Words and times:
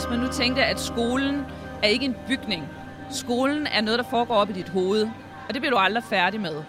hvis 0.00 0.10
man 0.10 0.18
nu 0.18 0.28
tænkte, 0.32 0.64
at 0.64 0.80
skolen 0.80 1.46
er 1.82 1.86
ikke 1.86 2.04
en 2.04 2.16
bygning. 2.28 2.68
Skolen 3.10 3.66
er 3.66 3.80
noget, 3.80 3.98
der 3.98 4.04
foregår 4.10 4.34
op 4.34 4.50
i 4.50 4.52
dit 4.52 4.68
hoved, 4.68 5.02
og 5.48 5.54
det 5.54 5.62
bliver 5.62 5.70
du 5.70 5.76
aldrig 5.76 6.04
færdig 6.04 6.40
med. 6.40 6.62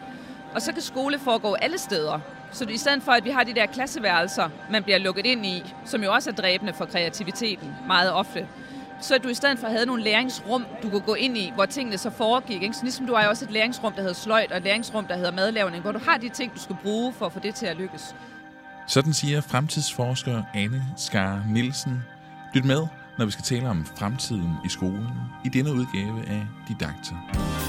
Og 0.53 0.61
så 0.61 0.73
kan 0.73 0.81
skole 0.81 1.19
foregå 1.19 1.53
alle 1.53 1.77
steder. 1.77 2.19
Så 2.51 2.65
i 2.65 2.77
stedet 2.77 3.03
for, 3.03 3.11
at 3.11 3.25
vi 3.25 3.29
har 3.29 3.43
de 3.43 3.53
der 3.53 3.65
klasseværelser, 3.65 4.49
man 4.71 4.83
bliver 4.83 4.97
lukket 4.97 5.25
ind 5.25 5.45
i, 5.45 5.73
som 5.85 6.03
jo 6.03 6.13
også 6.13 6.29
er 6.29 6.33
dræbende 6.33 6.73
for 6.73 6.85
kreativiteten 6.85 7.75
meget 7.87 8.13
ofte, 8.13 8.47
så 9.01 9.17
du 9.17 9.27
i 9.27 9.33
stedet 9.33 9.59
for 9.59 9.67
havde 9.67 9.85
nogle 9.85 10.03
læringsrum, 10.03 10.65
du 10.83 10.89
kunne 10.89 11.01
gå 11.01 11.13
ind 11.13 11.37
i, 11.37 11.51
hvor 11.55 11.65
tingene 11.65 11.97
så 11.97 12.09
foregik. 12.09 12.63
Ikke? 12.63 12.75
Så 12.75 12.83
ligesom 12.83 13.07
du 13.07 13.15
har 13.15 13.23
jo 13.23 13.29
også 13.29 13.45
et 13.45 13.51
læringsrum, 13.51 13.93
der 13.93 14.01
hedder 14.01 14.15
sløjt, 14.15 14.51
og 14.51 14.57
et 14.57 14.63
læringsrum, 14.63 15.05
der 15.05 15.15
hedder 15.15 15.31
madlavning, 15.31 15.81
hvor 15.81 15.91
du 15.91 15.99
har 15.99 16.17
de 16.17 16.29
ting, 16.29 16.53
du 16.53 16.59
skal 16.59 16.75
bruge 16.83 17.13
for 17.13 17.25
at 17.25 17.33
få 17.33 17.39
det 17.39 17.55
til 17.55 17.65
at 17.65 17.77
lykkes. 17.77 18.15
Sådan 18.87 19.13
siger 19.13 19.41
fremtidsforsker 19.41 20.43
Anne 20.53 20.83
Skar 20.97 21.43
Nielsen. 21.49 22.03
Lyt 22.53 22.65
med, 22.65 22.87
når 23.17 23.25
vi 23.25 23.31
skal 23.31 23.43
tale 23.43 23.69
om 23.69 23.85
fremtiden 23.85 24.53
i 24.65 24.69
skolen 24.69 25.07
i 25.45 25.49
denne 25.49 25.73
udgave 25.73 26.29
af 26.29 26.47
Didakter. 26.67 27.60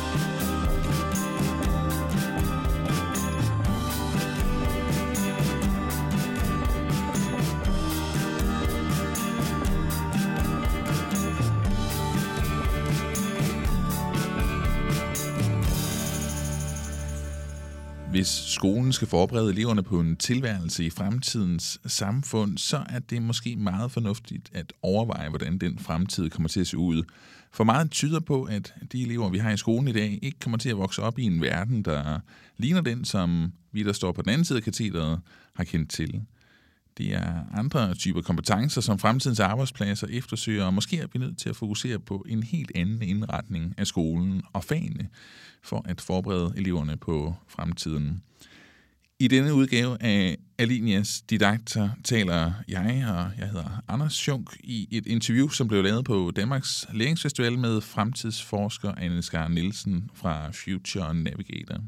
Hvis 18.12 18.28
skolen 18.28 18.92
skal 18.92 19.08
forberede 19.08 19.50
eleverne 19.52 19.82
på 19.82 20.00
en 20.00 20.16
tilværelse 20.16 20.84
i 20.84 20.90
fremtidens 20.90 21.80
samfund, 21.86 22.58
så 22.58 22.84
er 22.88 22.98
det 22.98 23.22
måske 23.22 23.56
meget 23.56 23.92
fornuftigt 23.92 24.50
at 24.54 24.72
overveje, 24.82 25.28
hvordan 25.28 25.58
den 25.58 25.78
fremtid 25.78 26.30
kommer 26.30 26.48
til 26.48 26.60
at 26.60 26.66
se 26.66 26.78
ud. 26.78 27.02
For 27.52 27.64
meget 27.64 27.90
tyder 27.90 28.20
på, 28.20 28.42
at 28.42 28.74
de 28.92 29.02
elever, 29.02 29.28
vi 29.28 29.38
har 29.38 29.50
i 29.50 29.56
skolen 29.56 29.88
i 29.88 29.92
dag, 29.92 30.18
ikke 30.22 30.38
kommer 30.38 30.58
til 30.58 30.68
at 30.68 30.76
vokse 30.76 31.02
op 31.02 31.18
i 31.18 31.22
en 31.22 31.40
verden, 31.40 31.82
der 31.82 32.20
ligner 32.56 32.80
den, 32.80 33.04
som 33.04 33.52
vi, 33.72 33.82
der 33.82 33.92
står 33.92 34.12
på 34.12 34.22
den 34.22 34.30
anden 34.30 34.44
side 34.44 34.56
af 34.56 34.62
katedret, 34.62 35.20
har 35.54 35.64
kendt 35.64 35.90
til. 35.90 36.22
Det 36.98 37.14
er 37.14 37.44
andre 37.54 37.94
typer 37.94 38.22
kompetencer, 38.22 38.80
som 38.80 38.98
fremtidens 38.98 39.40
arbejdspladser 39.40 40.06
eftersøger, 40.10 40.64
og 40.64 40.74
måske 40.74 40.98
er 40.98 41.06
vi 41.12 41.18
nødt 41.18 41.38
til 41.38 41.48
at 41.48 41.56
fokusere 41.56 41.98
på 41.98 42.26
en 42.28 42.42
helt 42.42 42.72
anden 42.74 43.02
indretning 43.02 43.74
af 43.78 43.86
skolen 43.86 44.42
og 44.52 44.64
fagene 44.64 45.08
for 45.62 45.82
at 45.88 46.00
forberede 46.00 46.52
eleverne 46.56 46.96
på 46.96 47.34
fremtiden. 47.48 48.22
I 49.22 49.28
denne 49.28 49.54
udgave 49.54 50.02
af 50.02 50.36
Alinias 50.58 51.22
Didakter 51.30 51.90
taler 52.04 52.52
jeg, 52.68 53.04
og 53.08 53.40
jeg 53.40 53.48
hedder 53.48 53.82
Anders 53.88 54.12
Schunk, 54.12 54.56
i 54.64 54.88
et 54.90 55.06
interview, 55.06 55.48
som 55.48 55.68
blev 55.68 55.82
lavet 55.82 56.04
på 56.04 56.32
Danmarks 56.36 56.86
Læringsfestival 56.92 57.58
med 57.58 57.80
fremtidsforsker 57.80 58.92
Anne 58.94 59.22
Skar 59.22 59.48
Nielsen 59.48 60.10
fra 60.14 60.50
Future 60.50 61.14
Navigator. 61.14 61.80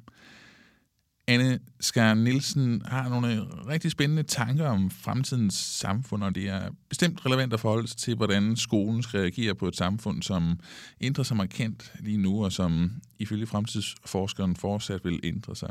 Anne 1.26 1.58
Skar 1.80 2.14
Nielsen 2.14 2.82
har 2.84 3.08
nogle 3.08 3.32
øh, 3.32 3.66
rigtig 3.68 3.90
spændende 3.90 4.22
tanker 4.22 4.66
om 4.66 4.90
fremtidens 4.90 5.54
samfund, 5.54 6.24
og 6.24 6.34
det 6.34 6.48
er 6.48 6.70
bestemt 6.88 7.26
relevant 7.26 7.52
at 7.52 7.60
forholde 7.60 7.88
sig 7.88 7.96
til, 7.96 8.16
hvordan 8.16 8.56
skolen 8.56 9.02
skal 9.02 9.20
reagere 9.20 9.54
på 9.54 9.68
et 9.68 9.76
samfund, 9.76 10.22
som 10.22 10.60
ændrer 11.00 11.24
sig 11.24 11.36
markant 11.36 11.92
lige 12.00 12.16
nu, 12.16 12.44
og 12.44 12.52
som 12.52 12.90
ifølge 13.18 13.46
fremtidsforskeren 13.46 14.56
fortsat 14.56 15.04
vil 15.04 15.20
ændre 15.22 15.56
sig. 15.56 15.70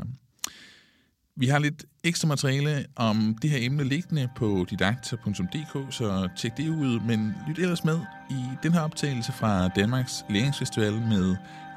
Vi 1.36 1.46
har 1.46 1.58
lidt 1.58 1.84
ekstra 2.04 2.28
materiale 2.28 2.86
om 2.96 3.38
det 3.42 3.50
her 3.50 3.58
emne 3.60 3.84
liggende 3.84 4.28
på 4.36 4.66
didakter.dk, 4.70 5.94
så 5.94 6.28
tjek 6.38 6.56
det 6.56 6.68
ud, 6.68 7.00
men 7.00 7.34
lyt 7.48 7.58
ellers 7.58 7.84
med 7.84 8.00
i 8.30 8.44
den 8.62 8.72
her 8.72 8.80
optagelse 8.80 9.32
fra 9.32 9.68
Danmarks 9.68 10.24
Læringsfestival 10.30 10.92
med 10.92 11.36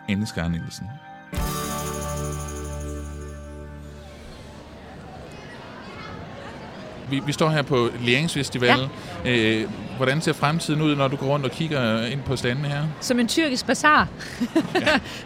Anne 0.09 0.25
Skar 0.25 0.47
Nielsen. 0.47 0.85
Vi, 7.09 7.21
vi 7.25 7.31
står 7.31 7.49
her 7.49 7.61
på 7.61 7.89
Læringsfestival. 8.01 8.89
Ja. 9.25 9.31
Øh, 9.31 9.69
hvordan 9.97 10.21
ser 10.21 10.33
fremtiden 10.33 10.81
ud, 10.81 10.95
når 10.95 11.07
du 11.07 11.15
går 11.15 11.27
rundt 11.27 11.45
og 11.45 11.51
kigger 11.51 12.05
ind 12.05 12.21
på 12.21 12.35
standene 12.35 12.67
her? 12.67 12.83
Som 13.01 13.19
en 13.19 13.27
tyrkisk 13.27 13.67
bazar. 13.67 14.07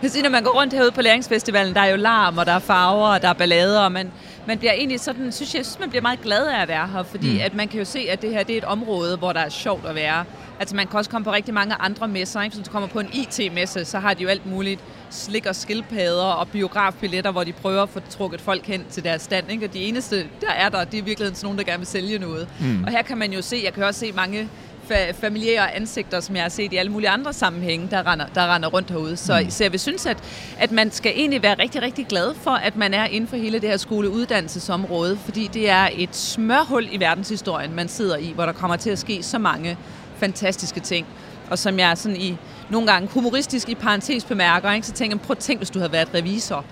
ja. 0.04 0.22
når 0.24 0.30
man 0.30 0.44
går 0.44 0.60
rundt 0.60 0.74
herude 0.74 0.92
på 0.92 1.02
Læringsfestivalen, 1.02 1.74
der 1.74 1.82
er 1.82 1.86
jo 1.86 1.96
larm, 1.96 2.38
og 2.38 2.46
der 2.46 2.52
er 2.52 2.60
farver, 2.60 3.08
og 3.08 3.22
der 3.22 3.28
er 3.28 3.34
ballader, 3.34 3.80
og 3.80 3.92
man, 3.92 4.12
man 4.48 4.58
bliver 4.58 4.74
egentlig 4.74 5.00
sådan, 5.00 5.32
synes 5.32 5.54
jeg, 5.54 5.58
jeg 5.58 5.66
synes, 5.66 5.80
man 5.80 5.90
bliver 5.90 6.02
meget 6.02 6.22
glad 6.22 6.48
af 6.48 6.62
at 6.62 6.68
være 6.68 6.88
her, 6.88 7.04
fordi 7.04 7.34
mm. 7.34 7.40
at 7.42 7.54
man 7.54 7.68
kan 7.68 7.80
jo 7.80 7.86
se, 7.86 8.00
at 8.10 8.22
det 8.22 8.30
her 8.30 8.44
det 8.44 8.54
er 8.54 8.58
et 8.58 8.64
område, 8.64 9.18
hvor 9.18 9.34
der 9.34 9.40
er 9.40 9.50
sjovt 9.50 9.86
at 9.86 9.96
være. 9.96 10.26
Altså 10.62 10.76
man 10.76 10.88
kan 10.88 10.98
også 10.98 11.10
komme 11.10 11.26
på 11.26 11.34
rigtig 11.34 11.54
mange 11.54 11.76
andre 11.80 12.08
messer, 12.08 12.42
ikke? 12.42 12.56
Hvis 12.56 12.68
du 12.68 12.72
kommer 12.72 12.88
på 12.88 13.00
en 13.00 13.10
IT-messe, 13.14 13.86
så 13.86 14.00
har 14.00 14.14
de 14.14 14.24
jo 14.24 14.30
alt 14.30 14.46
muligt 14.46 14.80
slik 15.10 15.46
og 15.46 15.56
skildpadder 15.56 16.24
og 16.24 16.48
biografbilletter, 16.48 17.32
hvor 17.32 17.44
de 17.44 17.54
prøver 17.54 17.84
at 17.84 17.90
få 17.90 18.00
trukket 18.10 18.42
folk 18.42 18.66
hen 18.66 18.86
til 18.92 19.04
deres 19.04 19.22
stand. 19.22 19.52
Ikke? 19.52 19.66
Og 19.66 19.74
de 19.74 19.80
eneste, 19.80 20.28
der 20.42 20.52
er 20.56 20.70
der, 20.70 20.84
det 20.84 21.00
er 21.00 21.04
virkelig 21.04 21.28
sådan 21.28 21.46
nogen, 21.46 21.58
der 21.58 21.64
gerne 21.64 21.78
vil 21.80 21.88
sælge 21.88 22.20
noget. 22.20 22.48
Mm. 22.60 22.84
Og 22.84 22.92
her 22.92 23.02
kan 23.02 23.18
man 23.18 23.34
jo 23.34 23.42
se, 23.42 23.62
jeg 23.64 23.74
kan 23.74 23.84
også 23.84 24.00
se 24.00 24.12
mange 24.12 24.50
fa- 24.92 25.12
familiære 25.12 25.76
ansigter, 25.76 26.20
som 26.20 26.36
jeg 26.36 26.44
har 26.44 26.50
set 26.50 26.74
i 26.74 26.78
alle 26.78 26.92
mulige 26.92 27.10
andre 27.10 27.34
sammenhænge, 27.34 27.88
der 27.92 28.12
render, 28.12 28.26
der 28.36 28.56
render 28.56 28.70
rundt 28.70 28.90
herude. 28.92 29.18
Så, 29.18 29.42
mm. 29.44 29.50
så 29.50 29.64
jeg 29.64 29.72
vil 29.72 29.80
synes, 29.80 30.06
at, 30.06 30.18
at 30.60 30.72
man 30.72 30.92
skal 30.92 31.12
egentlig 31.16 31.44
være 31.44 31.56
rigtig, 31.60 31.82
rigtig 31.82 32.08
glad 32.08 32.34
for, 32.36 32.52
at 32.52 32.76
man 32.76 32.94
er 32.94 33.06
inden 33.06 33.28
for 33.28 33.38
hele 33.38 33.60
det 33.60 33.70
her 33.70 33.78
skoleuddannelsesområde, 33.78 35.18
fordi 35.18 35.48
det 35.54 35.70
er 35.70 35.90
et 35.94 36.16
smørhul 36.16 36.88
i 36.92 37.00
verdenshistorien, 37.00 37.76
man 37.76 37.88
sidder 37.88 38.18
i, 38.18 38.32
hvor 38.36 38.46
der 38.46 38.54
kommer 38.54 38.78
til 38.78 38.90
at 38.90 39.00
ske 39.00 39.24
så 39.24 39.38
mange 39.40 39.78
fantastiske 40.22 40.80
ting. 40.80 41.08
Og 41.50 41.60
som 41.60 41.80
jeg 41.80 41.98
sådan 41.98 42.18
i 42.18 42.38
nogle 42.70 42.92
gange 42.92 43.10
humoristisk 43.14 43.70
i 43.70 43.76
parentes 43.76 44.26
bemærker, 44.26 44.72
ikke? 44.72 44.88
så 44.88 44.94
tænker 44.94 45.18
jeg, 45.18 45.22
prøv 45.22 45.32
at 45.32 45.38
tænk, 45.38 45.60
hvis 45.60 45.70
du 45.70 45.80
havde 45.80 45.92
været 45.92 46.14
revisor. 46.14 46.66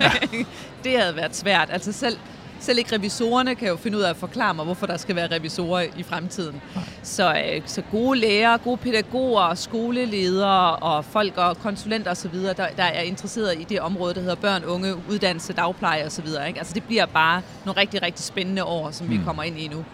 Ja. 0.00 0.12
det 0.84 1.00
havde 1.00 1.16
været 1.16 1.36
svært. 1.36 1.68
Altså 1.72 1.92
selv, 1.92 2.16
selv 2.60 2.78
ikke 2.78 2.96
revisorerne 2.96 3.54
kan 3.54 3.68
jo 3.68 3.76
finde 3.76 3.98
ud 3.98 4.02
af 4.02 4.10
at 4.10 4.16
forklare 4.16 4.54
mig, 4.54 4.64
hvorfor 4.64 4.86
der 4.86 4.96
skal 4.96 5.16
være 5.16 5.36
revisorer 5.36 5.86
i 5.96 6.02
fremtiden. 6.02 6.60
Så, 7.02 7.34
øh, 7.34 7.62
så 7.66 7.82
gode 7.90 8.18
lærere, 8.18 8.58
gode 8.58 8.76
pædagoger, 8.76 9.54
skoleledere 9.54 10.76
og 10.76 11.04
folk 11.04 11.36
og 11.36 11.58
konsulenter 11.58 12.10
osv., 12.10 12.36
der, 12.42 12.54
der 12.54 12.82
er 12.82 13.02
interesseret 13.02 13.60
i 13.60 13.64
det 13.64 13.80
område, 13.80 14.14
der 14.14 14.20
hedder 14.20 14.34
børn, 14.34 14.64
unge, 14.64 14.94
uddannelse, 15.10 15.52
dagpleje 15.52 16.06
osv. 16.06 16.26
Ikke? 16.26 16.58
Altså 16.58 16.74
det 16.74 16.82
bliver 16.82 17.06
bare 17.06 17.42
nogle 17.64 17.80
rigtig, 17.80 18.02
rigtig 18.02 18.24
spændende 18.24 18.64
år, 18.64 18.90
som 18.90 19.06
mm. 19.06 19.12
vi 19.12 19.20
kommer 19.24 19.42
ind 19.42 19.58
i 19.58 19.68
nu. 19.68 19.84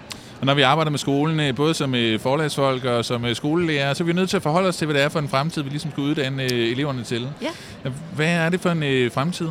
Og 0.41 0.47
når 0.47 0.55
vi 0.55 0.63
arbejder 0.63 0.91
med 0.91 0.99
skolen, 0.99 1.41
øh, 1.41 1.55
både 1.55 1.75
som 1.75 1.95
øh, 1.95 2.21
forlagsfolk 2.21 2.85
og 2.85 3.05
som 3.05 3.25
øh, 3.25 3.37
skolelærer, 3.37 3.95
så 3.95 4.03
er 4.03 4.07
vi 4.07 4.13
nødt 4.13 4.31
til 4.31 4.37
at 4.37 4.43
forholde 4.43 4.69
os 4.69 4.77
til, 4.77 4.87
hvad 4.87 4.95
det 4.95 5.03
er 5.03 5.09
for 5.09 5.19
en 5.19 5.29
fremtid, 5.29 5.63
vi 5.63 5.71
ligesom 5.71 5.91
skal 5.91 6.03
uddanne 6.03 6.43
eleverne 6.45 7.05
til. 7.05 7.29
Ja. 7.43 7.51
Hvad 8.15 8.29
er 8.29 8.49
det 8.49 8.61
for 8.61 8.71
en 8.71 9.11
fremtid? 9.11 9.49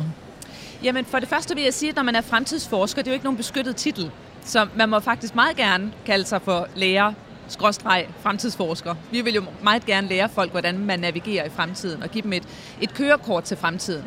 Jamen 0.82 1.04
for 1.04 1.18
det 1.18 1.28
første 1.28 1.54
vil 1.54 1.64
jeg 1.64 1.74
sige, 1.74 1.90
at 1.90 1.96
når 1.96 2.02
man 2.02 2.14
er 2.14 2.20
fremtidsforsker, 2.20 3.02
det 3.02 3.08
er 3.08 3.12
jo 3.12 3.14
ikke 3.14 3.24
nogen 3.24 3.36
beskyttet 3.36 3.76
titel. 3.76 4.10
Så 4.44 4.66
man 4.76 4.88
må 4.88 5.00
faktisk 5.00 5.34
meget 5.34 5.56
gerne 5.56 5.92
kalde 6.06 6.24
sig 6.24 6.42
for 6.42 6.68
lærer, 6.74 7.12
skråstreg, 7.48 8.06
fremtidsforsker. 8.22 8.94
Vi 9.10 9.20
vil 9.20 9.34
jo 9.34 9.42
meget 9.62 9.86
gerne 9.86 10.08
lære 10.08 10.28
folk, 10.34 10.50
hvordan 10.50 10.78
man 10.78 11.00
navigerer 11.00 11.44
i 11.44 11.50
fremtiden, 11.56 12.02
og 12.02 12.10
give 12.10 12.22
dem 12.22 12.32
et, 12.32 12.42
et 12.80 12.94
kørekort 12.94 13.44
til 13.44 13.56
fremtiden. 13.56 14.04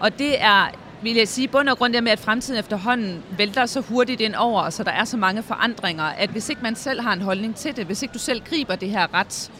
Og 0.00 0.18
det 0.18 0.42
er 0.42 0.70
vil 1.02 1.14
jeg 1.14 1.28
sige, 1.28 1.48
bund 1.48 1.68
og 1.68 1.78
grund 1.78 1.92
det 1.92 2.02
med, 2.02 2.12
at 2.12 2.18
fremtiden 2.18 2.60
efterhånden 2.60 3.22
vælter 3.38 3.66
så 3.66 3.80
hurtigt 3.80 4.20
ind 4.20 4.34
over, 4.34 4.70
så 4.70 4.84
der 4.84 4.90
er 4.90 5.04
så 5.04 5.16
mange 5.16 5.42
forandringer, 5.42 6.04
at 6.04 6.30
hvis 6.30 6.48
ikke 6.48 6.62
man 6.62 6.76
selv 6.76 7.00
har 7.00 7.12
en 7.12 7.20
holdning 7.22 7.56
til 7.56 7.76
det, 7.76 7.86
hvis 7.86 8.02
ikke 8.02 8.12
du 8.12 8.18
selv 8.18 8.42
griber 8.44 8.76
det 8.76 8.90
her 8.90 9.14
ret, 9.14 9.50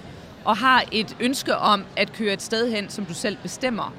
og 0.45 0.57
har 0.57 0.85
et 0.93 1.17
ønske 1.21 1.57
om 1.57 1.85
at 1.97 2.13
køre 2.13 2.33
et 2.33 2.43
sted 2.43 2.71
hen, 2.71 2.91
som 2.91 3.05
du 3.05 3.15
selv 3.15 3.37
bestemmer, 3.43 3.93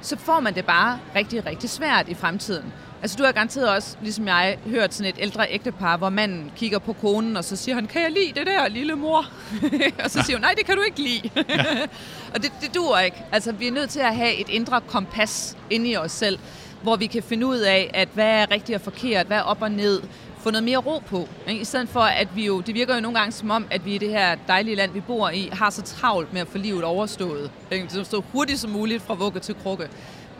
så 0.00 0.16
får 0.16 0.40
man 0.40 0.54
det 0.54 0.66
bare 0.66 0.98
rigtig, 1.16 1.46
rigtig 1.46 1.70
svært 1.70 2.08
i 2.08 2.14
fremtiden. 2.14 2.72
Altså 3.04 3.16
du 3.16 3.24
har 3.24 3.32
garanteret 3.32 3.68
også, 3.68 3.96
ligesom 4.02 4.26
jeg, 4.26 4.58
hørt 4.66 4.94
sådan 4.94 5.12
et 5.12 5.18
ældre 5.18 5.46
ægtepar, 5.50 5.96
hvor 5.96 6.08
manden 6.08 6.52
kigger 6.56 6.78
på 6.78 6.92
konen, 6.92 7.36
og 7.36 7.44
så 7.44 7.56
siger 7.56 7.74
han, 7.74 7.86
kan 7.86 8.02
jeg 8.02 8.10
lide 8.10 8.40
det 8.40 8.46
der, 8.46 8.68
lille 8.68 8.94
mor? 8.94 9.26
og 10.04 10.10
så 10.10 10.22
siger 10.22 10.36
hun, 10.36 10.40
nej, 10.40 10.54
det 10.56 10.66
kan 10.66 10.76
du 10.76 10.82
ikke 10.82 11.00
lide. 11.00 11.30
Ja. 11.36 11.64
og 12.34 12.42
det, 12.42 12.52
det 12.60 12.74
duer 12.74 12.98
ikke. 12.98 13.16
Altså 13.32 13.52
vi 13.52 13.66
er 13.66 13.72
nødt 13.72 13.90
til 13.90 14.00
at 14.00 14.16
have 14.16 14.34
et 14.34 14.48
indre 14.48 14.80
kompas 14.80 15.56
inde 15.70 15.90
i 15.90 15.96
os 15.96 16.12
selv, 16.12 16.38
hvor 16.82 16.96
vi 16.96 17.06
kan 17.06 17.22
finde 17.22 17.46
ud 17.46 17.58
af, 17.58 17.90
at 17.94 18.08
hvad 18.14 18.26
er 18.26 18.50
rigtigt 18.50 18.76
og 18.76 18.82
forkert, 18.82 19.26
hvad 19.26 19.36
er 19.36 19.42
op 19.42 19.62
og 19.62 19.70
ned, 19.70 20.02
få 20.38 20.50
noget 20.50 20.64
mere 20.64 20.78
ro 20.78 20.98
på. 20.98 21.28
Ikke? 21.48 21.60
I 21.60 21.64
stedet 21.64 21.88
for, 21.88 22.00
at 22.00 22.28
vi 22.34 22.46
jo, 22.46 22.60
det 22.60 22.74
virker 22.74 22.94
jo 22.94 23.00
nogle 23.00 23.18
gange 23.18 23.32
som 23.32 23.50
om, 23.50 23.66
at 23.70 23.84
vi 23.84 23.94
i 23.94 23.98
det 23.98 24.10
her 24.10 24.36
dejlige 24.48 24.76
land, 24.76 24.92
vi 24.92 25.00
bor 25.00 25.30
i, 25.30 25.48
har 25.52 25.70
så 25.70 25.82
travlt 25.82 26.32
med 26.32 26.40
at 26.40 26.48
få 26.48 26.58
livet 26.58 26.84
overstået. 26.84 27.50
Ikke? 27.70 27.88
Så 27.90 28.22
hurtigt 28.32 28.60
som 28.60 28.70
muligt 28.70 29.02
fra 29.02 29.14
vugge 29.14 29.40
til 29.40 29.54
krukke. 29.62 29.88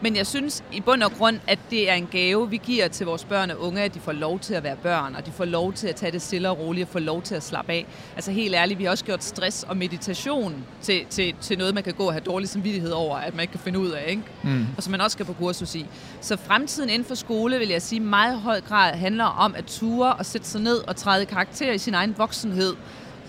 Men 0.05 0.17
jeg 0.17 0.27
synes 0.27 0.65
i 0.73 0.81
bund 0.81 1.03
og 1.03 1.13
grund, 1.13 1.39
at 1.47 1.59
det 1.71 1.91
er 1.91 1.95
en 1.95 2.09
gave, 2.11 2.51
vi 2.51 2.57
giver 2.57 2.89
til 2.89 3.07
vores 3.07 3.25
børn 3.25 3.51
og 3.51 3.61
unge, 3.61 3.83
at 3.83 3.95
de 3.95 4.01
får 4.01 4.13
lov 4.13 4.39
til 4.39 4.55
at 4.55 4.63
være 4.63 4.77
børn, 4.77 5.15
og 5.15 5.27
de 5.27 5.33
får 5.33 5.45
lov 5.45 5.73
til 5.73 5.87
at 5.87 5.97
tage 5.97 6.13
det 6.13 6.23
stille 6.23 6.51
og 6.51 6.59
roligt, 6.59 6.87
og 6.87 6.93
få 6.93 6.99
lov 6.99 7.23
til 7.23 7.35
at 7.35 7.43
slappe 7.43 7.73
af. 7.73 7.87
Altså 8.15 8.31
helt 8.31 8.55
ærligt, 8.55 8.79
vi 8.79 8.85
har 8.85 8.91
også 8.91 9.05
gjort 9.05 9.25
stress 9.25 9.63
og 9.63 9.77
meditation 9.77 10.65
til, 10.83 11.07
til, 11.11 11.35
til 11.41 11.59
noget, 11.59 11.75
man 11.75 11.83
kan 11.83 11.93
gå 11.95 12.05
og 12.05 12.13
have 12.13 12.21
dårlig 12.21 12.49
samvittighed 12.49 12.91
over, 12.91 13.17
at 13.17 13.35
man 13.35 13.41
ikke 13.41 13.53
kan 13.53 13.61
finde 13.61 13.79
ud 13.79 13.91
af, 13.91 14.05
ikke? 14.09 14.23
Mm. 14.43 14.67
og 14.77 14.83
som 14.83 14.91
man 14.91 15.01
også 15.01 15.15
skal 15.15 15.27
på 15.27 15.33
kursus 15.33 15.75
i. 15.75 15.87
Så 16.21 16.37
fremtiden 16.37 16.91
inden 16.91 17.09
for 17.09 17.15
skole, 17.15 17.59
vil 17.59 17.69
jeg 17.69 17.83
sige, 17.83 18.01
meget 18.01 18.41
høj 18.41 18.61
grad 18.61 18.95
handler 18.95 19.25
om 19.25 19.55
at 19.57 19.65
ture 19.65 20.15
og 20.15 20.27
sætte 20.27 20.49
sig 20.49 20.61
ned 20.61 20.77
og 20.89 20.97
træde 20.97 21.27
karakter 21.27 21.73
i 21.73 21.79
sin 21.79 21.95
egen 21.95 22.15
voksenhed, 22.19 22.75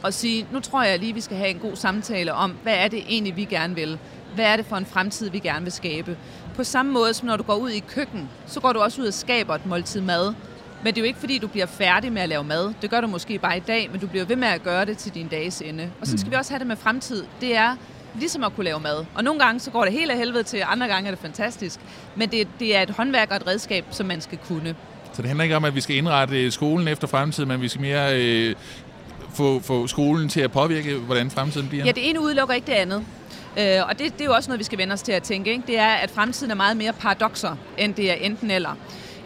og 0.03 0.13
sige, 0.13 0.47
nu 0.51 0.59
tror 0.59 0.83
jeg 0.83 0.99
lige, 0.99 1.13
vi 1.13 1.21
skal 1.21 1.37
have 1.37 1.49
en 1.49 1.59
god 1.59 1.75
samtale 1.75 2.33
om, 2.33 2.57
hvad 2.63 2.75
er 2.75 2.87
det 2.87 2.99
egentlig, 3.09 3.35
vi 3.35 3.45
gerne 3.45 3.75
vil? 3.75 3.99
Hvad 4.35 4.45
er 4.45 4.55
det 4.55 4.65
for 4.65 4.75
en 4.75 4.85
fremtid, 4.85 5.29
vi 5.29 5.39
gerne 5.39 5.63
vil 5.63 5.71
skabe? 5.71 6.17
På 6.55 6.63
samme 6.63 6.91
måde 6.91 7.13
som 7.13 7.27
når 7.27 7.37
du 7.37 7.43
går 7.43 7.55
ud 7.55 7.69
i 7.69 7.79
køkken, 7.79 8.29
så 8.47 8.59
går 8.59 8.73
du 8.73 8.79
også 8.79 9.01
ud 9.01 9.07
og 9.07 9.13
skaber 9.13 9.55
et 9.55 9.65
måltid 9.65 10.01
mad. 10.01 10.33
Men 10.83 10.93
det 10.93 10.97
er 10.97 11.01
jo 11.01 11.07
ikke, 11.07 11.19
fordi 11.19 11.37
du 11.37 11.47
bliver 11.47 11.65
færdig 11.65 12.11
med 12.11 12.21
at 12.21 12.29
lave 12.29 12.43
mad. 12.43 12.73
Det 12.81 12.89
gør 12.89 13.01
du 13.01 13.07
måske 13.07 13.39
bare 13.39 13.57
i 13.57 13.59
dag, 13.59 13.89
men 13.91 14.01
du 14.01 14.07
bliver 14.07 14.25
ved 14.25 14.35
med 14.35 14.47
at 14.47 14.63
gøre 14.63 14.85
det 14.85 14.97
til 14.97 15.13
din 15.13 15.27
dages 15.27 15.61
ende. 15.61 15.89
Og 16.01 16.07
så 16.07 16.17
skal 16.17 16.25
mm. 16.25 16.31
vi 16.31 16.35
også 16.35 16.51
have 16.51 16.59
det 16.59 16.67
med 16.67 16.75
fremtid. 16.75 17.23
Det 17.41 17.55
er 17.55 17.75
ligesom 18.19 18.43
at 18.43 18.55
kunne 18.55 18.63
lave 18.63 18.79
mad. 18.79 19.05
Og 19.15 19.23
nogle 19.23 19.39
gange 19.39 19.59
så 19.59 19.71
går 19.71 19.83
det 19.83 19.93
helt 19.93 20.11
af 20.11 20.17
helvede 20.17 20.43
til, 20.43 20.63
andre 20.65 20.87
gange 20.87 21.07
er 21.07 21.11
det 21.11 21.19
fantastisk. 21.19 21.79
Men 22.15 22.31
det, 22.31 22.47
det 22.59 22.75
er 22.75 22.81
et 22.81 22.89
håndværk 22.89 23.31
og 23.31 23.35
et 23.35 23.47
redskab, 23.47 23.85
som 23.91 24.05
man 24.05 24.21
skal 24.21 24.37
kunne. 24.47 24.75
Så 25.13 25.21
det 25.21 25.25
handler 25.27 25.43
ikke 25.43 25.55
om, 25.55 25.65
at 25.65 25.75
vi 25.75 25.81
skal 25.81 25.95
indrette 25.95 26.51
skolen 26.51 26.87
efter 26.87 27.07
fremtiden, 27.07 27.49
men 27.49 27.61
vi 27.61 27.67
skal 27.67 27.81
mere 27.81 28.21
øh, 28.21 28.55
få, 29.33 29.59
få 29.59 29.87
skolen 29.87 30.29
til 30.29 30.41
at 30.41 30.51
påvirke, 30.51 30.95
hvordan 30.95 31.31
fremtiden 31.31 31.67
bliver? 31.67 31.85
Ja, 31.85 31.91
det 31.91 32.09
ene 32.09 32.21
udelukker 32.21 32.55
ikke 32.55 32.67
det 32.67 32.73
andet. 32.73 33.05
Øh, 33.59 33.87
og 33.89 33.99
det, 33.99 34.13
det 34.13 34.21
er 34.21 34.25
jo 34.25 34.33
også 34.33 34.49
noget, 34.49 34.59
vi 34.59 34.63
skal 34.63 34.77
vende 34.77 34.93
os 34.93 35.01
til 35.01 35.11
at 35.11 35.23
tænke. 35.23 35.51
Ikke? 35.51 35.63
Det 35.67 35.79
er, 35.79 35.87
at 35.87 36.11
fremtiden 36.11 36.51
er 36.51 36.55
meget 36.55 36.77
mere 36.77 36.93
paradoxer, 36.93 37.55
end 37.77 37.93
det 37.93 38.11
er 38.11 38.15
enten 38.15 38.51
eller. 38.51 38.75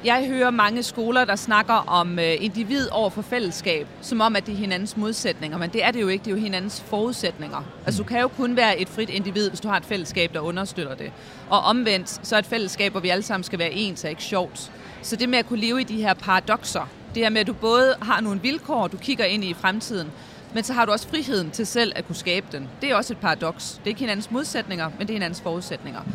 Jeg 0.03 0.27
hører 0.27 0.49
mange 0.49 0.83
skoler, 0.83 1.25
der 1.25 1.35
snakker 1.35 1.73
om 1.73 2.19
øh, 2.19 2.35
individ 2.39 2.87
over 2.91 3.09
for 3.09 3.21
fællesskab, 3.21 3.87
som 4.01 4.21
om, 4.21 4.35
at 4.35 4.45
det 4.45 4.53
er 4.53 4.57
hinandens 4.57 4.97
modsætninger, 4.97 5.57
men 5.57 5.69
det 5.69 5.83
er 5.83 5.91
det 5.91 6.01
jo 6.01 6.07
ikke, 6.07 6.25
det 6.25 6.31
er 6.31 6.35
jo 6.35 6.41
hinandens 6.41 6.81
forudsætninger. 6.81 7.63
Altså 7.85 8.03
du 8.03 8.07
kan 8.07 8.21
jo 8.21 8.27
kun 8.27 8.55
være 8.55 8.79
et 8.79 8.89
frit 8.89 9.09
individ, 9.09 9.49
hvis 9.49 9.59
du 9.59 9.67
har 9.67 9.77
et 9.77 9.85
fællesskab, 9.85 10.33
der 10.33 10.39
understøtter 10.39 10.95
det. 10.95 11.11
Og 11.49 11.59
omvendt, 11.59 12.27
så 12.27 12.35
er 12.35 12.39
et 12.39 12.45
fællesskab, 12.45 12.91
hvor 12.91 13.01
vi 13.01 13.09
alle 13.09 13.23
sammen 13.23 13.43
skal 13.43 13.59
være 13.59 13.71
ens, 13.71 14.03
er 14.03 14.09
ikke 14.09 14.23
sjovt. 14.23 14.71
Så 15.01 15.15
det 15.15 15.29
med 15.29 15.39
at 15.39 15.45
kunne 15.45 15.59
leve 15.59 15.81
i 15.81 15.83
de 15.83 16.01
her 16.01 16.13
paradoxer, 16.13 16.89
det 17.15 17.23
her 17.23 17.29
med, 17.29 17.41
at 17.41 17.47
du 17.47 17.53
både 17.53 17.95
har 18.01 18.21
nogle 18.21 18.41
vilkår, 18.41 18.87
du 18.87 18.97
kigger 18.97 19.25
ind 19.25 19.43
i 19.43 19.53
fremtiden, 19.53 20.11
men 20.53 20.63
så 20.63 20.73
har 20.73 20.85
du 20.85 20.91
også 20.91 21.07
friheden 21.07 21.51
til 21.51 21.67
selv 21.67 21.91
at 21.95 22.07
kunne 22.07 22.15
skabe 22.15 22.45
den. 22.51 22.69
Det 22.81 22.91
er 22.91 22.95
også 22.95 23.13
et 23.13 23.17
paradoks. 23.17 23.71
Det 23.73 23.83
er 23.83 23.87
ikke 23.87 23.99
hinandens 23.99 24.31
modsætninger, 24.31 24.89
men 24.97 25.07
det 25.07 25.09
er 25.09 25.15
hinandens 25.15 25.41
forudsætninger. 25.41 26.01
Mm. 26.05 26.11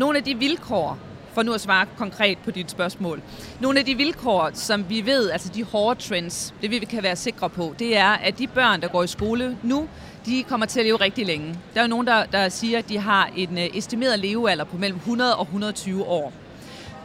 Nogle 0.00 0.18
af 0.18 0.24
de 0.24 0.38
vilkår, 0.38 0.98
for 1.32 1.42
nu 1.42 1.52
at 1.52 1.60
svare 1.60 1.86
konkret 1.96 2.38
på 2.38 2.50
dit 2.50 2.70
spørgsmål. 2.70 3.22
Nogle 3.60 3.78
af 3.78 3.84
de 3.84 3.94
vilkår, 3.94 4.50
som 4.54 4.84
vi 4.88 5.06
ved, 5.06 5.30
altså 5.30 5.48
de 5.54 5.64
hårde 5.64 6.00
trends, 6.00 6.54
det 6.62 6.70
vi 6.70 6.78
kan 6.78 7.02
være 7.02 7.16
sikre 7.16 7.50
på, 7.50 7.74
det 7.78 7.96
er, 7.96 8.10
at 8.10 8.38
de 8.38 8.46
børn, 8.46 8.80
der 8.80 8.88
går 8.88 9.02
i 9.02 9.06
skole 9.06 9.56
nu, 9.62 9.88
de 10.26 10.44
kommer 10.48 10.66
til 10.66 10.80
at 10.80 10.86
leve 10.86 10.96
rigtig 10.96 11.26
længe. 11.26 11.58
Der 11.74 11.80
er 11.80 11.84
jo 11.84 11.88
nogen, 11.88 12.06
der, 12.06 12.24
der 12.24 12.48
siger, 12.48 12.78
at 12.78 12.88
de 12.88 12.98
har 12.98 13.30
en 13.36 13.52
uh, 13.52 13.76
estimeret 13.76 14.18
levealder 14.18 14.64
på 14.64 14.76
mellem 14.76 14.98
100 14.98 15.36
og 15.36 15.42
120 15.42 16.04
år. 16.04 16.32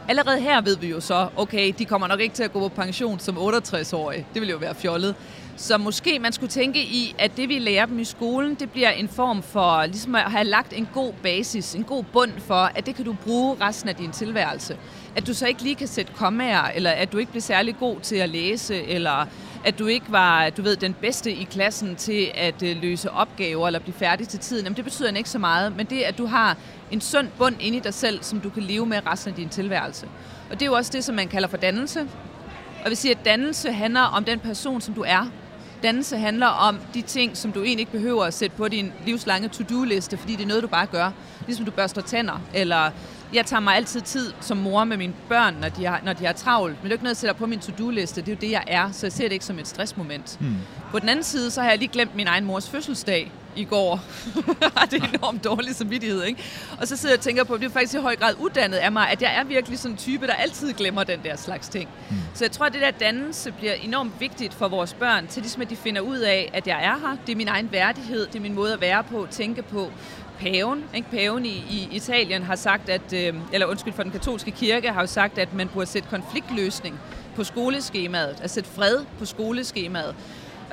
Allerede 0.08 0.40
her 0.40 0.62
ved 0.62 0.78
vi 0.78 0.88
jo 0.88 1.00
så, 1.00 1.28
okay, 1.36 1.74
de 1.78 1.86
kommer 1.86 2.08
nok 2.08 2.20
ikke 2.20 2.36
til 2.36 2.44
at 2.44 2.54
gå 2.54 2.60
på 2.60 2.68
pension 2.68 3.20
som 3.20 3.38
68-årige. 3.38 4.26
Det 4.34 4.42
vil 4.42 4.50
jo 4.50 4.58
være 4.58 4.76
fjollet. 4.76 5.16
Så 5.58 5.78
måske 5.78 6.20
man 6.20 6.34
skulle 6.34 6.50
tænke 6.50 6.80
i, 6.80 7.16
at 7.20 7.38
det 7.38 7.50
vi 7.50 7.60
lærer 7.60 7.86
dem 7.86 8.00
i 8.00 8.04
skolen, 8.04 8.56
det 8.56 8.72
bliver 8.72 8.90
en 8.90 9.08
form 9.08 9.44
for 9.44 9.86
ligesom 9.86 10.16
at 10.16 10.22
have 10.22 10.44
lagt 10.44 10.74
en 10.74 10.90
god 10.94 11.14
basis, 11.24 11.76
en 11.76 11.84
god 11.84 12.04
bund 12.04 12.32
for, 12.38 12.72
at 12.76 12.86
det 12.86 12.96
kan 12.96 13.06
du 13.06 13.16
bruge 13.24 13.58
resten 13.62 13.90
af 13.90 13.96
din 13.96 14.12
tilværelse. 14.12 14.78
At 15.16 15.28
du 15.28 15.34
så 15.34 15.48
ikke 15.48 15.64
lige 15.64 15.76
kan 15.76 15.88
sætte 15.88 16.14
kommaer, 16.14 16.72
eller 16.76 16.92
at 16.92 17.12
du 17.12 17.18
ikke 17.18 17.32
bliver 17.32 17.42
særlig 17.42 17.78
god 17.80 18.00
til 18.00 18.16
at 18.16 18.30
læse, 18.30 18.84
eller 18.84 19.26
at 19.66 19.80
du 19.80 19.88
ikke 19.88 20.06
var, 20.10 20.50
du 20.50 20.62
ved, 20.62 20.76
den 20.76 20.94
bedste 20.94 21.32
i 21.32 21.44
klassen 21.44 21.96
til 21.96 22.32
at 22.36 22.64
øh, 22.64 22.78
løse 22.82 23.12
opgaver 23.12 23.68
eller 23.68 23.80
blive 23.80 23.94
færdig 23.94 24.28
til 24.28 24.40
tiden. 24.40 24.64
Jamen, 24.64 24.78
det 24.78 24.84
betyder 24.84 25.12
ikke 25.12 25.30
så 25.30 25.40
meget, 25.40 25.78
men 25.78 25.86
det 25.86 26.02
at 26.02 26.18
du 26.18 26.26
har 26.26 26.58
en 26.92 27.02
sund 27.02 27.28
bund 27.38 27.56
inde 27.60 27.78
i 27.78 27.82
dig 27.82 27.94
selv, 27.94 28.24
som 28.24 28.40
du 28.40 28.50
kan 28.50 28.64
leve 28.64 28.86
med 28.86 29.08
resten 29.08 29.30
af 29.30 29.36
din 29.36 29.50
tilværelse. 29.50 30.08
Og 30.50 30.60
det 30.60 30.62
er 30.62 30.66
jo 30.66 30.74
også 30.74 30.92
det, 30.94 31.04
som 31.04 31.16
man 31.16 31.28
kalder 31.28 31.48
for 31.48 31.58
dannelse. 31.58 32.08
Og 32.86 32.90
vi 32.90 32.96
siger, 32.96 33.16
at 33.16 33.26
dannelse 33.26 33.72
handler 33.72 34.02
om 34.02 34.24
den 34.24 34.40
person, 34.40 34.82
som 34.82 34.94
du 34.94 35.04
er. 35.08 35.30
Dannelse 35.84 36.18
handler 36.18 36.48
om 36.48 36.80
de 36.94 37.02
ting, 37.02 37.38
som 37.38 37.52
du 37.52 37.60
egentlig 37.60 37.80
ikke 37.80 37.92
behøver 37.92 38.26
at 38.26 38.34
sætte 38.34 38.56
på 38.58 38.68
din 38.68 38.94
livslange 39.06 39.48
to-do-liste, 39.48 40.18
fordi 40.18 40.36
det 40.36 40.44
er 40.44 40.48
noget, 40.48 40.64
du 40.64 40.68
bare 40.68 40.86
gør. 40.86 41.12
Ligesom 41.46 41.66
du 41.66 41.72
børster 41.72 42.02
tænder, 42.02 42.42
eller 42.54 42.92
jeg 43.34 43.46
tager 43.46 43.60
mig 43.60 43.76
altid 43.76 44.02
tid 44.02 44.34
som 44.42 44.58
mor 44.58 44.84
med 44.84 44.98
mine 44.98 45.14
børn, 45.30 45.56
når 45.62 45.70
de 45.70 45.86
har, 45.86 46.02
når 46.06 46.14
de 46.14 46.26
har 46.26 46.34
travlt. 46.34 46.76
Men 46.76 46.84
det 46.84 46.90
er 46.90 46.94
ikke 46.96 47.04
noget, 47.04 47.16
jeg 47.16 47.18
sætter 47.18 47.34
på 47.34 47.46
min 47.46 47.60
to-do-liste. 47.60 48.22
Det 48.22 48.28
er 48.28 48.32
jo 48.32 48.38
det, 48.42 48.52
jeg 48.52 48.64
er, 48.68 48.92
så 48.92 49.06
jeg 49.06 49.12
ser 49.14 49.24
det 49.24 49.32
ikke 49.32 49.46
som 49.46 49.60
et 49.60 49.68
stressmoment. 49.68 50.38
Hmm. 50.40 50.56
På 50.92 51.00
den 51.00 51.10
anden 51.10 51.24
side, 51.24 51.52
så 51.52 51.62
har 51.62 51.70
jeg 51.70 51.80
lige 51.80 51.90
glemt 51.90 52.16
min 52.16 52.28
egen 52.28 52.46
mors 52.46 52.70
fødselsdag 52.70 53.32
i 53.56 53.64
går. 53.64 54.02
det 54.92 55.04
er 55.04 55.08
enormt 55.14 55.44
dårlig 55.44 55.76
samvittighed, 55.76 56.24
ikke? 56.24 56.44
Og 56.82 56.88
så 56.88 56.98
sidder 56.98 57.14
jeg 57.14 57.20
og 57.20 57.24
tænker 57.24 57.44
på, 57.44 57.54
at 57.54 57.62
det 57.62 57.66
er 57.68 57.72
faktisk 57.72 57.94
i 57.94 57.98
høj 57.98 58.16
grad 58.16 58.34
uddannet 58.40 58.78
af 58.78 58.92
mig, 58.92 59.10
at 59.10 59.22
jeg 59.22 59.36
er 59.36 59.44
virkelig 59.44 59.80
sådan 59.80 59.92
en 59.92 59.98
type, 59.98 60.28
der 60.28 60.34
altid 60.34 60.74
glemmer 60.74 61.04
den 61.04 61.20
der 61.24 61.36
slags 61.36 61.70
ting. 61.70 61.90
Hmm. 62.10 62.18
Så 62.34 62.44
jeg 62.44 62.52
tror, 62.52 62.66
at 62.66 62.74
det 62.74 62.82
der 62.82 62.92
dannelse 62.92 63.52
bliver 63.52 63.74
enormt 63.74 64.14
vigtigt 64.20 64.54
for 64.54 64.68
vores 64.68 64.94
børn, 64.94 65.28
til 65.28 65.42
ligesom 65.42 65.62
at 65.62 65.70
de 65.70 65.76
finder 65.76 66.02
ud 66.02 66.18
af, 66.18 66.52
at 66.54 66.68
jeg 66.68 66.84
er 66.84 67.00
her. 67.00 67.18
Det 67.26 67.32
er 67.32 67.38
min 67.38 67.48
egen 67.48 67.72
værdighed, 67.72 68.28
det 68.28 68.36
er 68.36 68.40
min 68.40 68.54
måde 68.54 68.74
at 68.74 68.82
være 68.82 69.04
på, 69.04 69.28
tænke 69.32 69.62
på 69.62 69.92
paven, 70.40 70.84
ikke? 70.96 71.10
paven 71.10 71.46
i, 71.46 71.66
i 71.70 71.88
Italien 71.92 72.44
har 72.44 72.56
sagt, 72.56 72.90
at, 72.90 73.14
øh, 73.14 73.34
eller 73.54 73.68
undskyld 73.68 73.94
for 73.94 74.04
den 74.04 74.12
katolske 74.12 74.52
kirke, 74.52 74.92
har 74.92 75.02
jo 75.02 75.08
sagt, 75.08 75.38
at 75.38 75.54
man 75.54 75.68
burde 75.68 75.86
sætte 75.86 76.10
konfliktløsning 76.10 77.00
på 77.36 77.44
skoleskemaet, 77.44 78.40
at 78.42 78.52
sætte 78.52 78.70
fred 78.70 78.98
på 79.20 79.26
skoleskemaet. 79.26 80.16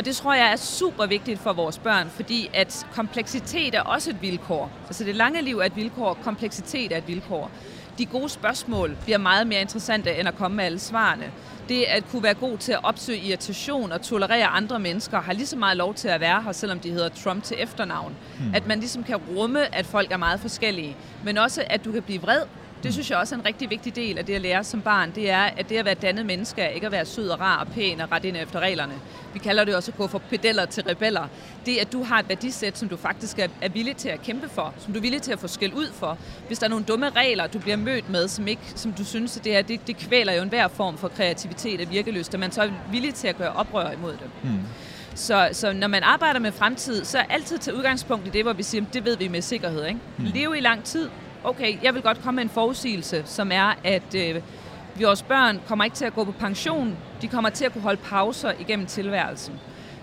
Og 0.01 0.07
det 0.07 0.17
tror 0.17 0.35
jeg 0.35 0.53
er 0.53 0.57
super 0.57 1.07
vigtigt 1.07 1.41
for 1.41 1.53
vores 1.53 1.79
børn, 1.79 2.11
fordi 2.11 2.51
at 2.55 2.87
kompleksitet 2.93 3.75
er 3.75 3.81
også 3.81 4.11
et 4.11 4.23
vilkår. 4.23 4.71
Altså 4.87 5.05
det 5.05 5.17
lange 5.17 5.43
liv 5.43 5.59
er 5.59 5.65
et 5.65 5.77
vilkår, 5.77 6.19
kompleksitet 6.23 6.93
er 6.93 6.97
et 6.97 7.09
vilkår. 7.09 7.51
De 7.99 8.07
gode 8.07 8.29
spørgsmål 8.29 8.97
bliver 9.05 9.19
meget 9.19 9.47
mere 9.47 9.61
interessante 9.61 10.17
end 10.17 10.29
at 10.29 10.37
komme 10.37 10.57
med 10.57 10.65
alle 10.65 10.79
svarene 10.79 11.33
det 11.71 11.85
at 11.85 12.05
kunne 12.11 12.23
være 12.23 12.35
god 12.35 12.59
til 12.59 12.73
at 12.73 12.81
opsøge 12.83 13.19
irritation 13.19 13.93
og 13.93 14.03
tolerere 14.03 14.47
andre 14.47 14.79
mennesker, 14.79 15.21
har 15.21 15.33
lige 15.33 15.47
så 15.47 15.57
meget 15.57 15.77
lov 15.77 15.95
til 15.95 16.09
at 16.09 16.21
være 16.21 16.43
her, 16.43 16.53
selvom 16.53 16.81
de 16.81 16.91
hedder 16.91 17.09
Trump 17.09 17.45
til 17.45 17.57
efternavn. 17.61 18.17
Hmm. 18.39 18.55
At 18.55 18.67
man 18.67 18.81
ligesom 18.81 19.05
kan 19.05 19.17
rumme, 19.17 19.75
at 19.75 19.87
folk 19.87 20.13
er 20.13 20.17
meget 20.17 20.41
forskellige, 20.41 20.97
men 21.25 21.39
også 21.39 21.65
at 21.67 21.85
du 21.85 21.93
kan 21.93 22.03
blive 22.03 22.21
vred 22.21 22.43
det 22.83 22.93
synes 22.93 23.11
jeg 23.11 23.19
også 23.19 23.35
er 23.35 23.39
en 23.39 23.47
rigtig 23.47 23.71
vigtig 23.71 23.97
del 23.97 24.19
af 24.19 24.27
det 24.27 24.35
at 24.35 24.41
lære 24.41 24.65
som 24.65 24.83
barn. 24.83 25.11
Det 25.15 25.31
er, 25.31 25.43
at 25.43 25.69
det 25.69 25.77
at 25.77 25.85
være 25.85 25.95
dannet 25.95 26.27
menneske 26.27 26.63
er 26.63 26.69
ikke 26.69 26.87
at 26.87 26.93
være 26.93 27.05
sød 27.05 27.29
og 27.29 27.41
rar 27.41 27.61
og 27.61 27.67
pæn 27.67 28.01
og 28.01 28.13
ret 28.13 28.25
ind 28.25 28.37
efter 28.37 28.61
reglerne. 28.61 28.95
Vi 29.33 29.39
kalder 29.39 29.65
det 29.65 29.75
også 29.75 29.91
at 29.91 29.97
gå 29.97 30.07
fra 30.07 30.19
pedeller 30.19 30.65
til 30.65 30.83
rebeller. 30.83 31.29
Det 31.67 31.77
at 31.77 31.93
du 31.93 32.03
har 32.03 32.19
et 32.19 32.29
værdisæt, 32.29 32.79
som 32.79 32.89
du 32.89 32.97
faktisk 32.97 33.39
er, 33.39 33.49
er 33.61 33.69
villig 33.69 33.97
til 33.97 34.09
at 34.09 34.23
kæmpe 34.23 34.49
for, 34.49 34.75
som 34.79 34.93
du 34.93 34.99
er 34.99 35.03
villig 35.03 35.23
til 35.23 35.33
at 35.33 35.39
få 35.39 35.47
skæld 35.47 35.73
ud 35.73 35.93
for. 35.93 36.19
Hvis 36.47 36.59
der 36.59 36.67
er 36.67 36.71
nogle 36.71 36.85
dumme 36.85 37.11
regler, 37.11 37.47
du 37.47 37.59
bliver 37.59 37.77
mødt 37.77 38.11
med, 38.11 38.29
som, 38.29 38.49
ikke, 38.49 38.63
som 38.75 38.93
du 38.93 39.05
synes, 39.05 39.37
at 39.37 39.45
det, 39.45 39.53
her, 39.53 39.63
det, 39.63 39.87
det 39.87 39.97
kvæler 39.97 40.33
jo 40.33 40.43
enhver 40.43 40.69
form 40.69 40.99
for 40.99 41.09
kreativitet 41.09 41.81
og 41.81 41.91
virkeløst, 41.91 42.35
at 42.35 42.41
man 42.41 42.53
så 42.53 42.63
er 42.63 42.69
villig 42.91 43.15
til 43.15 43.29
at 43.29 43.37
gøre 43.37 43.53
oprør 43.53 43.91
imod 43.91 44.13
det. 44.13 44.31
Hmm. 44.43 44.61
Så, 45.15 45.49
så 45.53 45.73
når 45.73 45.89
man 45.89 46.03
arbejder 46.03 46.41
med 46.41 46.53
fremtid, 46.53 47.05
så 47.05 47.19
er 47.19 47.25
altid 47.29 47.59
til 47.59 47.75
udgangspunkt 47.75 48.27
i 48.27 48.31
det, 48.31 48.45
hvor 48.45 48.53
vi 48.53 48.63
siger, 48.63 48.85
det 48.93 49.05
ved 49.05 49.17
vi 49.17 49.29
med 49.29 49.43
sikkerhed. 49.43 49.87
Ikke? 49.87 50.01
Hmm. 50.17 50.27
Leve 50.35 50.59
i 50.59 50.61
lang 50.61 50.85
tid, 50.85 51.09
okay, 51.45 51.83
jeg 51.83 51.95
vil 51.95 52.03
godt 52.03 52.23
komme 52.23 52.37
med 52.37 52.43
en 52.43 52.51
forudsigelse, 52.51 53.23
som 53.27 53.53
er, 53.53 53.75
at 53.85 54.15
øh, 54.15 54.43
vores 55.01 55.23
børn 55.23 55.61
kommer 55.69 55.85
ikke 55.85 55.97
til 55.97 56.05
at 56.05 56.15
gå 56.15 56.25
på 56.25 56.33
pension. 56.33 56.97
De 57.23 57.29
kommer 57.29 57.51
til 57.51 57.65
at 57.65 57.73
kunne 57.73 57.83
holde 57.83 58.01
pauser 58.05 58.53
igennem 58.61 58.87
tilværelsen. 58.87 59.55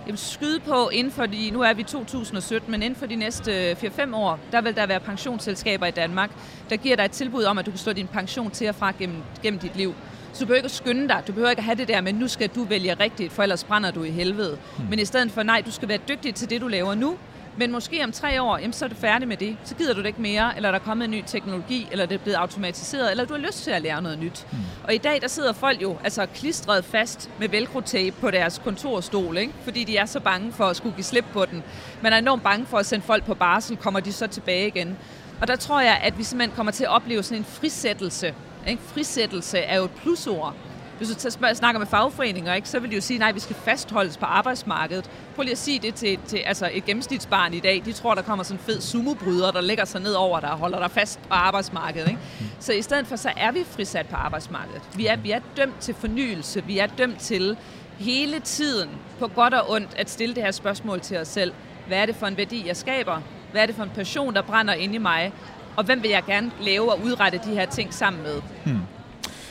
Jeg 0.05 0.13
vil 0.13 0.19
skyde 0.19 0.59
på, 0.59 0.89
inden 0.89 1.13
for 1.13 1.25
de, 1.25 1.51
nu 1.51 1.61
er 1.61 1.73
vi 1.73 1.83
2017, 1.83 2.71
men 2.71 2.83
inden 2.83 2.99
for 2.99 3.05
de 3.05 3.15
næste 3.15 3.71
4-5 3.71 4.15
år, 4.15 4.39
der 4.51 4.61
vil 4.61 4.75
der 4.75 4.85
være 4.85 4.99
pensionsselskaber 4.99 5.85
i 5.85 5.91
Danmark, 5.91 6.31
der 6.69 6.75
giver 6.75 6.95
dig 6.95 7.03
et 7.03 7.11
tilbud 7.11 7.43
om, 7.43 7.57
at 7.57 7.65
du 7.65 7.71
kan 7.71 7.77
slå 7.77 7.93
din 7.93 8.07
pension 8.07 8.51
til 8.51 8.69
og 8.69 8.75
fra 8.75 8.93
gennem, 8.99 9.17
gennem 9.43 9.59
dit 9.59 9.75
liv. 9.75 9.95
Så 10.33 10.43
du 10.43 10.45
behøver 10.45 10.57
ikke 10.57 10.65
at 10.65 10.71
skynde 10.71 11.07
dig. 11.07 11.23
Du 11.27 11.31
behøver 11.31 11.49
ikke 11.49 11.59
at 11.59 11.63
have 11.63 11.75
det 11.75 11.87
der 11.87 12.01
med, 12.01 12.13
nu 12.13 12.27
skal 12.27 12.49
du 12.49 12.63
vælge 12.63 12.93
rigtigt, 12.93 13.33
for 13.33 13.43
ellers 13.43 13.63
brænder 13.63 13.91
du 13.91 14.03
i 14.03 14.09
helvede. 14.09 14.57
Hmm. 14.77 14.87
Men 14.89 14.99
i 14.99 15.05
stedet 15.05 15.31
for, 15.31 15.43
nej, 15.43 15.61
du 15.65 15.71
skal 15.71 15.89
være 15.89 15.99
dygtig 16.09 16.35
til 16.35 16.49
det, 16.49 16.61
du 16.61 16.67
laver 16.67 16.95
nu. 16.95 17.17
Men 17.59 17.71
måske 17.71 18.03
om 18.03 18.11
tre 18.11 18.41
år, 18.41 18.57
jamen, 18.57 18.73
så 18.73 18.85
er 18.85 18.89
du 18.89 18.95
færdig 18.95 19.27
med 19.27 19.37
det. 19.37 19.57
Så 19.63 19.75
gider 19.75 19.93
du 19.93 19.99
det 19.99 20.07
ikke 20.07 20.21
mere, 20.21 20.55
eller 20.55 20.71
der 20.71 20.79
er 20.79 20.83
kommet 20.83 21.05
en 21.05 21.11
ny 21.11 21.23
teknologi, 21.27 21.87
eller 21.91 22.05
det 22.05 22.15
er 22.15 22.19
blevet 22.19 22.35
automatiseret, 22.35 23.11
eller 23.11 23.25
du 23.25 23.33
har 23.33 23.41
lyst 23.41 23.63
til 23.63 23.71
at 23.71 23.81
lære 23.81 24.01
noget 24.01 24.19
nyt. 24.19 24.47
Mm. 24.51 24.57
Og 24.83 24.93
i 24.93 24.97
dag, 24.97 25.21
der 25.21 25.27
sidder 25.27 25.53
folk 25.53 25.81
jo 25.81 25.97
altså 26.03 26.25
klistret 26.25 26.85
fast 26.85 27.29
med 27.39 27.49
velcro-tape 27.49 28.15
på 28.21 28.31
deres 28.31 28.61
kontorstol, 28.63 29.37
ikke? 29.37 29.53
fordi 29.63 29.83
de 29.83 29.97
er 29.97 30.05
så 30.05 30.19
bange 30.19 30.51
for 30.51 30.65
at 30.65 30.75
skulle 30.75 30.95
give 30.95 31.03
slip 31.03 31.25
på 31.33 31.45
den. 31.45 31.63
Man 32.01 32.13
er 32.13 32.17
enormt 32.17 32.43
bange 32.43 32.65
for 32.65 32.77
at 32.77 32.85
sende 32.85 33.05
folk 33.05 33.25
på 33.25 33.33
barsel, 33.33 33.77
kommer 33.77 33.99
de 33.99 34.13
så 34.13 34.27
tilbage 34.27 34.67
igen. 34.67 34.97
Og 35.41 35.47
der 35.47 35.55
tror 35.55 35.81
jeg, 35.81 35.99
at 36.03 36.17
vi 36.17 36.23
simpelthen 36.23 36.55
kommer 36.55 36.71
til 36.71 36.83
at 36.83 36.89
opleve 36.89 37.23
sådan 37.23 37.37
en 37.37 37.45
frisættelse. 37.45 38.33
Ikke? 38.67 38.81
Frisættelse 38.83 39.57
er 39.57 39.77
jo 39.77 39.83
et 39.83 39.91
plusord 39.91 40.55
hvis 40.97 41.09
du 41.09 41.29
snakker 41.53 41.79
med 41.79 41.87
fagforeninger, 41.87 42.53
ikke, 42.53 42.69
så 42.69 42.79
vil 42.79 42.89
de 42.89 42.95
jo 42.95 43.01
sige, 43.01 43.19
nej, 43.19 43.31
vi 43.31 43.39
skal 43.39 43.55
fastholdes 43.55 44.17
på 44.17 44.25
arbejdsmarkedet. 44.25 45.09
Prøv 45.35 45.43
lige 45.43 45.51
at 45.51 45.57
sige 45.57 45.79
det 45.79 45.95
til, 45.95 46.19
til 46.27 46.37
altså 46.37 46.69
et 46.73 46.85
gennemsnitsbarn 46.85 47.53
i 47.53 47.59
dag. 47.59 47.81
De 47.85 47.93
tror, 47.93 48.15
der 48.15 48.21
kommer 48.21 48.43
sådan 48.43 48.59
en 48.59 48.63
fed 48.65 48.81
sumobryder, 48.81 49.51
der 49.51 49.61
lægger 49.61 49.85
sig 49.85 50.01
ned 50.01 50.13
over 50.13 50.39
dig 50.39 50.51
og 50.51 50.57
holder 50.57 50.79
dig 50.79 50.91
fast 50.91 51.19
på 51.21 51.33
arbejdsmarkedet. 51.33 52.07
Ikke? 52.09 52.21
Så 52.59 52.73
i 52.73 52.81
stedet 52.81 53.07
for, 53.07 53.15
så 53.15 53.31
er 53.37 53.51
vi 53.51 53.63
frisat 53.71 54.07
på 54.07 54.15
arbejdsmarkedet. 54.15 54.81
Vi 54.95 55.07
er, 55.07 55.15
vi 55.15 55.31
er 55.31 55.39
dømt 55.57 55.79
til 55.79 55.95
fornyelse. 55.95 56.63
Vi 56.63 56.79
er 56.79 56.87
dømt 56.87 57.19
til 57.19 57.57
hele 57.97 58.39
tiden, 58.39 58.89
på 59.19 59.27
godt 59.27 59.53
og 59.53 59.71
ondt, 59.71 59.89
at 59.97 60.09
stille 60.09 60.35
det 60.35 60.43
her 60.43 60.51
spørgsmål 60.51 60.99
til 60.99 61.17
os 61.17 61.27
selv. 61.27 61.53
Hvad 61.87 61.97
er 61.97 62.05
det 62.05 62.15
for 62.15 62.27
en 62.27 62.37
værdi, 62.37 62.67
jeg 62.67 62.77
skaber? 62.77 63.21
Hvad 63.51 63.61
er 63.61 63.65
det 63.65 63.75
for 63.75 63.83
en 63.83 63.91
passion, 63.95 64.33
der 64.33 64.41
brænder 64.41 64.73
inde 64.73 64.95
i 64.95 64.97
mig? 64.97 65.33
Og 65.75 65.83
hvem 65.83 66.03
vil 66.03 66.09
jeg 66.09 66.23
gerne 66.25 66.51
lave 66.61 66.91
og 66.91 66.99
udrette 67.03 67.41
de 67.45 67.49
her 67.49 67.65
ting 67.65 67.93
sammen 67.93 68.23
med? 68.23 68.41
Hmm. 68.65 68.81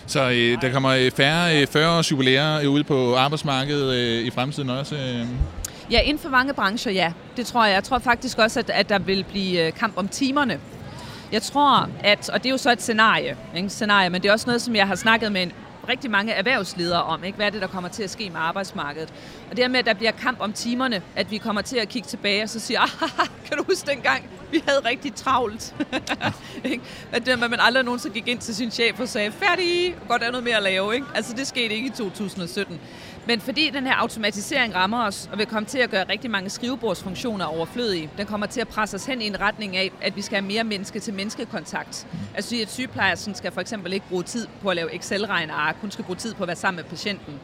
Så 0.06 0.30
øh, 0.30 0.62
der 0.62 0.72
kommer 0.72 0.90
øh, 0.90 1.10
færre 1.10 1.60
øh, 1.60 1.66
40 1.66 1.98
års 1.98 2.10
jubilæer 2.10 2.60
øh, 2.60 2.70
ude 2.70 2.84
på 2.84 3.16
arbejdsmarkedet 3.16 3.94
øh, 3.94 4.26
i 4.26 4.30
fremtiden 4.30 4.70
også. 4.70 4.94
Øh. 4.94 5.26
Ja, 5.90 6.00
inden 6.00 6.18
for 6.22 6.28
mange 6.28 6.54
brancher, 6.54 6.92
ja. 6.92 7.12
Det 7.36 7.46
tror 7.46 7.64
jeg. 7.64 7.74
Jeg 7.74 7.84
tror 7.84 7.98
faktisk 7.98 8.38
også, 8.38 8.58
at, 8.60 8.70
at 8.70 8.88
der 8.88 8.98
vil 8.98 9.24
blive 9.28 9.66
øh, 9.66 9.72
kamp 9.72 9.96
om 9.96 10.08
timerne. 10.08 10.60
Jeg 11.32 11.42
tror, 11.42 11.88
at, 12.00 12.30
og 12.30 12.42
det 12.42 12.46
er 12.46 12.50
jo 12.50 12.56
så 12.56 12.72
et 12.72 12.82
scenarie, 12.82 13.36
ikke? 13.56 13.68
scenarie, 13.68 14.10
men 14.10 14.22
det 14.22 14.28
er 14.28 14.32
også 14.32 14.46
noget, 14.46 14.62
som 14.62 14.76
jeg 14.76 14.86
har 14.86 14.94
snakket 14.94 15.32
med 15.32 15.46
rigtig 15.88 16.10
mange 16.10 16.32
erhvervsledere 16.32 17.02
om, 17.02 17.24
ikke? 17.24 17.36
hvad 17.36 17.46
er 17.46 17.50
det, 17.50 17.62
der 17.62 17.66
kommer 17.66 17.88
til 17.88 18.02
at 18.02 18.10
ske 18.10 18.30
med 18.30 18.40
arbejdsmarkedet. 18.40 19.12
Og 19.50 19.56
det 19.56 19.64
her 19.64 19.68
med, 19.68 19.78
at 19.78 19.86
der 19.86 19.94
bliver 19.94 20.12
kamp 20.12 20.40
om 20.40 20.52
timerne, 20.52 21.02
at 21.16 21.30
vi 21.30 21.38
kommer 21.38 21.62
til 21.62 21.76
at 21.76 21.88
kigge 21.88 22.08
tilbage 22.08 22.42
og 22.42 22.48
så 22.48 22.60
sige, 22.60 22.78
ah, 22.78 22.88
kan 23.46 23.58
du 23.58 23.64
huske 23.68 23.90
dengang, 23.90 24.30
vi 24.50 24.62
havde 24.68 24.80
rigtig 24.84 25.14
travlt. 25.14 25.74
at 27.12 27.26
det, 27.26 27.38
man 27.38 27.60
aldrig 27.60 27.84
nogensinde 27.84 28.14
gik 28.14 28.28
ind 28.28 28.38
til 28.38 28.54
sin 28.54 28.70
chef 28.70 29.00
og 29.00 29.08
sagde, 29.08 29.32
færdig, 29.32 29.96
godt 30.08 30.22
er 30.22 30.30
noget 30.30 30.44
mere 30.44 30.56
at 30.56 30.62
lave. 30.62 30.94
Ikke? 30.94 31.06
Altså 31.14 31.34
det 31.36 31.46
skete 31.46 31.74
ikke 31.74 31.86
i 31.86 31.90
2017. 31.90 32.80
Men 33.26 33.40
fordi 33.40 33.70
den 33.70 33.86
her 33.86 33.94
automatisering 33.94 34.74
rammer 34.74 35.06
os, 35.06 35.28
og 35.32 35.38
vil 35.38 35.46
komme 35.46 35.66
til 35.66 35.78
at 35.78 35.90
gøre 35.90 36.04
rigtig 36.08 36.30
mange 36.30 36.50
skrivebordsfunktioner 36.50 37.44
overflødige, 37.44 38.10
den 38.18 38.26
kommer 38.26 38.46
til 38.46 38.60
at 38.60 38.68
presse 38.68 38.94
os 38.94 39.06
hen 39.06 39.22
i 39.22 39.26
en 39.26 39.40
retning 39.40 39.76
af, 39.76 39.92
at 40.00 40.16
vi 40.16 40.22
skal 40.22 40.36
have 40.36 40.48
mere 40.48 40.64
menneske-til-menneske-kontakt. 40.64 42.06
Mm. 42.12 42.18
Altså 42.34 42.56
at 42.62 42.70
sygeplejersken 42.70 43.34
skal 43.34 43.52
for 43.52 43.60
eksempel 43.60 43.92
ikke 43.92 44.08
bruge 44.08 44.22
tid 44.22 44.46
på 44.62 44.68
at 44.70 44.76
lave 44.76 44.94
Excel-regneark, 44.94 45.76
hun 45.80 45.90
skal 45.90 46.04
bruge 46.04 46.16
tid 46.16 46.34
på 46.34 46.44
at 46.44 46.46
være 46.46 46.56
sammen 46.56 46.76
med 46.76 46.84
patienten. 46.84 47.40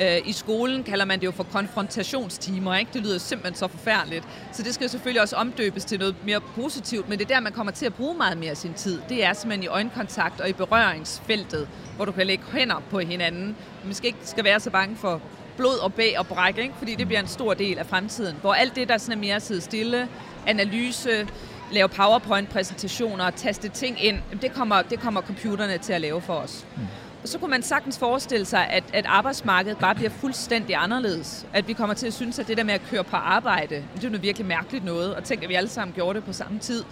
Øh, 0.00 0.18
I 0.24 0.32
skolen 0.32 0.84
kalder 0.84 1.04
man 1.04 1.20
det 1.20 1.26
jo 1.26 1.30
for 1.30 1.42
konfrontationstimer, 1.42 2.76
ikke? 2.76 2.90
Det 2.94 3.02
lyder 3.02 3.18
simpelthen 3.18 3.54
så 3.54 3.68
forfærdeligt. 3.68 4.24
Så 4.52 4.62
det 4.62 4.74
skal 4.74 4.88
selvfølgelig 4.88 5.22
også 5.22 5.36
omdøbes 5.36 5.84
til 5.84 5.98
noget 5.98 6.14
mere 6.24 6.40
positivt, 6.40 7.08
men 7.08 7.18
det 7.18 7.24
er 7.30 7.34
der, 7.34 7.40
man 7.40 7.52
kommer 7.52 7.72
til 7.72 7.86
at 7.86 7.94
bruge 7.94 8.16
meget 8.16 8.38
mere 8.38 8.50
af 8.50 8.56
sin 8.56 8.74
tid. 8.74 9.00
Det 9.08 9.24
er 9.24 9.32
simpelthen 9.32 9.64
i 9.64 9.66
øjenkontakt 9.66 10.40
og 10.40 10.48
i 10.48 10.52
berøringsfeltet, 10.52 11.68
hvor 11.96 12.04
du 12.04 12.12
kan 12.12 12.26
lægge 12.26 12.44
hænder 12.52 12.82
på 12.90 12.98
hinanden. 12.98 13.56
Man 13.84 13.94
skal 13.94 14.06
ikke 14.06 14.18
skal 14.22 14.44
være 14.44 14.60
så 14.60 14.70
bange 14.70 14.96
for 14.96 15.20
blod 15.56 15.78
og 15.82 15.94
bag 15.94 16.18
og 16.18 16.26
bræk, 16.26 16.58
ikke? 16.58 16.74
fordi 16.78 16.94
det 16.94 17.06
bliver 17.06 17.20
en 17.20 17.26
stor 17.26 17.54
del 17.54 17.78
af 17.78 17.86
fremtiden. 17.86 18.36
Hvor 18.40 18.54
alt 18.54 18.76
det, 18.76 18.88
der 18.88 18.98
sådan 18.98 19.18
er 19.18 19.20
mere 19.20 19.40
sidde 19.40 19.60
stille, 19.60 20.08
analyse, 20.46 21.28
lave 21.72 21.88
PowerPoint-præsentationer 21.88 23.24
og 23.24 23.34
taste 23.34 23.68
ting 23.68 24.04
ind, 24.04 24.18
det 24.42 24.52
kommer, 24.52 24.82
det 24.82 25.00
kommer 25.00 25.20
computerne 25.20 25.78
til 25.78 25.92
at 25.92 26.00
lave 26.00 26.20
for 26.20 26.34
os. 26.34 26.66
Mm 26.76 26.82
så 27.24 27.38
kunne 27.38 27.50
man 27.50 27.62
sagtens 27.62 27.98
forestille 27.98 28.46
sig, 28.46 28.68
at, 28.68 28.84
at 28.92 29.06
arbejdsmarkedet 29.06 29.78
bare 29.78 29.94
bliver 29.94 30.10
fuldstændig 30.10 30.76
anderledes. 30.76 31.46
At 31.52 31.68
vi 31.68 31.72
kommer 31.72 31.94
til 31.94 32.06
at 32.06 32.12
synes, 32.12 32.38
at 32.38 32.48
det 32.48 32.56
der 32.56 32.64
med 32.64 32.74
at 32.74 32.82
køre 32.90 33.04
på 33.04 33.16
arbejde, 33.16 33.84
det 33.94 34.04
er 34.04 34.08
noget 34.08 34.22
virkelig 34.22 34.46
mærkeligt 34.46 34.84
noget, 34.84 35.14
og 35.14 35.24
tænk, 35.24 35.42
at 35.42 35.48
vi 35.48 35.54
alle 35.54 35.68
sammen 35.68 35.94
gjorde 35.94 36.16
det 36.18 36.24
på 36.24 36.32
samme 36.32 36.58
tid. 36.58 36.84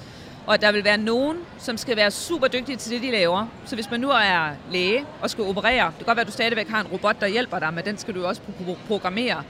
Og 0.46 0.54
at 0.54 0.60
der 0.62 0.72
vil 0.72 0.84
være 0.84 0.99
nogen, 0.99 1.37
som 1.58 1.76
skal 1.76 1.96
være 1.96 2.10
super 2.10 2.49
dygtige 2.49 2.76
til 2.76 2.92
det, 2.92 3.02
de 3.02 3.10
laver. 3.10 3.46
Så 3.64 3.75
hvis 3.75 3.90
man 3.90 4.00
nu 4.00 4.10
er 4.10 4.50
læge 4.70 5.04
og 5.22 5.30
skal 5.30 5.44
operere, 5.44 5.87
det 5.87 5.96
kan 5.96 6.06
godt 6.06 6.16
være, 6.16 6.20
at 6.20 6.26
du 6.26 6.32
stadigvæk 6.32 6.68
har 6.68 6.80
en 6.80 6.87
robot, 6.87 7.20
der 7.20 7.26
hjælper 7.26 7.58
dig, 7.58 7.75
men 7.75 7.84
den 7.84 7.99
skal 7.99 8.14
du 8.14 8.25
også 8.25 8.40
programmere. 8.87 9.42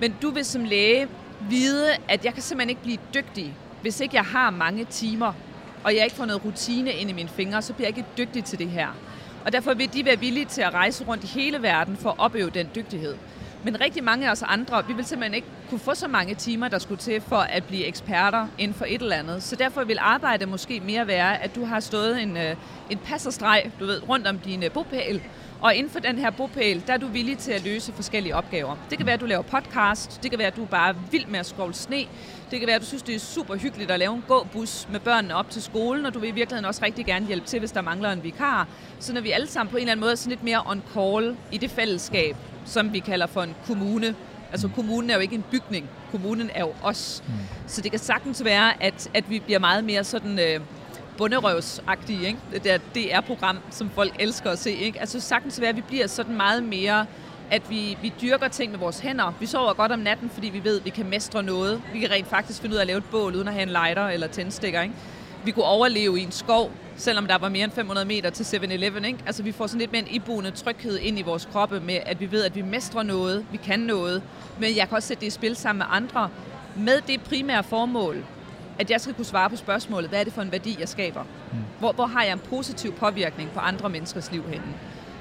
Men 0.00 0.16
du 0.22 0.30
vil 0.30 0.44
som 0.44 0.64
læge 0.64 1.08
vide, 1.40 1.86
at 2.08 2.24
jeg 2.24 2.34
kan 2.34 2.42
simpelthen 2.42 2.70
ikke 2.70 2.82
blive 2.82 2.98
dygtig, 3.14 3.56
hvis 3.82 4.00
ikke 4.00 4.16
jeg 4.16 4.24
har 4.24 4.50
mange 4.50 4.84
timer, 4.84 5.32
og 5.84 5.96
jeg 5.96 6.04
ikke 6.04 6.16
får 6.16 6.24
noget 6.24 6.44
rutine 6.44 6.92
ind 6.92 7.10
i 7.10 7.12
mine 7.12 7.28
fingre, 7.28 7.62
så 7.62 7.72
bliver 7.72 7.88
jeg 7.88 7.98
ikke 7.98 8.08
dygtig 8.18 8.44
til 8.44 8.58
det 8.58 8.70
her. 8.70 8.88
Og 9.48 9.52
derfor 9.52 9.74
vil 9.74 9.92
de 9.92 10.04
være 10.04 10.18
villige 10.18 10.44
til 10.44 10.62
at 10.62 10.74
rejse 10.74 11.04
rundt 11.04 11.24
i 11.24 11.26
hele 11.26 11.62
verden 11.62 11.96
for 11.96 12.10
at 12.10 12.18
opøve 12.18 12.50
den 12.50 12.68
dygtighed. 12.74 13.14
Men 13.64 13.80
rigtig 13.80 14.04
mange 14.04 14.26
af 14.26 14.30
os 14.32 14.42
andre, 14.42 14.86
vi 14.86 14.92
vil 14.92 15.04
simpelthen 15.04 15.34
ikke 15.34 15.48
kunne 15.70 15.78
få 15.78 15.94
så 15.94 16.08
mange 16.08 16.34
timer, 16.34 16.68
der 16.68 16.78
skulle 16.78 16.98
til 16.98 17.20
for 17.20 17.36
at 17.36 17.64
blive 17.64 17.84
eksperter 17.84 18.46
inden 18.58 18.74
for 18.74 18.84
et 18.88 19.02
eller 19.02 19.16
andet. 19.16 19.42
Så 19.42 19.56
derfor 19.56 19.84
vil 19.84 19.96
arbejdet 20.00 20.48
måske 20.48 20.80
mere 20.80 21.06
være, 21.06 21.42
at 21.42 21.54
du 21.54 21.64
har 21.64 21.80
stået 21.80 22.22
en, 22.22 22.36
øh, 22.36 22.56
en 22.90 22.98
passerstreg 22.98 23.70
du 23.80 23.86
ved, 23.86 24.08
rundt 24.08 24.26
om 24.26 24.38
din 24.38 24.62
øh, 24.62 24.70
bopæl, 24.70 25.22
og 25.60 25.74
inden 25.74 25.92
for 25.92 26.00
den 26.00 26.18
her 26.18 26.30
bopæl, 26.30 26.82
der 26.86 26.92
er 26.92 26.96
du 26.96 27.06
villig 27.06 27.38
til 27.38 27.52
at 27.52 27.64
løse 27.64 27.92
forskellige 27.92 28.34
opgaver. 28.34 28.76
Det 28.90 28.98
kan 28.98 29.06
være, 29.06 29.14
at 29.14 29.20
du 29.20 29.26
laver 29.26 29.42
podcast, 29.42 30.22
det 30.22 30.30
kan 30.30 30.38
være, 30.38 30.48
at 30.48 30.56
du 30.56 30.62
er 30.62 30.66
bare 30.66 30.94
vild 31.10 31.26
med 31.26 31.38
at 31.38 31.46
scrolle 31.46 31.74
sne, 31.74 32.06
det 32.50 32.58
kan 32.58 32.66
være, 32.66 32.76
at 32.76 32.82
du 32.82 32.86
synes, 32.86 33.02
det 33.02 33.14
er 33.14 33.18
super 33.18 33.56
hyggeligt 33.56 33.90
at 33.90 33.98
lave 33.98 34.14
en 34.14 34.24
gåbus 34.28 34.88
med 34.90 35.00
børnene 35.00 35.34
op 35.34 35.50
til 35.50 35.62
skolen, 35.62 36.06
og 36.06 36.14
du 36.14 36.18
vil 36.18 36.28
i 36.28 36.32
virkeligheden 36.32 36.64
også 36.64 36.84
rigtig 36.84 37.06
gerne 37.06 37.26
hjælpe 37.26 37.46
til, 37.46 37.58
hvis 37.58 37.72
der 37.72 37.80
mangler 37.80 38.12
en 38.12 38.24
vikar. 38.24 38.68
Så 38.98 39.12
når 39.12 39.20
vi 39.20 39.30
alle 39.30 39.46
sammen 39.46 39.70
på 39.70 39.76
en 39.76 39.80
eller 39.80 39.92
anden 39.92 40.00
måde 40.00 40.12
er 40.12 40.16
sådan 40.16 40.30
lidt 40.30 40.44
mere 40.44 40.62
on 40.66 40.82
call 40.94 41.36
i 41.52 41.58
det 41.58 41.70
fællesskab, 41.70 42.36
som 42.64 42.92
vi 42.92 42.98
kalder 42.98 43.26
for 43.26 43.42
en 43.42 43.54
kommune. 43.66 44.14
Altså 44.52 44.68
kommunen 44.68 45.10
er 45.10 45.14
jo 45.14 45.20
ikke 45.20 45.34
en 45.34 45.44
bygning, 45.50 45.88
kommunen 46.10 46.50
er 46.54 46.60
jo 46.60 46.72
os. 46.82 47.22
Mm. 47.26 47.32
Så 47.66 47.80
det 47.80 47.90
kan 47.90 48.00
sagtens 48.00 48.44
være, 48.44 48.82
at, 48.82 49.10
at 49.14 49.30
vi 49.30 49.38
bliver 49.38 49.58
meget 49.58 49.84
mere 49.84 50.04
sådan... 50.04 50.38
Øh, 50.38 50.60
bunderøvsagtige, 51.18 52.26
ikke? 52.26 52.38
Det 52.52 52.64
der 52.64 52.78
DR-program, 52.78 53.58
som 53.70 53.90
folk 53.90 54.16
elsker 54.18 54.50
at 54.50 54.58
se, 54.58 54.72
ikke? 54.72 55.00
Altså 55.00 55.20
sagtens 55.20 55.60
være, 55.60 55.70
at 55.70 55.76
vi 55.76 55.80
bliver 55.80 56.06
sådan 56.06 56.36
meget 56.36 56.62
mere 56.62 57.06
at 57.50 57.70
vi, 57.70 57.98
vi 58.02 58.12
dyrker 58.22 58.48
ting 58.48 58.70
med 58.70 58.78
vores 58.78 58.98
hænder. 58.98 59.34
Vi 59.40 59.46
sover 59.46 59.72
godt 59.74 59.92
om 59.92 59.98
natten, 59.98 60.30
fordi 60.30 60.48
vi 60.48 60.64
ved, 60.64 60.78
at 60.78 60.84
vi 60.84 60.90
kan 60.90 61.06
mestre 61.06 61.42
noget. 61.42 61.82
Vi 61.92 62.00
kan 62.00 62.10
rent 62.10 62.26
faktisk 62.26 62.60
finde 62.60 62.72
ud 62.72 62.76
af 62.76 62.80
at 62.80 62.86
lave 62.86 62.98
et 62.98 63.04
bål, 63.04 63.34
uden 63.34 63.48
at 63.48 63.54
have 63.54 63.62
en 63.62 63.68
lighter 63.68 64.08
eller 64.08 64.26
tændstikker. 64.26 64.82
Ikke? 64.82 64.94
Vi 65.44 65.50
kunne 65.50 65.64
overleve 65.64 66.20
i 66.20 66.22
en 66.22 66.32
skov, 66.32 66.70
selvom 66.96 67.26
der 67.26 67.38
var 67.38 67.48
mere 67.48 67.64
end 67.64 67.72
500 67.72 68.06
meter 68.06 68.30
til 68.30 68.44
7-Eleven. 68.44 69.04
Ikke? 69.04 69.18
Altså, 69.26 69.42
vi 69.42 69.52
får 69.52 69.66
sådan 69.66 69.80
lidt 69.80 69.92
mere 69.92 70.02
en 70.02 70.08
iboende 70.10 70.50
tryghed 70.50 70.98
ind 70.98 71.18
i 71.18 71.22
vores 71.22 71.48
kroppe 71.52 71.80
med, 71.80 71.98
at 72.06 72.20
vi 72.20 72.30
ved, 72.30 72.44
at 72.44 72.54
vi 72.54 72.62
mestrer 72.62 73.02
noget, 73.02 73.46
vi 73.52 73.56
kan 73.56 73.80
noget. 73.80 74.22
Men 74.60 74.76
jeg 74.76 74.88
kan 74.88 74.96
også 74.96 75.08
sætte 75.08 75.20
det 75.20 75.26
i 75.26 75.30
spil 75.30 75.56
sammen 75.56 75.78
med 75.78 75.86
andre, 75.90 76.30
med 76.76 77.00
det 77.06 77.20
primære 77.20 77.64
formål, 77.64 78.24
at 78.78 78.90
jeg 78.90 79.00
skal 79.00 79.14
kunne 79.14 79.24
svare 79.24 79.50
på 79.50 79.56
spørgsmålet, 79.56 80.08
hvad 80.10 80.20
er 80.20 80.24
det 80.24 80.32
for 80.32 80.42
en 80.42 80.52
værdi, 80.52 80.76
jeg 80.80 80.88
skaber? 80.88 81.22
Mm. 81.22 81.58
Hvor, 81.78 81.92
hvor 81.92 82.06
har 82.06 82.22
jeg 82.22 82.32
en 82.32 82.38
positiv 82.38 82.94
påvirkning 82.94 83.50
på 83.50 83.60
andre 83.60 83.88
menneskers 83.88 84.32
liv 84.32 84.42
henne? 84.42 84.74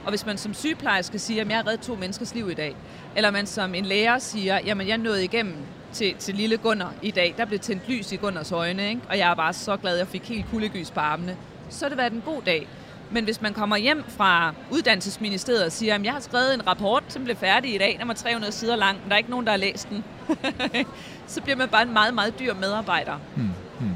Og 0.04 0.10
hvis 0.10 0.26
man 0.26 0.38
som 0.38 0.54
sygeplejerske 0.54 1.20
siger, 1.20 1.42
at 1.42 1.50
jeg 1.50 1.58
har 1.58 1.68
reddet 1.68 1.82
to 1.82 1.96
menneskers 1.96 2.36
liv 2.36 2.50
i 2.50 2.54
dag, 2.54 2.76
eller 3.16 3.32
man 3.32 3.46
som 3.46 3.76
en 3.76 3.86
lærer 3.86 4.20
siger, 4.20 4.60
jamen 4.66 4.88
jeg 4.88 4.98
nåede 4.98 5.24
igennem 5.24 5.56
til, 5.94 6.16
til 6.16 6.36
lille 6.36 6.58
Gunnar 6.58 6.94
i 7.02 7.12
dag, 7.12 7.34
der 7.38 7.46
blev 7.46 7.60
tændt 7.60 7.90
lys 7.90 8.12
i 8.12 8.16
Gunnars 8.16 8.52
øjne, 8.52 8.90
ikke? 8.90 9.02
og 9.10 9.18
jeg 9.18 9.32
er 9.32 9.36
bare 9.36 9.54
så 9.54 9.78
glad, 9.78 9.94
at 9.94 10.00
jeg 10.00 10.08
fik 10.08 10.30
helt 10.30 10.46
kuldegys 10.52 10.92
på 10.92 11.00
armene, 11.00 11.38
så 11.70 11.86
har 11.86 11.90
det 11.90 11.98
været 11.98 12.14
en 12.14 12.24
god 12.26 12.42
dag. 12.42 12.68
Men 13.12 13.24
hvis 13.24 13.42
man 13.42 13.54
kommer 13.54 13.78
hjem 13.78 14.04
fra 14.08 14.54
uddannelsesministeriet 14.72 15.66
og 15.66 15.72
siger, 15.72 15.96
at 15.96 16.04
jeg 16.04 16.14
har 16.14 16.20
skrevet 16.20 16.54
en 16.54 16.68
rapport, 16.68 17.04
som 17.08 17.24
blev 17.24 17.36
færdig 17.36 17.76
i 17.76 17.78
dag, 17.78 17.98
den 18.00 18.08
var 18.08 18.14
300 18.14 18.54
sider 18.54 18.76
lang, 18.76 18.98
men 19.02 19.10
der 19.10 19.14
er 19.14 19.18
ikke 19.18 19.30
nogen, 19.30 19.46
der 19.46 19.52
har 19.52 19.58
læst 19.58 19.90
den, 19.90 20.04
så 21.28 21.42
bliver 21.42 21.56
man 21.56 21.70
bare 21.70 21.84
en 21.84 21.94
meget, 21.94 22.14
meget 22.14 22.40
dyr 22.40 22.54
medarbejder. 22.54 23.14
Hmm. 23.36 23.50
Hmm. 23.80 23.90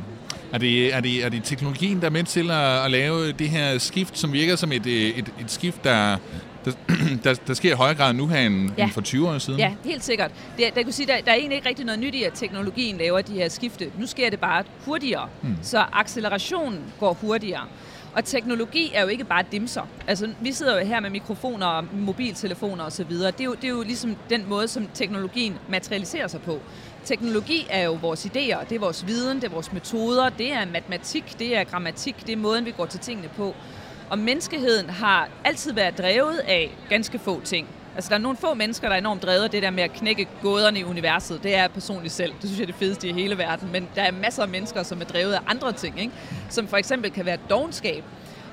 Er 0.52 0.58
det, 0.58 0.96
er, 0.96 1.00
det, 1.00 1.26
er 1.26 1.30
det 1.30 1.44
teknologien, 1.44 2.00
der 2.00 2.06
er 2.06 2.12
med 2.12 2.24
til 2.24 2.52
at, 2.52 2.86
at 2.86 2.92
lave 2.92 3.32
det 3.32 3.50
her 3.50 3.78
skift, 3.78 4.18
som 4.18 4.34
virker 4.34 4.56
som 4.56 4.72
et, 4.72 4.88
et, 4.88 5.34
et 5.40 5.52
skift, 5.52 5.84
der, 5.84 6.18
der, 6.66 6.72
der, 7.24 7.34
der 7.48 7.54
sker 7.54 7.72
i 7.72 7.76
højere 7.76 7.96
grad 7.96 8.14
nu 8.14 8.28
her 8.28 8.40
end, 8.40 8.72
ja. 8.78 8.84
end 8.84 8.92
for 8.92 9.02
20 9.02 9.30
år 9.30 9.38
siden? 9.38 9.60
Ja, 9.60 9.74
helt 9.86 10.04
sikkert. 10.04 10.32
Det, 10.58 10.76
der, 10.76 10.84
kunne 10.84 10.94
sige, 10.94 11.08
der, 11.08 11.22
der 11.22 11.32
er 11.32 11.36
egentlig 11.36 11.56
ikke 11.56 11.70
rigtig 11.70 11.86
noget 11.86 12.00
nyt 12.00 12.16
i, 12.16 12.24
at 12.24 12.34
teknologien 12.34 12.98
laver 12.98 13.22
de 13.22 13.34
her 13.34 13.50
skifte. 13.50 13.92
Nu 14.00 14.08
sker 14.08 14.30
det 14.30 14.40
bare 14.40 14.64
hurtigere, 14.86 15.28
hmm. 15.42 15.58
så 15.62 15.86
accelerationen 15.94 16.80
går 17.00 17.14
hurtigere. 17.14 17.64
Og 18.14 18.26
teknologi 18.26 18.92
er 18.94 19.02
jo 19.02 19.08
ikke 19.08 19.24
bare 19.24 19.44
dimser. 19.52 19.82
Altså, 20.08 20.30
vi 20.42 20.52
sidder 20.52 20.80
jo 20.80 20.86
her 20.86 21.00
med 21.00 21.10
mikrofoner 21.10 21.66
og 21.66 21.86
mobiltelefoner 21.94 22.84
osv. 22.84 23.10
Det, 23.10 23.42
er 23.42 23.44
jo, 23.44 23.54
det 23.54 23.64
er 23.64 23.70
jo 23.70 23.82
ligesom 23.82 24.16
den 24.30 24.50
måde, 24.50 24.68
som 24.68 24.88
teknologien 24.94 25.58
materialiserer 25.70 26.28
sig 26.28 26.42
på. 26.42 26.60
Teknologi 27.06 27.68
er 27.70 27.84
jo 27.84 27.94
vores 27.94 28.26
idéer, 28.26 28.64
det 28.70 28.72
er 28.76 28.80
vores 28.80 29.08
viden, 29.08 29.38
det 29.38 29.44
er 29.44 29.50
vores 29.50 29.74
metoder, 29.74 30.30
det 30.30 30.54
er 30.54 30.66
matematik, 30.66 31.40
det 31.40 31.58
er 31.58 31.64
grammatik, 31.64 32.28
det 32.28 32.34
er 32.34 32.38
måden, 32.38 32.66
vi 32.66 32.72
går 32.72 32.86
til 32.86 33.00
tingene 33.00 33.30
på. 33.38 33.56
Og 34.10 34.20
menneskeheden 34.20 34.90
har 34.90 35.30
altid 35.44 35.74
været 35.74 35.98
drevet 35.98 36.38
af 36.38 36.78
ganske 36.90 37.20
få 37.20 37.42
ting. 37.42 37.68
Altså, 37.96 38.10
der 38.10 38.16
er 38.16 38.20
nogle 38.20 38.38
få 38.38 38.54
mennesker, 38.54 38.88
der 38.88 38.96
er 38.96 39.00
enormt 39.00 39.24
drevet 39.24 39.44
af 39.44 39.50
det 39.50 39.64
der 39.64 39.70
med 39.70 39.84
at 39.84 39.94
knække 39.94 40.28
gåderne 40.42 40.80
i 40.80 40.84
universet. 40.84 41.44
Det 41.44 41.56
er 41.56 41.62
jeg 41.62 41.72
personligt 41.72 42.14
selv. 42.14 42.34
Det 42.34 42.50
synes 42.50 42.60
jeg 42.60 42.64
er 42.64 42.72
det 42.72 42.76
fedeste 42.76 43.08
i 43.08 43.14
hele 43.14 43.38
verden. 43.38 43.72
Men 43.72 43.90
der 43.96 44.02
er 44.02 44.12
masser 44.12 44.44
af 44.44 44.50
mennesker, 44.50 44.84
som 44.84 45.02
er 45.02 45.06
drevet 45.06 45.34
af 45.34 45.40
andre 45.48 45.72
ting. 45.72 46.00
Ikke? 46.00 46.14
Som 46.50 46.68
for 46.68 46.78
eksempel 46.78 47.12
kan 47.12 47.26
være 47.26 47.38
dogenskab. 47.50 48.04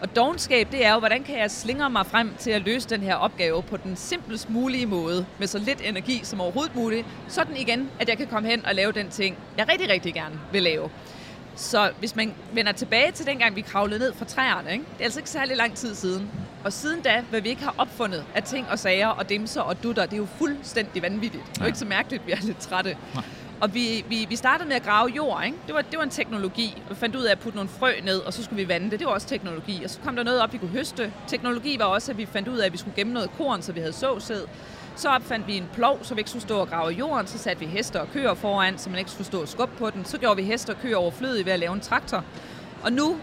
Og 0.00 0.16
dogenskab, 0.16 0.68
det 0.72 0.86
er 0.86 0.92
jo, 0.92 0.98
hvordan 0.98 1.22
kan 1.22 1.38
jeg 1.38 1.50
slingre 1.50 1.90
mig 1.90 2.06
frem 2.06 2.34
til 2.38 2.50
at 2.50 2.62
løse 2.62 2.88
den 2.88 3.00
her 3.00 3.14
opgave 3.14 3.62
på 3.62 3.76
den 3.76 3.96
simplest 3.96 4.50
mulige 4.50 4.86
måde, 4.86 5.26
med 5.38 5.46
så 5.46 5.58
lidt 5.58 5.80
energi 5.84 6.20
som 6.22 6.40
overhovedet 6.40 6.76
muligt, 6.76 7.06
sådan 7.28 7.56
igen, 7.56 7.90
at 8.00 8.08
jeg 8.08 8.16
kan 8.18 8.26
komme 8.26 8.48
hen 8.48 8.66
og 8.66 8.74
lave 8.74 8.92
den 8.92 9.08
ting, 9.10 9.36
jeg 9.58 9.68
rigtig, 9.68 9.88
rigtig 9.90 10.14
gerne 10.14 10.40
vil 10.52 10.62
lave. 10.62 10.90
Så 11.58 11.90
hvis 11.98 12.16
man 12.16 12.34
vender 12.52 12.72
tilbage 12.72 13.12
til 13.12 13.26
dengang, 13.26 13.56
vi 13.56 13.60
kravlede 13.60 13.98
ned 13.98 14.12
fra 14.14 14.24
træerne, 14.24 14.72
ikke? 14.72 14.84
det 14.92 15.00
er 15.00 15.04
altså 15.04 15.20
ikke 15.20 15.30
særlig 15.30 15.56
lang 15.56 15.74
tid 15.74 15.94
siden, 15.94 16.30
og 16.64 16.72
siden 16.72 17.00
da, 17.00 17.24
hvad 17.30 17.40
vi 17.40 17.48
ikke 17.48 17.62
har 17.62 17.74
opfundet 17.78 18.24
af 18.34 18.42
ting 18.42 18.66
og 18.70 18.78
sager 18.78 19.08
og 19.08 19.28
dimser 19.28 19.60
og 19.60 19.82
dutter, 19.82 20.04
det 20.06 20.12
er 20.12 20.16
jo 20.16 20.26
fuldstændig 20.38 21.02
vanvittigt. 21.02 21.44
Det 21.46 21.58
er 21.58 21.64
jo 21.64 21.66
ikke 21.66 21.78
så 21.78 21.84
mærkeligt, 21.84 22.20
at 22.20 22.26
vi 22.26 22.32
er 22.32 22.36
lidt 22.42 22.58
trætte. 22.58 22.96
Nej. 23.14 23.24
Og 23.60 23.74
vi, 23.74 24.04
vi, 24.08 24.26
vi 24.28 24.36
startede 24.36 24.68
med 24.68 24.76
at 24.76 24.82
grave 24.82 25.10
jord, 25.16 25.42
ikke? 25.44 25.56
Det 25.66 25.74
var, 25.74 25.82
det 25.82 25.98
var 25.98 26.04
en 26.04 26.10
teknologi. 26.10 26.82
Vi 26.88 26.94
fandt 26.94 27.16
ud 27.16 27.22
af 27.22 27.32
at 27.32 27.38
putte 27.38 27.56
nogle 27.56 27.70
frø 27.78 27.92
ned, 28.04 28.18
og 28.18 28.32
så 28.32 28.44
skulle 28.44 28.62
vi 28.62 28.68
vande 28.68 28.90
det. 28.90 28.98
Det 28.98 29.06
var 29.06 29.12
også 29.12 29.26
teknologi. 29.26 29.84
Og 29.84 29.90
så 29.90 29.98
kom 30.04 30.16
der 30.16 30.22
noget 30.22 30.40
op, 30.40 30.52
vi 30.52 30.58
kunne 30.58 30.70
høste. 30.70 31.12
Teknologi 31.26 31.78
var 31.78 31.84
også, 31.84 32.12
at 32.12 32.18
vi 32.18 32.26
fandt 32.26 32.48
ud 32.48 32.58
af, 32.58 32.66
at 32.66 32.72
vi 32.72 32.78
skulle 32.78 32.96
gemme 32.96 33.12
noget 33.12 33.30
korn, 33.36 33.62
så 33.62 33.72
vi 33.72 33.80
havde 33.80 33.92
såsæd. 33.92 34.42
Så 34.98 35.08
opfandt 35.08 35.46
vi 35.46 35.56
en 35.56 35.68
plov, 35.74 35.98
så 36.02 36.14
vi 36.14 36.20
ikke 36.20 36.30
skulle 36.30 36.42
stå 36.42 36.58
og 36.58 36.68
grave 36.68 36.90
jorden. 36.92 37.26
Så 37.26 37.38
satte 37.38 37.60
vi 37.60 37.66
hester 37.66 38.00
og 38.00 38.08
køer 38.12 38.34
foran, 38.34 38.78
så 38.78 38.90
man 38.90 38.98
ikke 38.98 39.10
skulle 39.10 39.26
stå 39.26 39.40
og 39.42 39.48
skubbe 39.48 39.76
på 39.78 39.90
den. 39.90 40.04
Så 40.04 40.18
gjorde 40.18 40.36
vi 40.36 40.42
hester 40.42 40.74
og 40.74 40.80
køer 40.80 40.96
overflødige 40.96 41.44
ved 41.44 41.52
at 41.52 41.58
lave 41.58 41.72
en 41.74 41.80
traktor. 41.80 42.24
Og 42.82 42.92
nu 42.92 43.16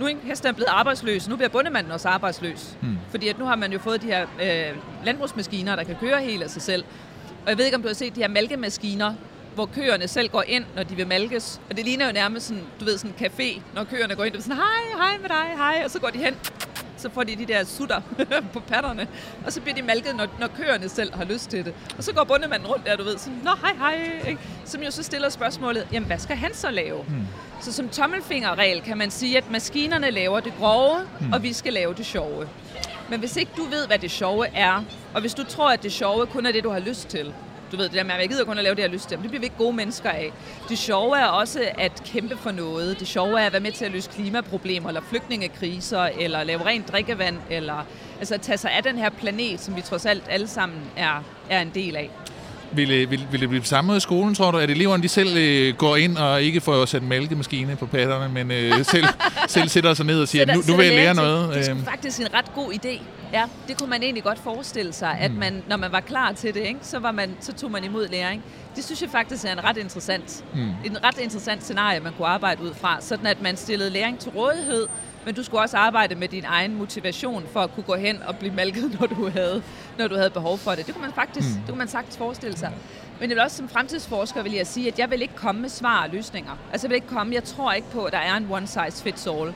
nu 0.00 0.06
er 0.06 0.14
hesten 0.22 0.54
blevet 0.54 0.68
arbejdsløs, 0.68 1.28
nu 1.28 1.36
bliver 1.36 1.48
bundemanden 1.48 1.92
også 1.92 2.08
arbejdsløs. 2.08 2.76
Hmm. 2.80 2.98
Fordi 3.10 3.28
at 3.28 3.38
nu 3.38 3.44
har 3.44 3.56
man 3.56 3.72
jo 3.72 3.78
fået 3.78 4.02
de 4.02 4.06
her 4.06 4.22
øh, 4.22 4.76
landbrugsmaskiner, 5.04 5.76
der 5.76 5.84
kan 5.84 5.96
køre 6.00 6.20
helt 6.22 6.42
af 6.42 6.50
sig 6.50 6.62
selv. 6.62 6.84
Og 7.44 7.48
jeg 7.48 7.58
ved 7.58 7.64
ikke, 7.64 7.76
om 7.76 7.82
du 7.82 7.88
har 7.88 7.94
set 7.94 8.14
de 8.14 8.20
her 8.20 8.28
mælkemaskiner, 8.28 9.14
hvor 9.54 9.66
køerne 9.66 10.08
selv 10.08 10.28
går 10.28 10.44
ind, 10.46 10.64
når 10.76 10.82
de 10.82 10.94
vil 10.96 11.06
malkes. 11.06 11.60
Og 11.70 11.76
det 11.76 11.84
ligner 11.84 12.06
jo 12.06 12.12
nærmest 12.12 12.46
sådan, 12.46 12.62
du 12.80 12.84
ved, 12.84 12.98
sådan 12.98 13.14
en 13.18 13.26
café, 13.26 13.62
når 13.74 13.84
køerne 13.84 14.14
går 14.14 14.24
ind, 14.24 14.36
og 14.36 14.42
sådan, 14.42 14.56
hej, 14.56 15.06
hej 15.08 15.18
med 15.18 15.28
dig, 15.28 15.56
hej, 15.56 15.82
og 15.84 15.90
så 15.90 16.00
går 16.00 16.08
de 16.08 16.18
hen, 16.18 16.34
så 17.02 17.10
får 17.10 17.22
de 17.22 17.36
de 17.36 17.46
der 17.46 17.64
sutter 17.64 18.00
på 18.54 18.60
patterne, 18.60 19.08
og 19.46 19.52
så 19.52 19.60
bliver 19.60 19.74
de 19.74 19.82
malket, 19.82 20.16
når, 20.16 20.26
når 20.40 20.46
køerne 20.46 20.88
selv 20.88 21.14
har 21.14 21.24
lyst 21.24 21.50
til 21.50 21.64
det. 21.64 21.74
Og 21.98 22.04
så 22.04 22.12
går 22.12 22.24
bundemanden 22.24 22.68
rundt 22.68 22.86
der, 22.86 22.96
du 22.96 23.04
ved, 23.04 23.18
sådan, 23.18 23.40
nå, 23.44 23.50
hej, 23.60 23.74
hej, 23.78 24.20
ikke? 24.28 24.40
som 24.64 24.82
jo 24.82 24.90
så 24.90 25.02
stiller 25.02 25.28
spørgsmålet, 25.28 25.88
jamen, 25.92 26.06
hvad 26.06 26.18
skal 26.18 26.36
han 26.36 26.54
så 26.54 26.70
lave? 26.70 27.02
Hmm. 27.02 27.26
Så 27.60 27.72
som 27.72 27.88
tommelfingerregel 27.88 28.82
kan 28.82 28.98
man 28.98 29.10
sige, 29.10 29.38
at 29.38 29.50
maskinerne 29.50 30.10
laver 30.10 30.40
det 30.40 30.52
grove, 30.58 31.00
hmm. 31.20 31.32
og 31.32 31.42
vi 31.42 31.52
skal 31.52 31.72
lave 31.72 31.94
det 31.94 32.06
sjove. 32.06 32.48
Men 33.10 33.20
hvis 33.20 33.36
ikke 33.36 33.52
du 33.56 33.64
ved, 33.64 33.86
hvad 33.86 33.98
det 33.98 34.10
sjove 34.10 34.46
er, 34.54 34.84
og 35.14 35.20
hvis 35.20 35.34
du 35.34 35.44
tror, 35.44 35.70
at 35.70 35.82
det 35.82 35.92
sjove 35.92 36.26
kun 36.26 36.46
er 36.46 36.52
det, 36.52 36.64
du 36.64 36.70
har 36.70 36.78
lyst 36.78 37.08
til, 37.08 37.34
du 37.72 37.76
ved 37.76 37.84
det 37.84 37.92
der 37.92 38.04
med, 38.04 38.14
at 38.14 38.20
jeg 38.20 38.28
gider 38.28 38.44
kun 38.44 38.58
at 38.58 38.64
lave 38.64 38.74
det, 38.74 38.82
jeg 38.82 38.88
har 38.88 38.92
lyst 38.92 39.08
til. 39.08 39.18
Men 39.18 39.22
det 39.22 39.30
bliver 39.30 39.40
vi 39.40 39.46
ikke 39.46 39.56
gode 39.56 39.76
mennesker 39.76 40.10
af. 40.10 40.32
Det 40.68 40.78
sjove 40.78 41.18
er 41.18 41.24
også 41.24 41.68
at 41.78 42.02
kæmpe 42.04 42.36
for 42.36 42.50
noget. 42.50 43.00
Det 43.00 43.08
sjove 43.08 43.40
er 43.40 43.46
at 43.46 43.52
være 43.52 43.60
med 43.60 43.72
til 43.72 43.84
at 43.84 43.90
løse 43.90 44.10
klimaproblemer, 44.10 44.88
eller 44.88 45.00
flygtningekriser, 45.00 46.00
eller 46.00 46.44
lave 46.44 46.64
rent 46.64 46.92
drikkevand, 46.92 47.36
eller 47.50 47.86
altså 48.18 48.34
at 48.34 48.40
tage 48.40 48.58
sig 48.58 48.72
af 48.72 48.82
den 48.82 48.98
her 48.98 49.10
planet, 49.10 49.60
som 49.60 49.76
vi 49.76 49.80
trods 49.80 50.06
alt 50.06 50.24
alle 50.28 50.48
sammen 50.48 50.80
er, 50.96 51.24
er 51.50 51.62
en 51.62 51.70
del 51.74 51.96
af. 51.96 52.10
Vil, 52.74 53.10
vil, 53.10 53.26
vil 53.30 53.40
det 53.40 53.48
blive 53.48 53.64
samme 53.64 53.96
i 53.96 54.00
skolen, 54.00 54.34
tror 54.34 54.50
du? 54.50 54.58
At 54.58 54.70
eleverne 54.70 55.02
de 55.02 55.08
selv 55.08 55.36
øh, 55.36 55.76
går 55.76 55.96
ind 55.96 56.16
og 56.16 56.42
ikke 56.42 56.60
får 56.60 56.84
sat 56.84 57.02
mælkemaskine 57.02 57.76
på 57.76 57.86
patterne, 57.86 58.34
men 58.34 58.50
øh, 58.50 58.84
selv, 58.92 59.06
selv 59.48 59.68
sætter 59.68 59.94
sig 59.94 60.06
ned 60.06 60.20
og 60.20 60.28
siger, 60.28 60.40
sætter, 60.40 60.54
nu, 60.54 60.62
nu 60.66 60.76
vil 60.76 60.86
jeg 60.86 60.94
lære 60.94 61.14
noget? 61.14 61.54
Det 61.54 61.68
er 61.68 61.74
øh. 61.74 61.84
faktisk 61.84 62.20
en 62.20 62.34
ret 62.34 62.54
god 62.54 62.72
idé. 62.72 63.02
Ja, 63.32 63.44
det 63.68 63.78
kunne 63.78 63.90
man 63.90 64.02
egentlig 64.02 64.24
godt 64.24 64.38
forestille 64.38 64.92
sig, 64.92 65.18
at 65.20 65.30
mm. 65.30 65.38
man, 65.38 65.62
når 65.68 65.76
man 65.76 65.92
var 65.92 66.00
klar 66.00 66.32
til 66.32 66.54
det, 66.54 66.60
ikke, 66.60 66.80
så, 66.82 66.98
var 66.98 67.12
man, 67.12 67.30
så 67.40 67.52
tog 67.52 67.70
man 67.70 67.84
imod 67.84 68.08
læring. 68.08 68.42
Det 68.76 68.84
synes 68.84 69.02
jeg 69.02 69.10
faktisk 69.10 69.44
er 69.44 69.52
en 69.52 69.64
ret 69.64 69.76
interessant, 69.76 70.44
mm. 70.54 70.70
en 70.84 71.04
ret 71.04 71.18
interessant 71.18 71.64
scenarie, 71.64 72.00
man 72.00 72.12
kunne 72.12 72.28
arbejde 72.28 72.62
ud 72.62 72.74
fra, 72.74 73.00
sådan 73.00 73.26
at 73.26 73.42
man 73.42 73.56
stillede 73.56 73.90
læring 73.90 74.18
til 74.18 74.30
rådighed, 74.30 74.86
men 75.24 75.34
du 75.34 75.42
skulle 75.42 75.60
også 75.60 75.76
arbejde 75.76 76.14
med 76.14 76.28
din 76.28 76.44
egen 76.44 76.74
motivation 76.74 77.44
for 77.52 77.60
at 77.60 77.74
kunne 77.74 77.84
gå 77.84 77.94
hen 77.94 78.22
og 78.22 78.36
blive 78.36 78.54
malket, 78.54 78.92
når 79.00 79.06
du 79.06 79.30
havde, 79.30 79.62
når 79.98 80.08
du 80.08 80.14
havde 80.16 80.30
behov 80.30 80.58
for 80.58 80.70
det. 80.70 80.86
Det 80.86 80.94
kunne 80.94 81.04
man 81.04 81.14
faktisk 81.14 81.48
mm. 81.48 81.54
det 81.54 81.68
kunne 81.68 81.78
man 81.78 81.88
sagtens 81.88 82.16
forestille 82.16 82.56
sig. 82.56 82.72
Men 83.20 83.30
jeg 83.30 83.36
vil 83.36 83.42
også 83.44 83.56
som 83.56 83.68
fremtidsforsker 83.68 84.42
vil 84.42 84.52
jeg 84.52 84.66
sige, 84.66 84.88
at 84.88 84.98
jeg 84.98 85.10
vil 85.10 85.22
ikke 85.22 85.34
komme 85.34 85.60
med 85.60 85.68
svar 85.68 86.02
og 86.02 86.10
løsninger. 86.10 86.58
Altså 86.72 86.86
jeg 86.86 86.90
vil 86.90 86.94
ikke 86.94 87.06
komme, 87.06 87.34
jeg 87.34 87.44
tror 87.44 87.72
ikke 87.72 87.90
på, 87.90 88.04
at 88.04 88.12
der 88.12 88.18
er 88.18 88.36
en 88.36 88.46
one 88.50 88.66
size 88.66 89.02
fits 89.02 89.26
all. 89.26 89.54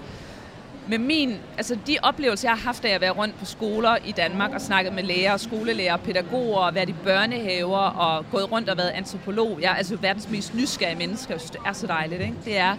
Med 0.89 0.99
min, 0.99 1.37
altså 1.57 1.79
de 1.87 1.97
oplevelser, 2.03 2.49
jeg 2.49 2.57
har 2.57 2.65
haft 2.65 2.85
af 2.85 2.95
at 2.95 3.01
være 3.01 3.11
rundt 3.11 3.39
på 3.39 3.45
skoler 3.45 3.97
i 4.05 4.13
Danmark 4.13 4.51
og 4.55 4.61
snakket 4.61 4.93
med 4.93 5.03
lærere, 5.03 5.39
skolelærer, 5.39 5.97
pædagoger, 5.97 6.59
og 6.59 6.75
været 6.75 6.89
i 6.89 6.95
børnehaver 7.05 7.79
og 7.79 8.25
gået 8.31 8.53
rundt 8.53 8.69
og 8.69 8.77
været 8.77 8.91
antropolog. 8.91 9.59
Jeg 9.63 9.71
er 9.71 9.75
altså 9.75 9.97
verdens 9.97 10.31
mest 10.31 10.55
nysgerrige 10.55 10.99
menneske, 10.99 11.35
og 11.35 11.41
det 11.41 11.61
er 11.67 11.73
så 11.73 11.87
dejligt. 11.87 12.21
Ikke? 12.21 12.35
Det 12.45 12.59
er, 12.59 12.77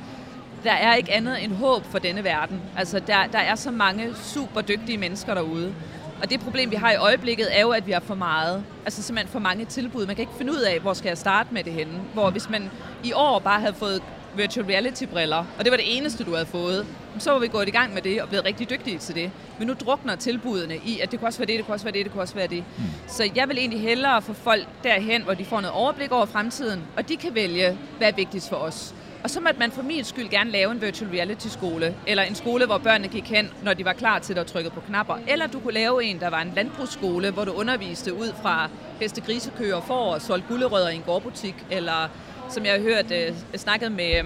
der 0.63 0.71
er 0.71 0.95
ikke 0.95 1.13
andet 1.13 1.43
end 1.43 1.53
håb 1.53 1.85
for 1.85 1.99
denne 1.99 2.23
verden. 2.23 2.61
Altså, 2.77 2.99
der, 2.99 3.27
der 3.31 3.39
er 3.39 3.55
så 3.55 3.71
mange 3.71 4.15
super 4.15 4.61
dygtige 4.61 4.97
mennesker 4.97 5.33
derude. 5.33 5.73
Og 6.21 6.29
det 6.29 6.39
problem, 6.39 6.71
vi 6.71 6.75
har 6.75 6.91
i 6.91 6.95
øjeblikket, 6.95 7.57
er 7.57 7.61
jo, 7.61 7.69
at 7.69 7.87
vi 7.87 7.91
har 7.91 7.99
for 7.99 8.15
meget. 8.15 8.63
Altså 8.85 9.03
simpelthen 9.03 9.31
for 9.31 9.39
mange 9.39 9.65
tilbud. 9.65 10.05
Man 10.05 10.15
kan 10.15 10.23
ikke 10.23 10.37
finde 10.37 10.51
ud 10.51 10.61
af, 10.61 10.79
hvor 10.79 10.93
skal 10.93 11.09
jeg 11.09 11.17
starte 11.17 11.53
med 11.53 11.63
det 11.63 11.73
henne. 11.73 11.93
Hvor 12.13 12.29
hvis 12.29 12.49
man 12.49 12.71
i 13.03 13.13
år 13.13 13.39
bare 13.39 13.59
havde 13.59 13.73
fået 13.73 14.01
virtual 14.37 14.65
reality-briller, 14.65 15.45
og 15.57 15.63
det 15.63 15.71
var 15.71 15.77
det 15.77 15.97
eneste, 15.97 16.23
du 16.23 16.33
havde 16.33 16.45
fået, 16.45 16.85
så 17.19 17.31
var 17.31 17.39
vi 17.39 17.47
gået 17.47 17.67
i 17.67 17.71
gang 17.71 17.93
med 17.93 18.01
det 18.01 18.21
og 18.21 18.27
blevet 18.29 18.45
rigtig 18.45 18.69
dygtige 18.69 18.97
til 18.97 19.15
det. 19.15 19.31
Men 19.57 19.67
nu 19.67 19.73
drukner 19.73 20.15
tilbudene 20.15 20.75
i, 20.85 20.99
at 20.99 21.11
det 21.11 21.19
kunne 21.19 21.27
også 21.27 21.39
være 21.39 21.47
det, 21.47 21.57
det 21.57 21.65
kunne 21.65 21.75
også 21.75 21.85
være 21.85 21.93
det, 21.93 22.05
det 22.05 22.11
kunne 22.11 22.23
også 22.23 22.35
være 22.35 22.47
det. 22.47 22.63
Mm. 22.77 22.83
Så 23.07 23.29
jeg 23.35 23.49
vil 23.49 23.57
egentlig 23.57 23.81
hellere 23.81 24.21
få 24.21 24.33
folk 24.33 24.67
derhen, 24.83 25.23
hvor 25.23 25.33
de 25.33 25.45
får 25.45 25.61
noget 25.61 25.75
overblik 25.75 26.11
over 26.11 26.25
fremtiden, 26.25 26.83
og 26.97 27.09
de 27.09 27.17
kan 27.17 27.35
vælge, 27.35 27.77
hvad 27.97 28.07
er 28.07 28.15
vigtigst 28.15 28.49
for 28.49 28.55
os. 28.55 28.93
Og 29.23 29.29
så 29.29 29.39
måtte 29.39 29.59
man 29.59 29.71
for 29.71 29.81
min 29.81 30.03
skyld 30.03 30.29
gerne 30.29 30.51
lave 30.51 30.71
en 30.71 30.81
virtual 30.81 31.11
reality 31.11 31.47
skole, 31.47 31.95
eller 32.07 32.23
en 32.23 32.35
skole, 32.35 32.65
hvor 32.65 32.77
børnene 32.77 33.07
gik 33.07 33.29
hen, 33.29 33.49
når 33.63 33.73
de 33.73 33.85
var 33.85 33.93
klar 33.93 34.19
til 34.19 34.37
at 34.37 34.45
trykke 34.45 34.69
på 34.69 34.79
knapper. 34.79 35.15
Eller 35.27 35.47
du 35.47 35.59
kunne 35.59 35.73
lave 35.73 36.03
en, 36.03 36.19
der 36.19 36.29
var 36.29 36.41
en 36.41 36.53
landbrugsskole, 36.55 37.31
hvor 37.31 37.45
du 37.45 37.51
underviste 37.51 38.13
ud 38.13 38.33
fra 38.41 38.69
heste, 39.01 39.21
grisekøer 39.21 39.81
får 39.81 40.13
og 40.13 40.21
solgte 40.21 40.47
gullerødder 40.47 40.89
i 40.89 40.95
en 40.95 41.01
gårdbutik. 41.05 41.55
Eller 41.71 42.09
som 42.49 42.65
jeg 42.65 42.73
har 42.73 42.79
hørt, 42.79 43.11
øh, 43.11 43.33
snakket 43.55 43.91
med, 43.91 44.23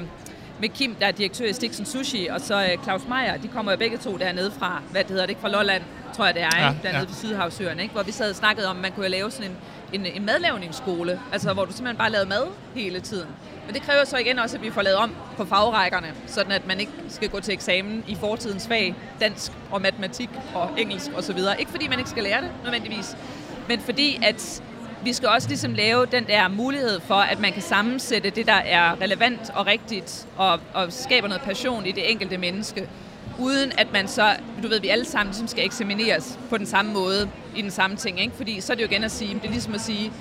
med 0.60 0.70
Kim, 0.70 0.96
der 0.96 1.06
er 1.08 1.12
direktør 1.12 1.46
i 1.46 1.54
Stixen 1.54 1.86
Sushi, 1.86 2.28
og 2.28 2.42
så 2.42 2.64
øh, 2.64 2.84
Claus 2.84 3.02
Meier, 3.10 3.38
de 3.38 3.48
kommer 3.48 3.72
jo 3.72 3.78
begge 3.78 3.98
to 3.98 4.18
dernede 4.18 4.52
fra, 4.60 4.82
hvad 4.92 5.02
det 5.02 5.10
hedder 5.10 5.26
det 5.26 5.30
ikke, 5.30 5.42
fra 5.42 5.50
Lolland, 5.50 5.84
tror 6.14 6.26
jeg 6.26 6.34
det 6.34 6.44
er, 6.44 6.50
ja, 6.60 6.70
ikke? 6.70 6.80
dernede 6.84 7.02
ja. 7.02 7.08
ved 7.08 7.16
Sydhavsøen, 7.16 7.80
ikke? 7.80 7.94
hvor 7.94 8.04
vi 8.04 8.12
sad 8.12 8.30
og 8.30 8.36
snakkede 8.36 8.68
om, 8.68 8.76
at 8.76 8.82
man 8.82 8.92
kunne 8.92 9.08
lave 9.08 9.32
sådan 9.32 9.52
en, 9.52 9.58
en, 9.94 10.06
en 10.06 10.26
madlavningsskole, 10.26 11.20
altså 11.32 11.54
hvor 11.54 11.66
du 11.66 11.72
simpelthen 11.72 11.98
bare 11.98 12.12
lavede 12.12 12.30
mad 12.30 12.48
hele 12.76 13.00
tiden. 13.00 13.28
Men 13.66 13.76
det 13.76 13.82
kræver 13.82 14.06
så 14.06 14.18
igen 14.18 14.40
også, 14.40 14.58
at 14.58 14.64
vi 14.64 14.70
får 14.70 14.82
lavet 14.82 14.98
om 14.98 15.16
på 15.38 15.46
fagrækkerne, 15.46 16.14
sådan 16.28 16.52
at 16.52 16.68
man 16.68 16.80
ikke 16.80 16.92
skal 17.10 17.30
gå 17.30 17.40
til 17.40 17.54
eksamen 17.54 18.04
i 18.08 18.16
fortidens 18.16 18.68
fag, 18.68 18.96
dansk 19.20 19.52
og 19.72 19.82
matematik 19.82 20.30
og 20.54 20.70
engelsk 20.78 21.12
osv. 21.18 21.38
Ikke 21.60 21.72
fordi 21.72 21.88
man 21.88 22.00
ikke 22.00 22.10
skal 22.10 22.24
lære 22.24 22.42
det 22.42 22.50
nødvendigvis, 22.64 23.18
men 23.68 23.80
fordi 23.80 24.20
at 24.24 24.64
vi 25.04 25.14
skal 25.14 25.30
også 25.30 25.48
ligesom 25.48 25.74
lave 25.74 26.06
den 26.06 26.28
der 26.28 26.48
mulighed 26.48 27.00
for, 27.00 27.16
at 27.16 27.40
man 27.40 27.54
kan 27.54 27.62
sammensætte 27.62 28.30
det, 28.30 28.46
der 28.46 28.54
er 28.54 29.02
relevant 29.02 29.50
og 29.54 29.68
rigtigt, 29.68 30.28
og, 30.38 30.60
og 30.74 30.94
skaber 30.94 31.28
noget 31.28 31.42
passion 31.42 31.86
i 31.86 31.92
det 31.92 32.12
enkelte 32.12 32.38
menneske, 32.38 32.88
uden 33.40 33.72
at 33.78 33.88
man 33.94 34.08
så, 34.08 34.36
du 34.64 34.68
ved, 34.68 34.82
vi 34.82 34.88
alle 34.88 35.06
sammen 35.06 35.32
ligesom 35.32 35.48
skal 35.48 35.66
eksamineres 35.66 36.40
på 36.50 36.58
den 36.58 36.66
samme 36.66 36.94
måde 36.94 37.30
i 37.56 37.62
den 37.62 37.72
samme 37.72 37.96
ting, 37.96 38.22
ikke? 38.22 38.36
Fordi 38.36 38.62
så 38.62 38.74
er 38.74 38.76
det 38.76 38.84
jo 38.84 38.90
igen 38.90 39.04
at 39.04 39.12
sige, 39.12 39.34
det 39.34 39.46
er 39.46 39.52
ligesom 39.52 39.74
at 39.74 39.82
sige, 39.82 40.12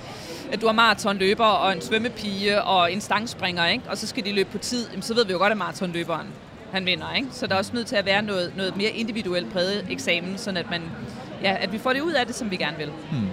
at 0.51 0.61
du 0.61 0.65
har 0.65 0.73
maratonløber 0.73 1.45
og 1.45 1.73
en 1.73 1.81
svømmepige 1.81 2.61
og 2.61 2.93
en 2.93 3.01
stangspringer, 3.01 3.67
ikke? 3.67 3.83
og 3.89 3.97
så 3.97 4.07
skal 4.07 4.25
de 4.25 4.31
løbe 4.31 4.49
på 4.51 4.57
tid, 4.57 4.87
jamen, 4.89 5.01
så 5.01 5.13
ved 5.13 5.25
vi 5.25 5.31
jo 5.31 5.37
godt, 5.37 5.51
at 5.51 5.57
maratonløberen 5.57 6.27
han 6.71 6.85
vinder. 6.85 7.13
Ikke? 7.13 7.27
Så 7.31 7.47
der 7.47 7.53
er 7.53 7.57
også 7.57 7.71
nødt 7.73 7.87
til 7.87 7.95
at 7.95 8.05
være 8.05 8.21
noget, 8.21 8.53
noget 8.57 8.77
mere 8.77 8.89
individuelt 8.89 9.53
præget 9.53 9.85
eksamen, 9.89 10.37
sådan 10.37 10.57
at, 10.57 10.69
man, 10.69 10.81
ja, 11.43 11.57
at 11.59 11.73
vi 11.73 11.77
får 11.77 11.93
det 11.93 12.01
ud 12.01 12.11
af 12.11 12.25
det, 12.25 12.35
som 12.35 12.51
vi 12.51 12.55
gerne 12.55 12.77
vil. 12.77 12.89
Hmm. 13.11 13.27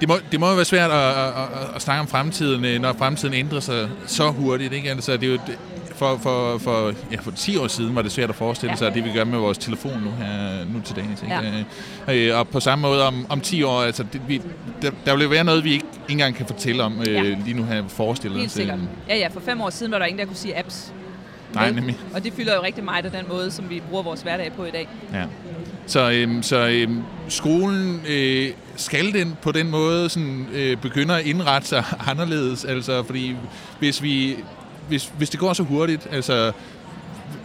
Det 0.00 0.08
må, 0.08 0.14
det 0.32 0.40
må 0.40 0.48
jo 0.48 0.54
være 0.54 0.64
svært 0.64 0.90
at, 0.90 1.08
at, 1.08 1.26
at, 1.26 1.74
at 1.74 1.82
snakke 1.82 2.00
om 2.00 2.08
fremtiden, 2.08 2.64
øh, 2.64 2.80
når 2.80 2.92
fremtiden 2.92 3.34
ændrer 3.34 3.60
sig 3.60 3.88
så 4.06 4.30
hurtigt. 4.30 4.72
Ikke? 4.72 4.90
Altså, 4.90 5.12
det 5.12 5.22
er 5.22 5.32
jo, 5.32 5.38
for, 5.96 6.18
for, 6.22 6.58
for, 6.58 6.92
ja, 7.12 7.16
for 7.20 7.30
10 7.30 7.56
år 7.56 7.66
siden 7.66 7.94
var 7.94 8.02
det 8.02 8.12
svært 8.12 8.30
at 8.30 8.36
forestille 8.36 8.72
ja. 8.72 8.76
sig, 8.76 8.88
at 8.88 8.94
det 8.94 9.04
vi 9.04 9.12
gør 9.12 9.24
med 9.24 9.38
vores 9.38 9.58
telefon 9.58 10.02
nu 10.04 10.10
her 10.10 10.64
nu 10.64 10.80
til 10.84 10.96
dagen. 10.96 11.10
Ikke? 11.10 11.66
Ja. 12.08 12.14
Øh, 12.14 12.38
og 12.38 12.48
på 12.48 12.60
samme 12.60 12.82
måde 12.82 13.06
om, 13.06 13.26
om 13.28 13.40
10 13.40 13.62
år, 13.62 13.82
altså, 13.82 14.04
det, 14.12 14.20
vi, 14.28 14.42
der, 14.82 14.90
der 15.06 15.16
vil 15.16 15.30
være 15.30 15.44
noget, 15.44 15.64
vi 15.64 15.72
ikke 15.72 15.86
engang 16.08 16.34
kan 16.34 16.46
fortælle 16.46 16.82
om 16.82 17.00
øh, 17.00 17.14
ja. 17.14 17.22
lige 17.22 17.54
nu 17.54 17.64
her 17.64 17.88
forestillet 17.88 18.40
Helt 18.40 18.50
sikkert. 18.50 18.78
Ja, 19.08 19.16
ja, 19.16 19.28
for 19.28 19.40
fem 19.40 19.60
år 19.60 19.70
siden 19.70 19.92
var 19.92 19.98
der 19.98 20.06
ingen, 20.06 20.18
der 20.18 20.26
kunne 20.26 20.36
sige 20.36 20.58
apps. 20.58 20.92
Nej, 21.54 21.70
nemlig. 21.70 21.98
Og 22.14 22.24
det 22.24 22.32
fylder 22.32 22.54
jo 22.54 22.62
rigtig 22.62 22.84
meget 22.84 23.04
af 23.04 23.10
den 23.10 23.24
måde, 23.28 23.50
som 23.50 23.70
vi 23.70 23.82
bruger 23.88 24.02
vores 24.02 24.22
hverdag 24.22 24.52
på 24.52 24.64
i 24.64 24.70
dag. 24.70 24.88
Ja. 25.12 25.24
Så, 25.86 26.10
øhm, 26.10 26.42
så 26.42 26.66
øhm, 26.66 27.02
skolen, 27.28 28.02
øh, 28.08 28.50
skal 28.76 29.12
den 29.12 29.36
på 29.42 29.52
den 29.52 29.70
måde 29.70 30.08
sådan, 30.08 30.46
øh, 30.52 30.76
begynde 30.76 31.18
at 31.18 31.26
indrette 31.26 31.68
sig 31.68 31.84
anderledes? 32.10 32.64
Altså, 32.64 33.02
fordi 33.02 33.36
hvis 33.78 34.02
vi 34.02 34.36
hvis, 34.88 35.12
hvis 35.18 35.30
det 35.30 35.40
går 35.40 35.52
så 35.52 35.62
hurtigt, 35.62 36.06
altså, 36.12 36.52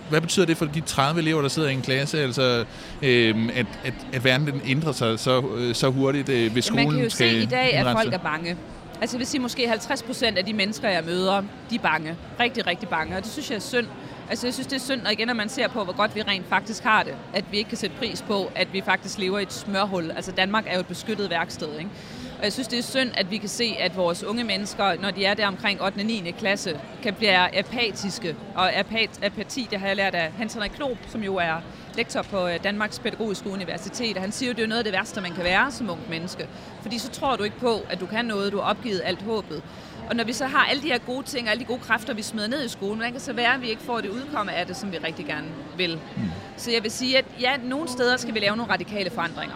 hvad 0.10 0.22
betyder 0.22 0.46
det 0.46 0.58
for 0.58 0.66
de 0.66 0.82
30 0.82 1.22
elever, 1.22 1.42
der 1.42 1.50
sidder 1.50 1.70
i 1.70 1.74
en 1.74 1.82
klasse, 1.82 2.20
altså, 2.24 2.66
øh, 3.02 3.50
at, 3.56 3.66
at, 3.84 3.94
at 4.14 4.24
verden 4.24 4.62
ændrer 4.66 4.92
sig 4.92 5.20
så, 5.20 5.44
øh, 5.56 5.76
så 5.76 5.90
hurtigt, 5.90 6.30
øh, 6.30 6.52
hvis 6.52 6.66
skolen 6.66 6.86
Man 6.86 6.96
kan 6.96 7.04
jo 7.04 7.10
skal 7.10 7.30
se 7.30 7.42
i 7.42 7.46
dag, 7.46 7.74
at 7.74 7.86
folk 7.92 8.14
er 8.14 8.18
bange. 8.18 8.58
Altså 9.02 9.16
jeg 9.16 9.20
vil 9.20 9.28
sige, 9.28 9.42
måske 9.42 9.68
50 9.68 10.04
procent 10.04 10.38
af 10.38 10.46
de 10.46 10.54
mennesker, 10.54 10.90
jeg 10.90 11.04
møder, 11.06 11.42
de 11.70 11.76
er 11.76 11.80
bange. 11.80 12.16
Rigtig, 12.40 12.68
rigtig 12.68 12.90
bange. 12.90 13.18
Og 13.18 13.24
det 13.24 13.32
synes 13.32 13.50
jeg 13.50 13.56
er 13.56 13.60
synd. 13.60 13.88
Altså 14.32 14.48
jeg 14.48 14.54
synes, 14.54 14.68
det 14.68 14.76
er 14.76 14.80
synd, 14.80 15.06
og 15.06 15.12
igen, 15.12 15.28
når 15.28 15.34
man 15.34 15.50
ser 15.50 15.68
på, 15.68 15.84
hvor 15.84 15.94
godt 15.94 16.16
vi 16.16 16.22
rent 16.22 16.48
faktisk 16.50 16.84
har 16.84 17.04
det. 17.04 17.16
At 17.34 17.46
vi 17.52 17.58
ikke 17.58 17.68
kan 17.68 17.78
sætte 17.78 17.96
pris 17.98 18.22
på, 18.22 18.52
at 18.56 18.74
vi 18.74 18.82
faktisk 18.82 19.18
lever 19.18 19.40
i 19.40 19.42
et 19.42 19.54
smørhul. 19.54 20.12
Altså 20.12 20.32
Danmark 20.32 20.64
er 20.68 20.74
jo 20.74 20.80
et 20.80 20.88
beskyttet 20.88 21.30
værksted, 21.30 21.80
ikke? 21.80 21.90
Og 22.38 22.44
jeg 22.44 22.54
synes, 22.54 22.68
det 22.68 22.80
er 22.80 22.84
synd, 22.84 23.10
at 23.14 23.32
vi 23.32 23.38
kan 23.38 23.50
se, 23.50 23.76
at 23.80 23.98
vores 23.98 24.24
unge 24.24 24.44
mennesker, 24.44 25.02
når 25.02 25.12
de 25.12 25.26
er 25.26 25.34
der 25.34 25.48
omkring 25.48 25.82
8. 25.82 25.98
og 26.00 26.06
9. 26.06 26.34
klasse, 26.38 26.80
kan 27.04 27.14
blive 27.14 27.58
apatiske. 27.60 28.36
Og 28.56 28.74
apat, 28.74 29.10
apati, 29.24 29.68
det 29.72 29.80
har 29.80 29.88
jeg 29.88 29.96
lært 29.96 30.16
af 30.16 30.32
Hans 30.32 30.54
Henrik 30.54 30.72
Knob, 30.72 30.98
som 31.08 31.24
jo 31.24 31.36
er 31.36 31.62
lektor 31.98 32.22
på 32.22 32.48
øh, 32.48 32.64
Danmarks 32.64 33.00
Pædagogiske 33.00 33.50
Universitet. 33.50 34.16
Og 34.16 34.22
han 34.22 34.32
siger 34.32 34.50
jo, 34.50 34.56
det 34.56 34.64
er 34.64 34.68
noget 34.68 34.80
af 34.80 34.84
det 34.84 34.94
værste, 34.94 35.22
man 35.22 35.34
kan 35.34 35.44
være 35.44 35.72
som 35.72 35.90
ung 35.90 36.10
menneske. 36.10 36.48
Fordi 36.82 36.98
så 36.98 37.10
tror 37.10 37.36
du 37.36 37.44
ikke 37.44 37.60
på, 37.60 37.80
at 37.90 38.00
du 38.00 38.06
kan 38.06 38.26
noget, 38.26 38.52
du 38.52 38.60
har 38.60 38.70
opgivet 38.70 39.02
alt 39.06 39.22
håbet. 39.22 39.64
Og 40.12 40.18
når 40.18 40.24
vi 40.24 40.34
så 40.34 40.46
har 40.46 40.66
alle 40.66 40.82
de 40.82 40.88
her 40.88 40.98
gode 40.98 41.26
ting, 41.26 41.48
og 41.48 41.52
alle 41.52 41.62
de 41.62 41.66
gode 41.66 41.80
kræfter, 41.80 42.14
vi 42.14 42.22
smider 42.22 42.48
ned 42.48 42.66
i 42.66 42.68
skolen, 42.68 42.96
hvordan 42.96 43.12
kan 43.12 43.22
så 43.22 43.34
være, 43.34 43.54
at 43.54 43.62
vi 43.62 43.70
ikke 43.70 43.82
får 43.82 44.02
det 44.02 44.10
udkomme 44.10 44.54
af 44.54 44.68
det, 44.68 44.78
som 44.78 44.92
vi 44.92 44.98
rigtig 44.98 45.26
gerne 45.26 45.48
vil? 45.78 46.00
Mm. 46.18 46.24
Så 46.58 46.72
jeg 46.72 46.84
vil 46.84 46.92
sige, 46.92 47.18
at 47.18 47.26
ja, 47.40 47.58
nogle 47.64 47.90
steder 47.90 48.18
skal 48.18 48.34
vi 48.34 48.40
lave 48.40 48.56
nogle 48.56 48.74
radikale 48.74 49.10
forandringer. 49.10 49.56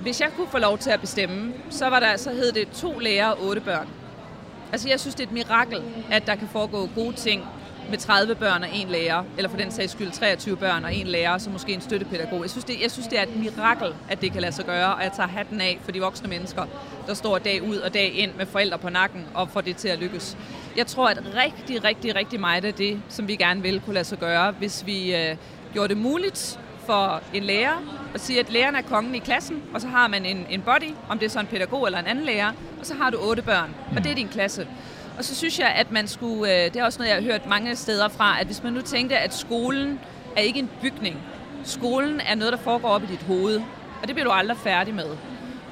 Hvis 0.00 0.20
jeg 0.20 0.30
kunne 0.36 0.46
få 0.48 0.58
lov 0.58 0.78
til 0.78 0.90
at 0.90 1.00
bestemme, 1.00 1.52
så, 1.70 1.88
var 1.88 2.00
der, 2.00 2.16
så 2.16 2.30
hed 2.30 2.52
det 2.52 2.70
to 2.70 2.98
lærere 2.98 3.34
og 3.34 3.46
otte 3.46 3.60
børn. 3.60 3.88
Altså 4.72 4.88
jeg 4.88 5.00
synes, 5.00 5.14
det 5.14 5.22
er 5.22 5.26
et 5.26 5.32
mirakel, 5.32 5.82
at 6.10 6.26
der 6.26 6.34
kan 6.34 6.48
foregå 6.48 6.88
gode 6.94 7.12
ting 7.12 7.44
med 7.90 7.98
30 7.98 8.34
børn 8.34 8.62
og 8.62 8.68
en 8.74 8.88
lærer, 8.88 9.24
eller 9.36 9.50
for 9.50 9.56
den 9.56 9.70
sags 9.70 9.92
skyld 9.92 10.10
23 10.10 10.56
børn 10.56 10.84
og 10.84 10.94
en 10.94 11.06
lærer, 11.06 11.38
så 11.38 11.50
måske 11.50 11.72
en 11.72 11.80
støttepædagog. 11.80 12.42
Jeg 12.42 12.50
synes, 12.50 12.64
det, 12.64 12.82
jeg 12.82 12.90
synes, 12.90 13.08
det 13.08 13.18
er 13.18 13.22
et 13.22 13.36
mirakel, 13.36 13.94
at 14.08 14.20
det 14.20 14.32
kan 14.32 14.40
lade 14.40 14.52
sig 14.52 14.64
gøre, 14.64 14.94
og 14.94 15.02
jeg 15.02 15.12
tager 15.12 15.28
hatten 15.28 15.60
af 15.60 15.80
for 15.84 15.92
de 15.92 16.00
voksne 16.00 16.28
mennesker, 16.28 16.64
der 17.06 17.14
står 17.14 17.38
dag 17.38 17.62
ud 17.62 17.76
og 17.76 17.94
dag 17.94 18.12
ind 18.12 18.30
med 18.34 18.46
forældre 18.46 18.78
på 18.78 18.88
nakken 18.90 19.26
og 19.34 19.48
får 19.50 19.60
det 19.60 19.76
til 19.76 19.88
at 19.88 19.98
lykkes. 19.98 20.36
Jeg 20.76 20.86
tror, 20.86 21.08
at 21.08 21.22
rigtig, 21.34 21.84
rigtig, 21.84 22.14
rigtig 22.14 22.40
meget 22.40 22.64
af 22.64 22.74
det, 22.74 23.02
som 23.08 23.28
vi 23.28 23.36
gerne 23.36 23.62
vil 23.62 23.80
kunne 23.80 23.94
lade 23.94 24.04
sig 24.04 24.18
gøre, 24.18 24.50
hvis 24.50 24.86
vi 24.86 25.16
øh, 25.16 25.36
gjorde 25.72 25.88
det 25.88 25.96
muligt 25.96 26.60
for 26.86 27.22
en 27.34 27.42
lærer 27.42 27.98
at 28.14 28.20
sige, 28.20 28.40
at 28.40 28.50
læreren 28.50 28.74
er 28.74 28.82
kongen 28.82 29.14
i 29.14 29.18
klassen, 29.18 29.62
og 29.74 29.80
så 29.80 29.88
har 29.88 30.08
man 30.08 30.26
en, 30.26 30.46
en 30.50 30.62
body, 30.62 30.94
om 31.08 31.18
det 31.18 31.26
er 31.26 31.30
så 31.30 31.40
en 31.40 31.46
pædagog 31.46 31.86
eller 31.86 31.98
en 31.98 32.06
anden 32.06 32.24
lærer, 32.24 32.52
og 32.80 32.86
så 32.86 32.94
har 32.94 33.10
du 33.10 33.18
otte 33.18 33.42
børn, 33.42 33.74
og 33.96 34.04
det 34.04 34.10
er 34.10 34.14
din 34.14 34.28
klasse. 34.28 34.66
Og 35.18 35.24
så 35.24 35.34
synes 35.34 35.58
jeg, 35.58 35.68
at 35.68 35.92
man 35.92 36.08
skulle, 36.08 36.54
øh, 36.54 36.64
det 36.64 36.76
er 36.76 36.84
også 36.84 36.98
noget, 36.98 37.08
jeg 37.08 37.16
har 37.16 37.32
hørt 37.32 37.46
mange 37.46 37.76
steder 37.76 38.08
fra, 38.08 38.40
at 38.40 38.46
hvis 38.46 38.62
man 38.62 38.72
nu 38.72 38.80
tænkte, 38.80 39.18
at 39.18 39.34
skolen 39.34 40.00
er 40.36 40.40
ikke 40.40 40.58
en 40.58 40.70
bygning. 40.82 41.16
Skolen 41.64 42.20
er 42.20 42.34
noget, 42.34 42.52
der 42.52 42.58
foregår 42.58 42.88
op 42.88 43.02
i 43.02 43.06
dit 43.06 43.22
hoved, 43.22 43.60
og 44.02 44.08
det 44.08 44.14
bliver 44.14 44.24
du 44.24 44.30
aldrig 44.30 44.58
færdig 44.58 44.94
med. 44.94 45.16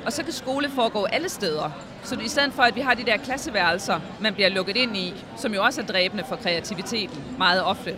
Og 0.06 0.12
så 0.12 0.22
kan 0.22 0.32
skole 0.32 0.70
foregå 0.70 1.04
alle 1.04 1.28
steder. 1.28 1.70
Så 2.02 2.18
i 2.24 2.28
stedet 2.28 2.52
for, 2.52 2.62
at 2.62 2.76
vi 2.76 2.80
har 2.80 2.94
de 2.94 3.04
der 3.04 3.16
klasseværelser, 3.16 4.00
man 4.20 4.34
bliver 4.34 4.48
lukket 4.48 4.76
ind 4.76 4.96
i, 4.96 5.14
som 5.36 5.54
jo 5.54 5.64
også 5.64 5.80
er 5.80 5.86
dræbende 5.86 6.24
for 6.28 6.36
kreativiteten 6.36 7.24
meget 7.38 7.62
ofte, 7.62 7.96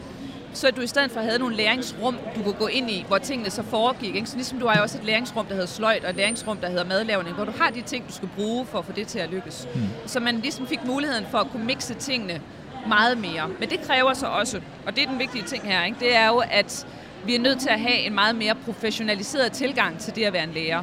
så 0.58 0.70
du 0.70 0.80
i 0.80 0.86
stedet 0.86 1.10
for 1.10 1.20
havde 1.20 1.38
nogle 1.38 1.56
læringsrum, 1.56 2.16
du 2.36 2.42
kunne 2.42 2.54
gå 2.54 2.66
ind 2.66 2.90
i, 2.90 3.04
hvor 3.08 3.18
tingene 3.18 3.50
så 3.50 3.62
foregik. 3.62 4.14
Ikke? 4.14 4.26
Så 4.28 4.36
ligesom 4.36 4.58
du 4.58 4.66
har 4.66 4.76
jo 4.76 4.82
også 4.82 4.98
et 4.98 5.04
læringsrum, 5.04 5.46
der 5.46 5.54
hedder 5.54 5.66
sløjt, 5.66 6.04
og 6.04 6.10
et 6.10 6.16
læringsrum, 6.16 6.56
der 6.56 6.68
hedder 6.68 6.84
madlavning, 6.84 7.36
hvor 7.36 7.44
du 7.44 7.52
har 7.58 7.70
de 7.70 7.82
ting, 7.82 8.08
du 8.08 8.12
skal 8.12 8.28
bruge 8.36 8.66
for 8.66 8.78
at 8.78 8.84
få 8.84 8.92
det 8.92 9.06
til 9.06 9.18
at 9.18 9.30
lykkes. 9.30 9.68
Mm. 9.74 9.80
Så 10.06 10.20
man 10.20 10.38
ligesom 10.38 10.66
fik 10.66 10.84
muligheden 10.84 11.26
for 11.30 11.38
at 11.38 11.46
kunne 11.50 11.64
mixe 11.64 11.94
tingene 11.94 12.40
meget 12.88 13.18
mere. 13.18 13.48
Men 13.60 13.70
det 13.70 13.80
kræver 13.80 14.14
så 14.14 14.26
også, 14.26 14.60
og 14.86 14.96
det 14.96 15.04
er 15.04 15.08
den 15.08 15.18
vigtige 15.18 15.44
ting 15.44 15.62
her, 15.62 15.84
ikke? 15.84 15.96
det 16.00 16.16
er 16.16 16.26
jo, 16.26 16.42
at 16.50 16.86
vi 17.24 17.34
er 17.34 17.40
nødt 17.40 17.60
til 17.60 17.68
at 17.68 17.80
have 17.80 17.98
en 17.98 18.14
meget 18.14 18.36
mere 18.36 18.54
professionaliseret 18.64 19.52
tilgang 19.52 19.98
til 19.98 20.14
det 20.14 20.24
at 20.24 20.32
være 20.32 20.44
en 20.44 20.52
lærer. 20.54 20.82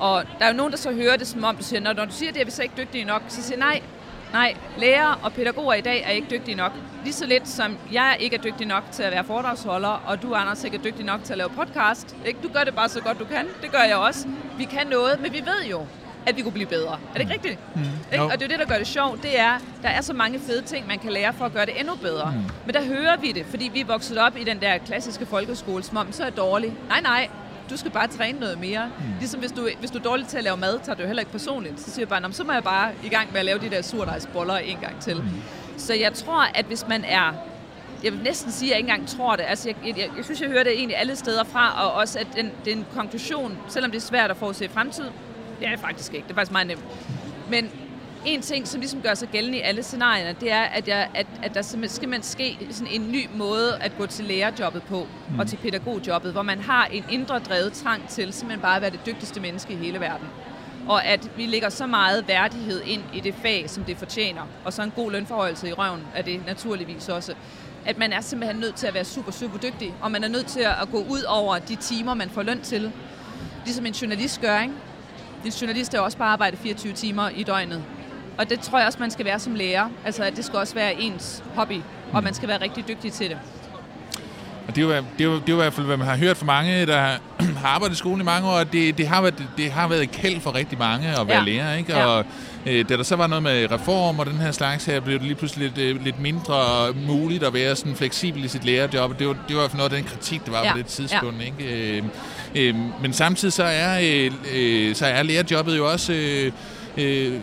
Og 0.00 0.24
der 0.38 0.44
er 0.44 0.50
jo 0.50 0.56
nogen, 0.56 0.72
der 0.72 0.78
så 0.78 0.92
hører 0.92 1.16
det 1.16 1.26
som 1.26 1.44
om, 1.44 1.56
du 1.56 1.62
siger, 1.62 1.80
når 1.80 1.92
du 1.92 2.06
siger 2.10 2.32
det, 2.32 2.40
er 2.40 2.44
vi 2.44 2.50
så 2.50 2.62
ikke 2.62 2.74
dygtige 2.78 3.04
nok. 3.04 3.22
Så 3.28 3.42
siger 3.42 3.58
nej, 3.58 3.80
Nej, 4.32 4.56
lærere 4.78 5.14
og 5.22 5.32
pædagoger 5.32 5.74
i 5.74 5.80
dag 5.80 6.02
er 6.06 6.10
ikke 6.10 6.26
dygtige 6.30 6.54
nok. 6.54 6.72
Lige 7.04 7.12
så 7.12 7.26
lidt 7.26 7.48
som 7.48 7.78
jeg 7.92 8.16
ikke 8.20 8.36
er 8.36 8.40
dygtig 8.40 8.66
nok 8.66 8.82
til 8.92 9.02
at 9.02 9.12
være 9.12 9.24
foredragsholder, 9.24 10.02
og 10.06 10.22
du, 10.22 10.34
Anders, 10.34 10.64
ikke 10.64 10.76
er 10.76 10.82
dygtig 10.82 11.04
nok 11.04 11.24
til 11.24 11.32
at 11.32 11.38
lave 11.38 11.50
podcast. 11.50 12.16
Ikke? 12.26 12.38
Du 12.42 12.48
gør 12.48 12.64
det 12.64 12.74
bare 12.74 12.88
så 12.88 13.00
godt, 13.00 13.18
du 13.18 13.24
kan. 13.24 13.46
Det 13.62 13.72
gør 13.72 13.82
jeg 13.82 13.96
også. 13.96 14.28
Vi 14.58 14.64
kan 14.64 14.86
noget, 14.86 15.20
men 15.20 15.32
vi 15.32 15.38
ved 15.38 15.70
jo, 15.70 15.86
at 16.26 16.36
vi 16.36 16.42
kunne 16.42 16.52
blive 16.52 16.66
bedre. 16.66 16.92
Er 16.92 17.12
det 17.12 17.20
ikke 17.20 17.32
rigtigt? 17.32 17.58
Mm. 17.74 17.82
Ikke? 18.12 18.24
Og 18.24 18.32
det 18.32 18.42
er 18.42 18.48
det, 18.48 18.58
der 18.58 18.66
gør 18.66 18.78
det 18.78 18.86
sjovt. 18.86 19.22
Det 19.22 19.40
er, 19.40 19.58
der 19.82 19.88
er 19.88 20.00
så 20.00 20.12
mange 20.12 20.40
fede 20.40 20.62
ting, 20.62 20.86
man 20.86 20.98
kan 20.98 21.12
lære 21.12 21.32
for 21.32 21.44
at 21.44 21.52
gøre 21.52 21.66
det 21.66 21.80
endnu 21.80 21.94
bedre. 21.94 22.32
Mm. 22.36 22.42
Men 22.66 22.74
der 22.74 22.84
hører 22.84 23.16
vi 23.16 23.32
det, 23.32 23.46
fordi 23.46 23.70
vi 23.72 23.80
er 23.80 23.84
vokset 23.84 24.18
op 24.18 24.36
i 24.36 24.44
den 24.44 24.60
der 24.60 24.78
klassiske 24.78 25.26
folkeskole, 25.26 25.82
som 25.82 25.96
om 25.96 26.12
så 26.12 26.24
er 26.24 26.30
dårlig. 26.30 26.74
Nej, 26.88 27.00
nej, 27.00 27.28
du 27.70 27.76
skal 27.76 27.90
bare 27.90 28.08
træne 28.08 28.40
noget 28.40 28.58
mere. 28.58 28.86
Mm. 28.86 29.04
Ligesom 29.18 29.40
hvis 29.40 29.52
du, 29.52 29.68
hvis 29.78 29.90
du 29.90 29.98
er 29.98 30.02
dårlig 30.02 30.26
til 30.26 30.38
at 30.38 30.44
lave 30.44 30.56
mad, 30.56 30.78
tager 30.84 30.96
du 30.96 31.06
heller 31.06 31.20
ikke 31.20 31.32
personligt. 31.32 31.80
Så 31.80 31.90
siger 31.90 32.00
jeg 32.00 32.08
bare, 32.08 32.32
så 32.32 32.44
må 32.44 32.52
jeg 32.52 32.64
bare 32.64 32.92
i 33.04 33.08
gang 33.08 33.32
med 33.32 33.40
at 33.40 33.46
lave 33.46 33.58
de 33.58 33.70
der 33.70 33.82
surdejsboller 33.82 34.56
en 34.56 34.76
gang 34.80 35.00
til. 35.00 35.16
Mm. 35.16 35.28
Så 35.76 35.94
jeg 35.94 36.14
tror, 36.14 36.42
at 36.54 36.64
hvis 36.64 36.88
man 36.88 37.04
er 37.04 37.32
jeg 38.04 38.12
vil 38.12 38.20
næsten 38.22 38.52
sige, 38.52 38.68
at 38.68 38.70
jeg 38.70 38.78
ikke 38.78 38.90
engang 38.90 39.08
tror 39.08 39.36
det. 39.36 39.44
Altså, 39.48 39.68
jeg, 39.68 39.98
jeg, 39.98 40.10
jeg, 40.16 40.24
synes, 40.24 40.40
jeg 40.40 40.48
hører 40.48 40.64
det 40.64 40.72
egentlig 40.72 40.96
alle 40.96 41.16
steder 41.16 41.44
fra, 41.44 41.84
og 41.84 41.92
også 41.92 42.18
at 42.18 42.26
den, 42.36 42.50
den 42.64 42.86
konklusion, 42.94 43.58
selvom 43.68 43.90
det 43.90 43.98
er 43.98 44.02
svært 44.02 44.30
at 44.30 44.36
forudse 44.36 44.68
fremtid, 44.68 45.04
det 45.60 45.66
er 45.66 45.70
det 45.70 45.80
faktisk 45.80 46.14
ikke. 46.14 46.24
Det 46.24 46.30
er 46.30 46.34
faktisk 46.34 46.52
meget 46.52 46.66
nemt. 46.66 46.84
Men 47.50 47.70
en 48.26 48.42
ting, 48.42 48.68
som 48.68 48.80
ligesom 48.80 49.02
gør 49.02 49.14
sig 49.14 49.28
gældende 49.28 49.58
i 49.58 49.60
alle 49.60 49.82
scenarierne, 49.82 50.36
det 50.40 50.52
er, 50.52 50.62
at, 50.62 50.88
jeg, 50.88 51.08
at, 51.14 51.26
at 51.42 51.54
der 51.54 51.62
simpelthen 51.62 51.96
skal 51.96 52.08
man 52.08 52.22
ske 52.22 52.58
sådan 52.70 52.92
en 52.92 53.12
ny 53.12 53.28
måde 53.34 53.78
at 53.80 53.92
gå 53.98 54.06
til 54.06 54.24
lærerjobbet 54.24 54.82
på, 54.82 55.06
mm. 55.30 55.38
og 55.38 55.46
til 55.46 55.56
pædagogjobbet, 55.56 56.32
hvor 56.32 56.42
man 56.42 56.60
har 56.60 56.86
en 56.86 57.04
indre 57.10 57.38
drevet 57.38 57.72
trang 57.72 58.08
til 58.08 58.32
simpelthen 58.32 58.60
bare 58.62 58.76
at 58.76 58.82
være 58.82 58.90
det 58.90 59.06
dygtigste 59.06 59.40
menneske 59.40 59.72
i 59.72 59.76
hele 59.76 60.00
verden. 60.00 60.26
Og 60.88 61.04
at 61.04 61.30
vi 61.36 61.46
lægger 61.46 61.68
så 61.68 61.86
meget 61.86 62.28
værdighed 62.28 62.82
ind 62.86 63.02
i 63.14 63.20
det 63.20 63.34
fag, 63.42 63.70
som 63.70 63.84
det 63.84 63.96
fortjener, 63.96 64.42
og 64.64 64.72
så 64.72 64.82
en 64.82 64.92
god 64.96 65.12
lønforhøjelse 65.12 65.68
i 65.68 65.72
røven 65.72 66.02
er 66.14 66.22
det 66.22 66.46
naturligvis 66.46 67.08
også 67.08 67.34
at 67.84 67.98
man 67.98 68.12
er 68.12 68.20
simpelthen 68.20 68.60
nødt 68.60 68.74
til 68.74 68.86
at 68.86 68.94
være 68.94 69.04
super, 69.04 69.32
super 69.32 69.58
dygtig, 69.58 69.94
og 70.00 70.12
man 70.12 70.24
er 70.24 70.28
nødt 70.28 70.46
til 70.46 70.60
at 70.60 70.88
gå 70.92 70.98
ud 70.98 71.22
over 71.22 71.58
de 71.58 71.76
timer, 71.76 72.14
man 72.14 72.30
får 72.30 72.42
løn 72.42 72.60
til. 72.60 72.92
Ligesom 73.64 73.86
en 73.86 73.92
journalist 73.92 74.40
gør, 74.40 74.60
ikke? 74.60 74.74
En 75.44 75.50
journalist 75.50 75.94
er 75.94 76.00
også 76.00 76.18
bare 76.18 76.28
arbejde 76.28 76.56
24 76.56 76.92
timer 76.92 77.28
i 77.28 77.42
døgnet. 77.42 77.84
Og 78.38 78.50
det 78.50 78.60
tror 78.60 78.78
jeg 78.78 78.86
også, 78.86 78.98
man 78.98 79.10
skal 79.10 79.24
være 79.24 79.38
som 79.38 79.54
lærer. 79.54 79.88
Altså, 80.04 80.22
at 80.22 80.36
det 80.36 80.44
skal 80.44 80.58
også 80.58 80.74
være 80.74 81.00
ens 81.00 81.44
hobby, 81.54 81.80
og 82.12 82.22
man 82.22 82.34
skal 82.34 82.48
være 82.48 82.60
rigtig 82.60 82.88
dygtig 82.88 83.12
til 83.12 83.30
det. 83.30 83.38
Og 84.68 84.76
det 84.76 84.82
er, 84.82 84.86
jo, 84.86 85.04
det, 85.18 85.20
er 85.20 85.24
jo, 85.24 85.34
det 85.34 85.48
er 85.48 85.52
jo 85.52 85.54
i 85.54 85.62
hvert 85.62 85.72
fald, 85.72 85.86
hvad 85.86 85.96
man 85.96 86.06
har 86.06 86.16
hørt 86.16 86.36
fra 86.36 86.46
mange, 86.46 86.86
der 86.86 87.00
har 87.62 87.68
arbejdet 87.68 87.94
i 87.94 87.98
skolen 87.98 88.20
i 88.20 88.24
mange 88.24 88.48
år, 88.48 88.56
at 88.56 88.72
det, 88.72 88.98
det, 88.98 89.08
har, 89.08 89.20
været, 89.20 89.46
det 89.56 89.70
har 89.70 89.88
været 89.88 90.02
et 90.02 90.10
kæld 90.10 90.40
for 90.40 90.54
rigtig 90.54 90.78
mange 90.78 91.08
at 91.08 91.28
være 91.28 91.38
ja. 91.38 91.44
lærer. 91.44 91.76
Ikke? 91.76 91.92
Ja. 91.92 92.06
Og 92.06 92.24
øh, 92.66 92.88
da 92.88 92.96
der 92.96 93.02
så 93.02 93.16
var 93.16 93.26
noget 93.26 93.42
med 93.42 93.70
reform 93.70 94.18
og 94.18 94.26
den 94.26 94.34
her 94.34 94.52
slags 94.52 94.84
her, 94.84 95.00
blev 95.00 95.18
det 95.18 95.26
lige 95.26 95.34
pludselig 95.34 95.72
lidt, 95.76 95.96
øh, 95.96 96.04
lidt 96.04 96.20
mindre 96.20 96.56
muligt 97.06 97.44
at 97.44 97.54
være 97.54 97.76
sådan 97.76 97.94
fleksibel 97.94 98.44
i 98.44 98.48
sit 98.48 98.64
lærerjob. 98.64 99.18
Det 99.18 99.28
var, 99.28 99.36
det 99.48 99.56
var 99.56 99.70
noget 99.72 99.92
af 99.92 99.96
den 99.96 100.04
kritik, 100.04 100.44
der 100.44 100.50
var 100.50 100.64
ja. 100.64 100.72
på 100.72 100.78
det 100.78 100.86
tidspunkt. 100.86 101.40
Ja. 101.40 101.44
Ikke? 101.44 101.98
Øh, 101.98 102.04
øh, 102.54 102.74
men 103.02 103.12
samtidig 103.12 103.52
så 103.52 103.64
er, 103.64 104.00
øh, 104.02 104.32
øh, 104.54 104.94
så 104.94 105.06
er 105.06 105.22
lærerjobbet 105.22 105.76
jo 105.76 105.90
også... 105.90 106.12
Øh, 106.12 106.52
øh, 106.98 107.34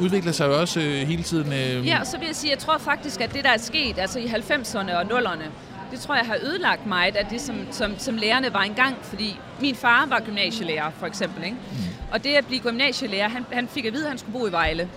udvikler 0.00 0.32
sig 0.32 0.46
jo 0.46 0.60
også 0.60 0.80
øh, 0.80 1.08
hele 1.08 1.22
tiden. 1.22 1.52
Øh. 1.52 1.86
Ja, 1.86 2.00
og 2.00 2.06
så 2.06 2.18
vil 2.18 2.26
jeg 2.26 2.36
sige, 2.36 2.50
jeg 2.50 2.58
tror 2.58 2.78
faktisk, 2.78 3.20
at 3.20 3.34
det, 3.34 3.44
der 3.44 3.50
er 3.50 3.58
sket 3.58 3.98
altså 3.98 4.18
i 4.18 4.24
90'erne 4.26 4.94
og 4.94 5.02
0'erne, 5.02 5.44
det 5.90 6.00
tror 6.00 6.14
jeg 6.14 6.26
har 6.26 6.36
ødelagt 6.42 6.86
mig 6.86 7.16
af 7.16 7.26
det, 7.30 7.40
som, 7.40 7.56
som, 7.70 7.98
som 7.98 8.16
lærerne 8.16 8.52
var 8.52 8.62
engang, 8.62 8.96
fordi 9.02 9.40
min 9.60 9.74
far 9.74 10.06
var 10.08 10.20
gymnasielærer, 10.20 10.90
for 10.98 11.06
eksempel. 11.06 11.44
Ikke? 11.44 11.56
Mm. 11.70 11.76
Og 12.12 12.24
det 12.24 12.34
at 12.34 12.46
blive 12.46 12.60
gymnasielærer, 12.60 13.28
han, 13.28 13.46
han 13.52 13.68
fik 13.68 13.84
at 13.84 13.92
vide, 13.92 14.04
at 14.04 14.08
han 14.08 14.18
skulle 14.18 14.38
bo 14.38 14.46
i 14.46 14.52
Vejle. 14.52 14.88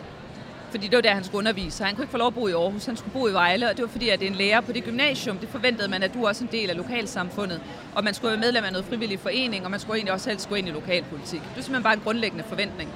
Fordi 0.71 0.87
det 0.87 0.95
var 0.95 1.01
der, 1.01 1.13
han 1.13 1.23
skulle 1.23 1.37
undervise. 1.37 1.77
Så 1.77 1.83
han 1.83 1.95
kunne 1.95 2.03
ikke 2.03 2.11
få 2.11 2.17
lov 2.17 2.27
at 2.27 2.33
bo 2.33 2.47
i 2.47 2.51
Aarhus, 2.51 2.85
han 2.85 2.97
skulle 2.97 3.13
bo 3.13 3.27
i 3.27 3.33
Vejle. 3.33 3.69
Og 3.69 3.77
det 3.77 3.83
var 3.83 3.89
fordi, 3.89 4.09
at 4.09 4.19
det 4.19 4.27
en 4.27 4.35
lærer 4.35 4.61
på 4.61 4.71
det 4.71 4.83
gymnasium, 4.83 5.37
det 5.37 5.49
forventede 5.49 5.87
man, 5.87 6.03
at 6.03 6.13
du 6.13 6.27
også 6.27 6.43
er 6.43 6.47
en 6.47 6.51
del 6.51 6.69
af 6.69 6.77
lokalsamfundet. 6.77 7.61
Og 7.95 8.03
man 8.03 8.13
skulle 8.13 8.31
være 8.31 8.39
medlem 8.39 8.63
af 8.63 8.71
noget 8.71 8.85
frivillig 8.89 9.19
forening, 9.19 9.65
og 9.65 9.71
man 9.71 9.79
skulle 9.79 9.97
egentlig 9.97 10.13
også 10.13 10.29
helst 10.29 10.49
gå 10.49 10.55
ind 10.55 10.67
i 10.67 10.71
lokalpolitik. 10.71 11.41
Det 11.41 11.49
er 11.49 11.53
simpelthen 11.55 11.83
bare 11.83 11.93
en 11.93 11.99
grundlæggende 11.99 12.43
forventning. 12.47 12.89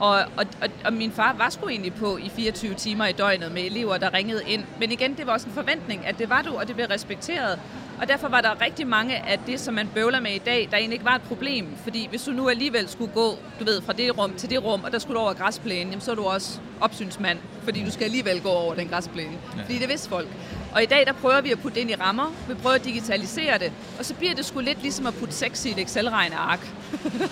Og, 0.00 0.14
og, 0.36 0.46
og, 0.62 0.68
og 0.84 0.92
min 0.92 1.12
far 1.12 1.34
var 1.38 1.50
sgu 1.50 1.68
egentlig 1.68 1.94
på 1.94 2.16
i 2.16 2.30
24 2.36 2.74
timer 2.74 3.06
i 3.06 3.12
døgnet 3.12 3.52
med 3.52 3.62
elever, 3.62 3.98
der 3.98 4.14
ringede 4.14 4.42
ind. 4.46 4.64
Men 4.78 4.92
igen, 4.92 5.14
det 5.16 5.26
var 5.26 5.32
også 5.32 5.46
en 5.46 5.52
forventning, 5.52 6.06
at 6.06 6.18
det 6.18 6.30
var 6.30 6.42
du, 6.42 6.56
og 6.56 6.68
det 6.68 6.74
blev 6.74 6.86
respekteret. 6.86 7.58
Og 8.00 8.08
derfor 8.08 8.28
var 8.28 8.40
der 8.40 8.60
rigtig 8.60 8.86
mange 8.86 9.16
af 9.16 9.38
det, 9.46 9.60
som 9.60 9.74
man 9.74 9.88
bøvler 9.94 10.20
med 10.20 10.30
i 10.30 10.38
dag, 10.38 10.68
der 10.70 10.76
egentlig 10.76 10.94
ikke 10.94 11.04
var 11.04 11.14
et 11.14 11.22
problem. 11.22 11.66
Fordi 11.82 12.06
hvis 12.10 12.22
du 12.22 12.30
nu 12.30 12.48
alligevel 12.48 12.88
skulle 12.88 13.12
gå, 13.12 13.34
du 13.60 13.64
ved, 13.64 13.82
fra 13.82 13.92
det 13.92 14.18
rum 14.18 14.34
til 14.34 14.50
det 14.50 14.64
rum, 14.64 14.84
og 14.84 14.92
der 14.92 14.98
skulle 14.98 15.18
du 15.18 15.22
over 15.22 15.32
græsplænen, 15.32 15.88
jamen, 15.88 16.00
så 16.00 16.10
er 16.10 16.14
du 16.14 16.24
også 16.24 16.60
opsynsmand, 16.80 17.38
fordi 17.62 17.84
du 17.84 17.90
skal 17.90 18.04
alligevel 18.04 18.42
gå 18.42 18.48
over 18.48 18.74
den 18.74 18.88
græsplæne. 18.88 19.32
Ja. 19.56 19.62
Fordi 19.62 19.78
det 19.78 19.88
vidste 19.88 20.08
folk. 20.08 20.28
Og 20.74 20.82
i 20.82 20.86
dag, 20.86 21.06
der 21.06 21.12
prøver 21.12 21.40
vi 21.40 21.50
at 21.50 21.58
putte 21.58 21.74
det 21.74 21.80
ind 21.80 21.90
i 21.90 21.94
rammer. 21.94 22.32
Vi 22.48 22.54
prøver 22.54 22.74
at 22.74 22.84
digitalisere 22.84 23.58
det. 23.58 23.72
Og 23.98 24.04
så 24.04 24.14
bliver 24.14 24.34
det 24.34 24.44
sgu 24.44 24.60
lidt 24.60 24.82
ligesom 24.82 25.06
at 25.06 25.14
putte 25.14 25.34
sex 25.34 25.64
i 25.64 25.70
et 25.70 25.78
Excel-regneark. 25.78 26.66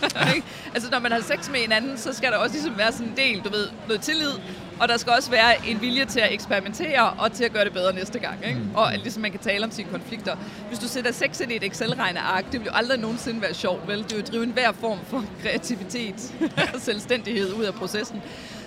altså, 0.75 0.91
når 0.91 0.99
man 0.99 1.13
har 1.13 1.21
sex 1.21 1.51
med 1.51 1.61
en 1.65 1.73
anden, 1.73 1.99
så 1.99 2.13
skal 2.13 2.33
der 2.33 2.39
også 2.39 2.53
ligesom 2.53 2.79
være 2.79 2.93
sådan 2.93 3.07
en 3.07 3.17
del, 3.17 3.41
du 3.41 3.51
ved, 3.51 3.69
noget 3.87 4.03
tillid. 4.03 4.33
Og 4.81 4.89
der 4.89 4.97
skal 4.97 5.13
også 5.13 5.31
være 5.31 5.69
en 5.69 5.81
vilje 5.81 6.05
til 6.05 6.21
at 6.21 6.33
eksperimentere 6.33 7.11
og 7.11 7.33
til 7.33 7.45
at 7.45 7.53
gøre 7.53 7.65
det 7.65 7.73
bedre 7.73 7.93
næste 7.93 8.19
gang. 8.19 8.47
Ikke? 8.47 8.61
Mm. 8.61 8.75
Og 8.75 8.93
ligesom 8.93 9.23
man 9.23 9.31
kan 9.31 9.41
tale 9.41 9.65
om 9.65 9.71
sine 9.71 9.89
konflikter. 9.91 10.37
Hvis 10.69 10.79
du 10.79 10.89
sætter 10.89 11.13
sex 11.13 11.41
ind 11.41 11.53
i 11.53 11.57
et 11.57 11.65
Excel-regneark, 11.65 12.45
det 12.53 12.61
vil 12.61 12.67
jo 12.67 12.73
aldrig 12.75 12.99
nogensinde 12.99 13.43
være 13.43 13.55
sjovt, 13.55 13.89
vel? 13.89 13.99
Det 13.99 14.17
vil 14.17 14.19
jo 14.19 14.27
drive 14.33 14.43
enhver 14.43 14.73
form 14.73 14.99
for 15.07 15.25
kreativitet 15.43 16.33
og 16.75 16.81
selvstændighed 16.89 17.53
ud 17.53 17.65
af 17.65 17.75
processen. 17.75 18.23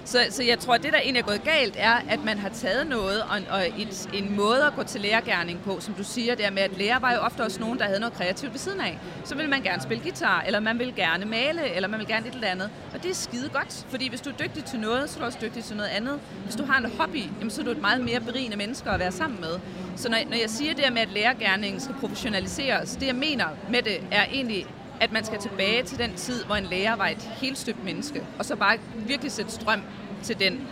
Så, 0.05 0.19
så 0.29 0.43
jeg 0.43 0.59
tror, 0.59 0.73
at 0.73 0.83
det, 0.83 0.93
der 0.93 0.99
egentlig 0.99 1.21
er 1.21 1.27
gået 1.27 1.43
galt, 1.43 1.75
er, 1.77 1.93
at 2.09 2.23
man 2.23 2.37
har 2.37 2.49
taget 2.49 2.87
noget 2.87 3.21
og, 3.21 3.39
og 3.51 3.67
et, 3.77 4.09
en 4.13 4.35
måde 4.35 4.65
at 4.65 4.73
gå 4.75 4.83
til 4.83 5.01
lærergærning 5.01 5.59
på, 5.65 5.79
som 5.79 5.93
du 5.93 6.03
siger, 6.03 6.35
der 6.35 6.51
med, 6.51 6.61
at 6.61 6.77
lærer 6.77 6.99
var 6.99 7.13
jo 7.13 7.19
ofte 7.19 7.41
også 7.41 7.59
nogen, 7.59 7.79
der 7.79 7.85
havde 7.85 7.99
noget 7.99 8.13
kreativt 8.13 8.51
ved 8.53 8.59
siden 8.59 8.79
af. 8.79 8.99
Så 9.23 9.35
vil 9.35 9.49
man 9.49 9.61
gerne 9.61 9.81
spille 9.81 10.03
guitar, 10.03 10.41
eller 10.41 10.59
man 10.59 10.79
vil 10.79 10.95
gerne 10.95 11.25
male, 11.25 11.69
eller 11.75 11.89
man 11.89 11.99
vil 11.99 12.07
gerne 12.07 12.27
et 12.27 12.33
eller 12.33 12.47
andet. 12.47 12.69
Og 12.93 13.03
det 13.03 13.11
er 13.11 13.15
skide 13.15 13.49
godt, 13.49 13.85
fordi 13.89 14.09
hvis 14.09 14.21
du 14.21 14.29
er 14.29 14.33
dygtig 14.33 14.63
til 14.65 14.79
noget, 14.79 15.09
så 15.09 15.17
er 15.17 15.19
du 15.19 15.25
også 15.25 15.39
dygtig 15.41 15.63
til 15.63 15.77
noget 15.77 15.89
andet. 15.89 16.19
Hvis 16.43 16.55
du 16.55 16.65
har 16.65 16.77
en 16.77 16.91
hobby, 16.97 17.23
jamen, 17.39 17.51
så 17.51 17.61
er 17.61 17.65
du 17.65 17.71
et 17.71 17.81
meget 17.81 18.01
mere 18.01 18.19
berigende 18.19 18.57
menneske 18.57 18.89
at 18.89 18.99
være 18.99 19.11
sammen 19.11 19.41
med. 19.41 19.59
Så 19.95 20.09
når, 20.09 20.17
når 20.29 20.37
jeg 20.37 20.49
siger 20.49 20.73
det 20.73 20.93
med, 20.93 21.01
at 21.01 21.09
lærergærningen 21.13 21.81
skal 21.81 21.95
professionaliseres, 21.99 22.95
det 22.95 23.07
jeg 23.07 23.15
mener 23.15 23.45
med 23.69 23.81
det, 23.81 24.03
er 24.11 24.25
egentlig 24.31 24.65
at 25.01 25.11
man 25.11 25.23
skal 25.25 25.39
tilbage 25.39 25.83
til 25.83 25.97
den 25.97 26.15
tid, 26.15 26.43
hvor 26.45 26.55
en 26.55 26.63
lærer 26.63 26.95
var 26.95 27.07
et 27.07 27.29
helt 27.41 27.57
støbt 27.57 27.83
menneske, 27.83 28.23
og 28.39 28.45
så 28.45 28.55
bare 28.55 28.77
virkelig 28.95 29.31
sætte 29.31 29.51
strøm 29.51 29.81
til 30.23 30.39
den. 30.39 30.67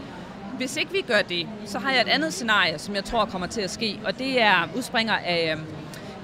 Hvis 0.58 0.78
ikke 0.78 0.92
vi 0.92 1.02
gør 1.02 1.22
det, 1.22 1.48
så 1.66 1.80
har 1.80 1.92
jeg 1.92 2.02
et 2.02 2.08
andet 2.08 2.34
scenarie, 2.34 2.80
som 2.80 2.96
jeg 2.96 3.04
tror 3.04 3.26
kommer 3.26 3.48
til 3.48 3.62
at 3.62 3.72
ske, 3.72 4.00
og 4.06 4.20
det 4.20 4.42
er 4.42 4.68
udspringer 4.76 5.14
af 5.14 5.56
øh, 5.56 5.64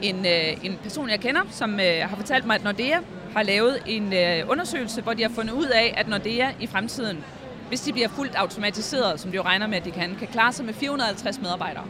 en, 0.01 0.25
øh, 0.25 0.65
en 0.65 0.79
person, 0.83 1.09
jeg 1.09 1.19
kender, 1.19 1.41
som 1.51 1.79
øh, 1.79 2.09
har 2.09 2.15
fortalt 2.15 2.45
mig, 2.45 2.55
at 2.55 2.63
Nordea 2.63 2.97
har 3.33 3.43
lavet 3.43 3.79
en 3.85 4.13
undersøgelse, 4.47 5.01
hvor 5.01 5.13
de 5.13 5.21
har 5.21 5.29
fundet 5.29 5.53
ud 5.53 5.65
af, 5.65 5.93
at 5.97 6.07
Nordea 6.07 6.51
i 6.59 6.67
fremtiden, 6.67 7.23
hvis 7.67 7.81
de 7.81 7.93
bliver 7.93 8.07
fuldt 8.07 8.35
automatiseret, 8.35 9.19
som 9.19 9.31
de 9.31 9.35
jo 9.35 9.43
regner 9.43 9.67
med, 9.67 9.77
at 9.77 9.85
de 9.85 9.91
kan, 9.91 10.15
kan 10.19 10.27
klare 10.27 10.53
sig 10.53 10.65
med 10.65 10.73
450 10.73 11.41
medarbejdere. 11.41 11.85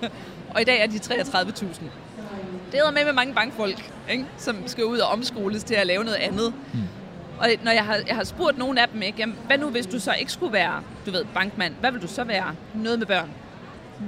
og 0.54 0.60
i 0.60 0.64
dag 0.64 0.80
er 0.80 0.86
de 0.86 0.96
33.000. 0.96 1.84
Det 2.72 2.78
er 2.80 2.90
med 2.90 3.04
med 3.04 3.12
mange 3.12 3.34
bankfolk, 3.34 3.92
ikke? 4.10 4.26
som 4.36 4.56
skal 4.66 4.84
ud 4.84 4.98
og 4.98 5.08
omskoles 5.08 5.64
til 5.64 5.74
at 5.74 5.86
lave 5.86 6.04
noget 6.04 6.16
andet. 6.16 6.54
Mm. 6.72 6.80
Og 7.38 7.48
når 7.64 7.72
jeg 7.72 7.84
har, 7.84 7.98
jeg 8.06 8.16
har 8.16 8.24
spurgt 8.24 8.58
nogle 8.58 8.82
af 8.82 8.88
dem, 8.88 9.02
ikke, 9.02 9.18
jamen, 9.18 9.36
hvad 9.46 9.58
nu 9.58 9.70
hvis 9.70 9.86
du 9.86 10.00
så 10.00 10.12
ikke 10.12 10.32
skulle 10.32 10.52
være, 10.52 10.82
du 11.06 11.10
ved, 11.10 11.24
bankmand, 11.34 11.74
hvad 11.80 11.92
vil 11.92 12.02
du 12.02 12.06
så 12.06 12.24
være? 12.24 12.54
Noget 12.74 12.98
med 12.98 13.06
børn. 13.06 13.30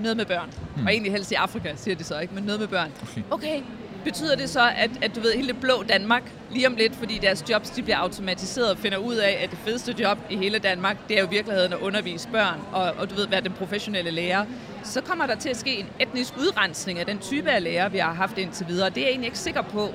Noget 0.02 0.16
med 0.16 0.26
børn. 0.26 0.50
Mm. 0.76 0.86
Og 0.86 0.92
egentlig 0.92 1.12
helst 1.12 1.32
i 1.32 1.34
Afrika, 1.34 1.72
siger 1.76 1.94
de 1.94 2.04
så 2.04 2.18
ikke, 2.18 2.34
men 2.34 2.44
noget 2.44 2.60
med 2.60 2.68
børn. 2.68 2.90
Okay, 3.02 3.22
okay 3.30 3.62
betyder 4.04 4.36
det 4.36 4.50
så, 4.50 4.70
at, 4.76 4.90
at 5.02 5.14
du 5.16 5.20
ved, 5.20 5.32
hele 5.32 5.48
det 5.48 5.60
blå 5.60 5.82
Danmark, 5.88 6.22
lige 6.50 6.66
om 6.66 6.74
lidt, 6.74 6.96
fordi 6.96 7.18
deres 7.18 7.44
jobs 7.50 7.70
de 7.70 7.82
bliver 7.82 7.96
automatiseret 7.96 8.70
og 8.70 8.78
finder 8.78 8.98
ud 8.98 9.14
af, 9.14 9.40
at 9.44 9.50
det 9.50 9.58
fedeste 9.58 9.94
job 9.98 10.18
i 10.30 10.36
hele 10.36 10.58
Danmark, 10.58 10.96
det 11.08 11.16
er 11.16 11.20
jo 11.20 11.26
i 11.26 11.30
virkeligheden 11.30 11.72
at 11.72 11.78
undervise 11.78 12.28
børn, 12.28 12.60
og, 12.72 12.82
og 12.82 13.10
du 13.10 13.14
ved, 13.14 13.28
være 13.28 13.40
den 13.40 13.52
professionelle 13.52 14.10
lærer, 14.10 14.44
så 14.84 15.00
kommer 15.00 15.26
der 15.26 15.34
til 15.34 15.48
at 15.48 15.56
ske 15.56 15.76
en 15.76 15.86
etnisk 16.00 16.34
udrensning 16.38 16.98
af 16.98 17.06
den 17.06 17.18
type 17.18 17.50
af 17.50 17.62
lærer, 17.62 17.88
vi 17.88 17.98
har 17.98 18.12
haft 18.12 18.38
indtil 18.38 18.68
videre. 18.68 18.90
Det 18.90 18.98
er 18.98 19.02
jeg 19.02 19.10
egentlig 19.10 19.26
ikke 19.26 19.38
sikker 19.38 19.62
på. 19.62 19.94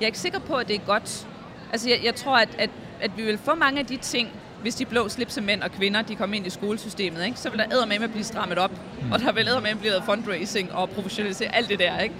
Jeg 0.00 0.04
er 0.04 0.06
ikke 0.06 0.18
sikker 0.18 0.38
på, 0.38 0.54
at 0.54 0.68
det 0.68 0.76
er 0.76 0.80
godt. 0.86 1.26
Altså, 1.72 1.88
jeg, 1.88 2.00
jeg 2.04 2.14
tror, 2.14 2.36
at, 2.36 2.48
at, 2.58 2.70
at 3.00 3.10
vi 3.16 3.22
vil 3.22 3.38
få 3.38 3.54
mange 3.54 3.80
af 3.80 3.86
de 3.86 3.96
ting, 3.96 4.28
hvis 4.62 4.74
de 4.74 4.84
blå 4.84 5.08
slipsemænd 5.08 5.62
og 5.62 5.72
kvinder, 5.72 6.02
de 6.02 6.16
kommer 6.16 6.36
ind 6.36 6.46
i 6.46 6.50
skolesystemet, 6.50 7.24
ikke? 7.24 7.38
så 7.38 7.50
vil 7.50 7.58
der 7.58 7.86
med 7.86 8.02
at 8.02 8.10
blive 8.10 8.24
strammet 8.24 8.58
op, 8.58 8.70
og 9.12 9.20
der 9.20 9.32
vil 9.32 9.48
med 9.62 9.70
at 9.70 9.78
blive 9.78 10.02
fundraising 10.04 10.72
og 10.72 10.90
professionalisere 10.90 11.54
alt 11.54 11.68
det 11.68 11.78
der. 11.78 11.98
Ikke? 11.98 12.14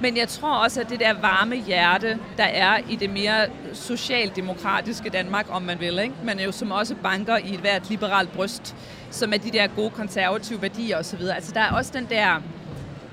Men 0.00 0.16
jeg 0.16 0.28
tror 0.28 0.54
også, 0.56 0.80
at 0.80 0.90
det 0.90 1.00
der 1.00 1.12
varme 1.20 1.56
hjerte, 1.56 2.18
der 2.36 2.44
er 2.44 2.78
i 2.90 2.96
det 2.96 3.10
mere 3.10 3.46
socialdemokratiske 3.72 5.10
Danmark, 5.10 5.46
om 5.50 5.62
man 5.62 5.80
vil, 5.80 5.98
ikke? 5.98 6.14
men 6.24 6.40
jo 6.40 6.52
som 6.52 6.70
også 6.70 6.94
banker 7.02 7.36
i 7.36 7.54
et 7.54 7.60
hvert 7.60 7.90
liberalt 7.90 8.32
bryst, 8.32 8.76
som 9.10 9.32
er 9.32 9.36
de 9.38 9.50
der 9.50 9.66
gode 9.66 9.90
konservative 9.90 10.62
værdier 10.62 10.98
osv. 10.98 11.20
Altså 11.34 11.52
der 11.54 11.60
er 11.60 11.70
også 11.72 11.90
den 11.94 12.06
der, 12.10 12.42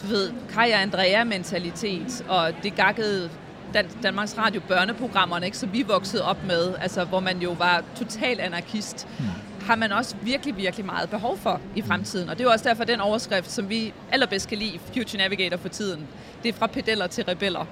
du 0.02 0.08
ved, 0.08 0.32
Kaja 0.54 0.82
Andrea-mentalitet, 0.82 2.26
og 2.28 2.52
det 2.64 2.76
gakkede 2.76 3.30
Dan- 3.74 4.02
Danmarks 4.04 4.38
Radio 4.38 4.62
børneprogrammerne, 4.68 5.46
ikke, 5.46 5.58
som 5.58 5.74
vi 5.74 5.82
voksede 5.82 6.26
op 6.26 6.44
med, 6.48 6.74
altså 6.82 7.04
hvor 7.04 7.20
man 7.20 7.38
jo 7.42 7.52
var 7.52 7.84
total 7.96 8.40
anarkist. 8.40 9.08
Mm 9.20 9.26
har 9.66 9.76
man 9.76 9.92
også 9.92 10.16
virkelig, 10.22 10.58
virkelig 10.58 10.86
meget 10.86 11.10
behov 11.10 11.38
for 11.38 11.62
i 11.76 11.82
fremtiden. 11.82 12.30
Og 12.30 12.38
det 12.38 12.44
er 12.44 12.48
jo 12.48 12.52
også 12.52 12.70
derfor 12.70 12.84
den 12.84 13.00
overskrift, 13.00 13.52
som 13.52 13.70
vi 13.70 13.94
allerbedst 14.12 14.50
kan 14.50 14.58
lide 14.58 14.70
i 14.70 14.80
Future 14.94 15.18
Navigator 15.18 15.58
for 15.58 15.70
tiden. 15.70 16.08
Det 16.44 16.50
er 16.50 16.54
fra 16.54 16.68
pedeller 16.68 17.08
til 17.08 17.24
rebeller. 17.24 17.66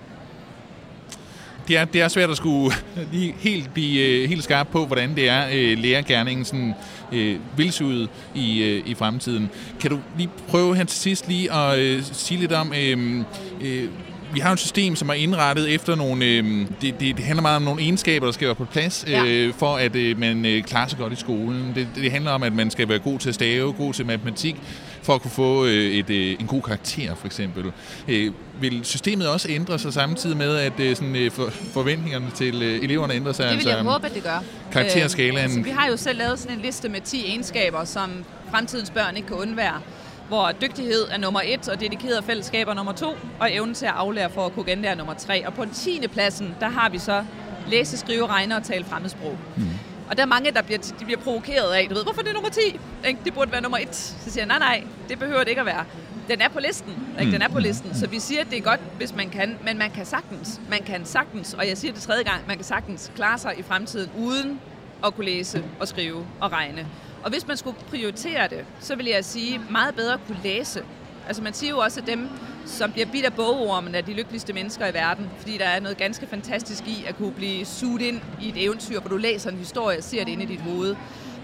Det 1.68 1.78
er, 1.78 1.86
det 1.86 2.02
er 2.02 2.08
svært 2.08 2.30
at 2.30 2.38
skulle 2.38 2.76
lige 3.12 3.36
helt 3.40 3.74
blive 3.74 4.08
øh, 4.08 4.30
helt 4.30 4.44
skarp 4.44 4.68
på, 4.68 4.86
hvordan 4.86 5.16
det 5.16 5.30
er, 5.30 5.48
øh, 5.54 5.78
lærergærningen 5.78 6.46
sådan, 6.46 6.74
øh, 7.12 7.40
vil 7.58 7.72
se 7.72 7.86
ud 7.86 8.08
i, 8.36 8.64
øh, 8.64 8.84
i 8.86 8.94
fremtiden. 8.94 9.50
Kan 9.80 9.92
du 9.92 10.00
lige 10.18 10.30
prøve 10.48 10.76
her 10.76 10.84
til 10.84 11.00
sidst 11.00 11.28
lige 11.28 11.54
at 11.54 11.80
øh, 11.80 12.04
sige 12.04 12.40
lidt 12.40 12.52
om, 12.52 12.74
øh, 12.74 13.24
øh, 13.62 13.90
vi 14.34 14.40
har 14.40 14.52
et 14.52 14.60
system, 14.60 14.96
som 14.96 15.10
er 15.10 15.14
indrettet 15.14 15.74
efter 15.74 15.96
nogle... 15.96 16.26
Øh, 16.26 16.44
det, 16.82 17.00
det, 17.00 17.18
det 17.18 17.26
handler 17.26 17.42
meget 17.42 17.56
om 17.56 17.62
nogle 17.62 17.82
egenskaber, 17.82 18.26
der 18.26 18.32
skal 18.32 18.46
være 18.46 18.56
på 18.56 18.66
plads, 18.66 19.06
øh, 19.08 19.12
ja. 19.12 19.52
for 19.58 19.76
at 19.76 19.96
øh, 19.96 20.20
man 20.20 20.46
øh, 20.46 20.64
klarer 20.64 20.88
sig 20.88 21.00
godt 21.00 21.14
i 21.14 21.16
skolen. 21.16 21.72
Det, 21.76 21.88
det 21.96 22.12
handler 22.12 22.32
om, 22.32 22.44
at 22.44 22.54
man 22.54 22.72
skal 22.72 22.90
være 22.90 23.00
god 23.00 23.20
til 23.20 23.30
at 23.30 23.36
stave, 23.36 23.74
god 23.74 23.94
til 23.94 24.06
matematik, 24.06 24.56
for 25.04 25.16
at 25.16 25.22
kunne 25.22 25.32
få 25.32 25.66
øh, 25.66 25.72
et, 25.72 26.10
øh, 26.10 26.36
en 26.40 26.48
god 26.48 26.62
karakter, 26.62 27.16
for 27.16 27.26
eksempel. 27.26 27.72
Øh, 28.08 28.34
vil 28.62 28.80
systemet 28.84 29.28
også 29.28 29.48
ændre 29.52 29.80
sig 29.80 29.94
samtidig 29.94 30.38
med, 30.38 30.56
at 30.56 30.80
øh, 30.80 30.96
sådan, 30.96 31.16
øh, 31.16 31.32
for, 31.32 31.50
forventningerne 31.74 32.32
til 32.36 32.64
øh, 32.64 32.84
eleverne 32.84 33.14
ændrer 33.14 33.34
sig? 33.34 33.46
Det 33.46 33.58
vil 33.58 33.66
jeg 33.66 33.78
altså, 33.78 33.92
håbe, 33.92 34.06
at 34.06 34.14
det 34.14 34.24
gør. 34.24 34.44
Karakterskalaen? 34.72 35.38
Øh, 35.38 35.44
altså, 35.44 35.62
vi 35.62 35.70
har 35.70 35.88
jo 35.88 35.98
selv 35.98 36.18
lavet 36.18 36.40
sådan 36.40 36.58
en 36.58 36.62
liste 36.62 36.90
med 36.90 37.02
10 37.02 37.26
egenskaber, 37.28 37.86
som 37.86 38.10
fremtidens 38.52 38.90
børn 38.90 39.16
ikke 39.16 39.28
kan 39.28 39.38
undvære 39.38 39.82
hvor 40.30 40.52
dygtighed 40.52 41.08
er 41.12 41.18
nummer 41.18 41.42
et, 41.46 41.70
og 41.70 41.80
dedikeret 41.80 42.24
fællesskaber 42.24 42.74
nummer 42.74 42.92
to, 42.92 43.18
og 43.40 43.54
evnen 43.54 43.76
til 43.76 43.86
at 43.86 43.92
aflære 43.92 44.30
for 44.30 44.46
at 44.46 44.54
kunne 44.54 44.66
genlære 44.66 44.96
nummer 44.96 45.14
tre. 45.14 45.48
Og 45.48 45.54
på 45.54 45.66
den 45.66 45.74
tiende 45.74 46.08
pladsen, 46.08 46.56
der 46.60 46.68
har 46.68 46.90
vi 46.90 46.98
så 46.98 47.26
læse, 47.68 47.98
skrive, 47.98 48.28
regne 48.28 48.56
og 48.56 48.64
tale 48.64 48.86
fremmedsprog. 48.86 49.38
Mm. 49.56 49.70
Og 50.10 50.18
der 50.18 50.24
er 50.24 50.28
mange, 50.28 50.52
der 50.52 50.62
bliver, 50.62 50.80
de 51.00 51.06
bliver 51.06 51.20
provokeret 51.20 51.74
af, 51.74 51.88
du 51.90 51.96
ved, 51.96 52.04
hvorfor 52.04 52.22
det 52.22 52.30
er 52.30 52.34
nummer 52.34 52.50
10? 52.50 52.60
Ikke? 53.08 53.20
Det 53.26 53.34
burde 53.34 53.52
være 53.52 53.62
nummer 53.62 53.78
1. 53.78 53.96
Så 53.96 54.32
siger 54.32 54.46
jeg, 54.46 54.48
nej, 54.48 54.60
nej, 54.60 54.84
det 55.10 55.20
behøver 55.20 55.40
det 55.40 55.48
ikke 55.48 55.60
at 55.60 55.66
være. 55.66 55.86
Den 56.30 56.42
er 56.42 56.50
på 56.50 56.60
listen. 56.60 56.94
Ikke? 57.20 57.32
Den 57.32 57.42
er 57.42 57.48
på 57.48 57.60
listen. 57.60 57.96
Så 57.96 58.08
vi 58.08 58.20
siger, 58.20 58.42
at 58.42 58.48
det 58.50 58.58
er 58.58 58.62
godt, 58.62 58.80
hvis 58.98 59.16
man 59.16 59.30
kan, 59.30 59.58
men 59.64 59.78
man 59.78 59.92
kan 59.92 60.06
sagtens. 60.06 60.62
Man 60.70 60.84
kan 60.84 61.06
sagtens, 61.06 61.54
og 61.54 61.68
jeg 61.68 61.78
siger 61.78 61.94
det 61.94 62.02
tredje 62.02 62.24
gang, 62.24 62.42
man 62.48 62.56
kan 62.56 62.66
sagtens 62.66 63.12
klare 63.16 63.38
sig 63.38 63.60
i 63.60 63.64
fremtiden 63.64 64.12
uden 64.18 64.60
at 65.06 65.16
kunne 65.16 65.26
læse 65.26 65.64
og 65.80 65.88
skrive 65.88 66.26
og 66.40 66.52
regne. 66.52 66.88
Og 67.24 67.30
hvis 67.30 67.48
man 67.48 67.58
skulle 67.58 67.78
prioritere 67.90 68.48
det, 68.48 68.66
så 68.80 68.96
vil 68.96 69.06
jeg 69.06 69.26
sige, 69.26 69.62
meget 69.70 69.96
bedre 69.96 70.14
at 70.14 70.20
kunne 70.28 70.40
læse. 70.44 70.84
Altså 71.28 71.44
man 71.44 71.54
siger 71.54 71.70
jo 71.70 71.78
også, 71.78 72.00
at 72.00 72.08
dem, 72.08 72.30
som 72.66 72.92
bliver 72.92 73.06
bidt 73.06 73.26
af 73.26 73.34
bogormen, 73.34 73.96
er 73.96 74.02
de 74.02 74.14
lykkeligste 74.14 74.54
mennesker 74.54 74.88
i 74.88 74.94
verden, 74.94 75.30
fordi 75.38 75.58
der 75.58 75.66
er 75.66 75.80
noget 75.80 75.98
ganske 75.98 76.28
fantastisk 76.28 76.88
i 76.88 77.06
at 77.08 77.18
kunne 77.18 77.32
blive 77.32 77.66
suget 77.66 78.02
ind 78.02 78.22
i 78.42 78.50
et 78.50 78.64
eventyr, 78.64 79.00
hvor 79.00 79.10
du 79.10 79.18
læser 79.18 79.50
en 79.50 79.58
historie 79.58 79.98
og 79.98 80.04
ser 80.04 80.24
det 80.24 80.32
inde 80.32 80.44
i 80.44 80.48
dit 80.48 80.62
hoved. 80.62 80.96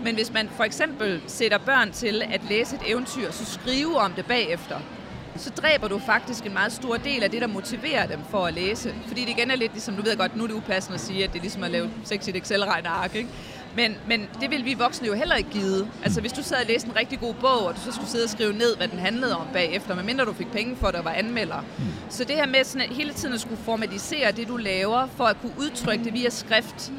Men 0.03 0.15
hvis 0.15 0.33
man 0.33 0.49
for 0.57 0.63
eksempel 0.63 1.21
sætter 1.27 1.57
børn 1.57 1.91
til 1.91 2.21
at 2.31 2.41
læse 2.49 2.75
et 2.75 2.81
eventyr, 2.91 3.31
så 3.31 3.45
skrive 3.45 3.97
om 3.97 4.13
det 4.13 4.25
bagefter, 4.25 4.79
så 5.37 5.49
dræber 5.49 5.87
du 5.87 5.99
faktisk 5.99 6.45
en 6.45 6.53
meget 6.53 6.71
stor 6.71 6.97
del 6.97 7.23
af 7.23 7.31
det, 7.31 7.41
der 7.41 7.47
motiverer 7.47 8.07
dem 8.07 8.19
for 8.29 8.45
at 8.45 8.53
læse. 8.53 8.95
Fordi 9.07 9.21
det 9.21 9.29
igen 9.29 9.51
er 9.51 9.55
lidt 9.55 9.71
ligesom, 9.71 9.95
du 9.95 10.01
ved 10.01 10.17
godt, 10.17 10.35
nu 10.35 10.43
er 10.43 10.47
det 10.47 10.55
upassende 10.55 10.95
at 10.95 11.01
sige, 11.01 11.23
at 11.23 11.33
det 11.33 11.37
er 11.39 11.41
ligesom 11.41 11.63
at 11.63 11.71
lave 11.71 11.89
sexigt 12.03 12.37
Excel-regneark, 12.37 13.15
ikke? 13.15 13.29
Men, 13.75 13.95
men 14.07 14.29
det 14.41 14.51
vil 14.51 14.65
vi 14.65 14.73
voksne 14.73 15.07
jo 15.07 15.13
heller 15.13 15.35
ikke 15.35 15.49
give. 15.49 15.87
Altså 16.03 16.21
hvis 16.21 16.31
du 16.31 16.43
sad 16.43 16.57
og 16.57 16.65
læste 16.67 16.87
en 16.87 16.95
rigtig 16.95 17.19
god 17.19 17.33
bog, 17.33 17.65
og 17.65 17.75
du 17.75 17.79
så 17.79 17.91
skulle 17.91 18.09
sidde 18.09 18.23
og 18.23 18.29
skrive 18.29 18.53
ned, 18.53 18.77
hvad 18.77 18.87
den 18.87 18.99
handlede 18.99 19.37
om 19.37 19.47
bagefter, 19.53 19.95
medmindre 19.95 20.25
du 20.25 20.33
fik 20.33 20.51
penge 20.51 20.75
for 20.75 20.87
det 20.87 20.95
og 20.95 21.05
var 21.05 21.11
anmelder. 21.11 21.61
Mm. 21.77 21.85
Så 22.09 22.23
det 22.23 22.35
her 22.35 22.47
med 22.47 22.63
sådan, 22.63 22.89
at 22.89 22.95
hele 22.95 23.13
tiden 23.13 23.33
at 23.33 23.41
skulle 23.41 23.61
formatisere 23.65 24.31
det, 24.31 24.47
du 24.47 24.57
laver, 24.57 25.07
for 25.17 25.23
at 25.23 25.41
kunne 25.41 25.53
udtrykke 25.59 26.03
det 26.03 26.13
via 26.13 26.29
skrift, 26.29 26.91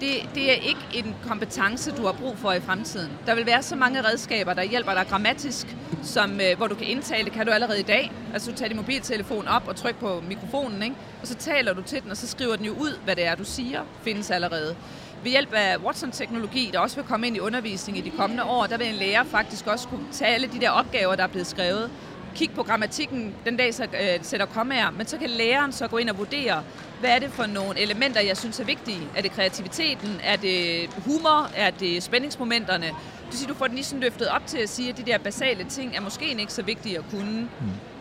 det, 0.00 0.28
det 0.34 0.50
er 0.50 0.54
ikke 0.54 0.80
en 0.94 1.14
kompetence, 1.28 1.90
du 1.90 2.04
har 2.04 2.12
brug 2.12 2.38
for 2.38 2.52
i 2.52 2.60
fremtiden. 2.60 3.10
Der 3.26 3.34
vil 3.34 3.46
være 3.46 3.62
så 3.62 3.76
mange 3.76 4.02
redskaber, 4.02 4.54
der 4.54 4.62
hjælper 4.62 4.94
dig 4.94 5.06
grammatisk, 5.08 5.76
som, 6.02 6.40
øh, 6.40 6.56
hvor 6.56 6.66
du 6.66 6.74
kan 6.74 6.86
indtale 6.86 7.24
det, 7.24 7.32
kan 7.32 7.46
du 7.46 7.52
allerede 7.52 7.80
i 7.80 7.82
dag. 7.82 8.12
Altså 8.32 8.50
du 8.50 8.56
tager 8.56 8.68
din 8.68 8.76
mobiltelefon 8.76 9.48
op 9.48 9.68
og 9.68 9.76
trykker 9.76 10.00
på 10.00 10.22
mikrofonen, 10.28 10.82
ikke? 10.82 10.96
og 11.20 11.26
så 11.26 11.34
taler 11.34 11.72
du 11.74 11.82
til 11.82 12.02
den, 12.02 12.10
og 12.10 12.16
så 12.16 12.26
skriver 12.28 12.56
den 12.56 12.66
jo 12.66 12.72
ud, 12.72 12.98
hvad 13.04 13.16
det 13.16 13.26
er, 13.26 13.34
du 13.34 13.44
siger, 13.44 13.80
findes 14.02 14.30
allerede. 14.30 14.76
Ved 15.24 15.30
hjælp 15.30 15.52
af 15.52 15.76
Watson-teknologi, 15.76 16.70
der 16.72 16.78
også 16.78 16.96
vil 16.96 17.04
komme 17.04 17.26
ind 17.26 17.36
i 17.36 17.40
undervisning 17.40 17.98
i 17.98 18.00
de 18.00 18.10
kommende 18.10 18.44
år, 18.44 18.66
der 18.66 18.78
vil 18.78 18.86
en 18.88 18.94
lærer 18.94 19.24
faktisk 19.24 19.66
også 19.66 19.88
kunne 19.88 20.06
tage 20.12 20.34
alle 20.34 20.46
de 20.46 20.60
der 20.60 20.70
opgaver, 20.70 21.14
der 21.14 21.22
er 21.22 21.26
blevet 21.26 21.46
skrevet, 21.46 21.90
kig 22.34 22.50
på 22.50 22.62
grammatikken 22.62 23.34
den 23.44 23.56
dag, 23.56 23.74
så 23.74 23.82
øh, 23.82 24.18
sætter 24.22 24.46
kommaer, 24.46 24.90
men 24.90 25.06
så 25.06 25.18
kan 25.18 25.30
læreren 25.30 25.72
så 25.72 25.88
gå 25.88 25.96
ind 25.96 26.10
og 26.10 26.18
vurdere, 26.18 26.62
hvad 27.00 27.10
er 27.10 27.18
det 27.18 27.30
for 27.30 27.46
nogle 27.46 27.80
elementer, 27.80 28.20
jeg 28.20 28.36
synes 28.36 28.60
er 28.60 28.64
vigtige? 28.64 29.08
Er 29.16 29.22
det 29.22 29.30
kreativiteten? 29.30 30.20
Er 30.24 30.36
det 30.36 30.88
humor? 31.04 31.50
Er 31.56 31.70
det 31.70 32.02
spændingsmomenterne? 32.02 32.86
Det 33.30 33.38
siger, 33.38 33.48
du 33.48 33.54
får 33.54 33.66
den 33.66 33.74
lige 33.74 33.84
sådan 33.84 34.00
løftet 34.00 34.28
op 34.28 34.46
til 34.46 34.58
at 34.58 34.68
sige, 34.68 34.88
at 34.88 34.96
de 34.96 35.02
der 35.02 35.18
basale 35.18 35.64
ting 35.64 35.96
er 35.96 36.00
måske 36.00 36.28
ikke 36.28 36.52
så 36.52 36.62
vigtige 36.62 36.98
at 36.98 37.04
kunne. 37.10 37.40
Mm. 37.40 37.93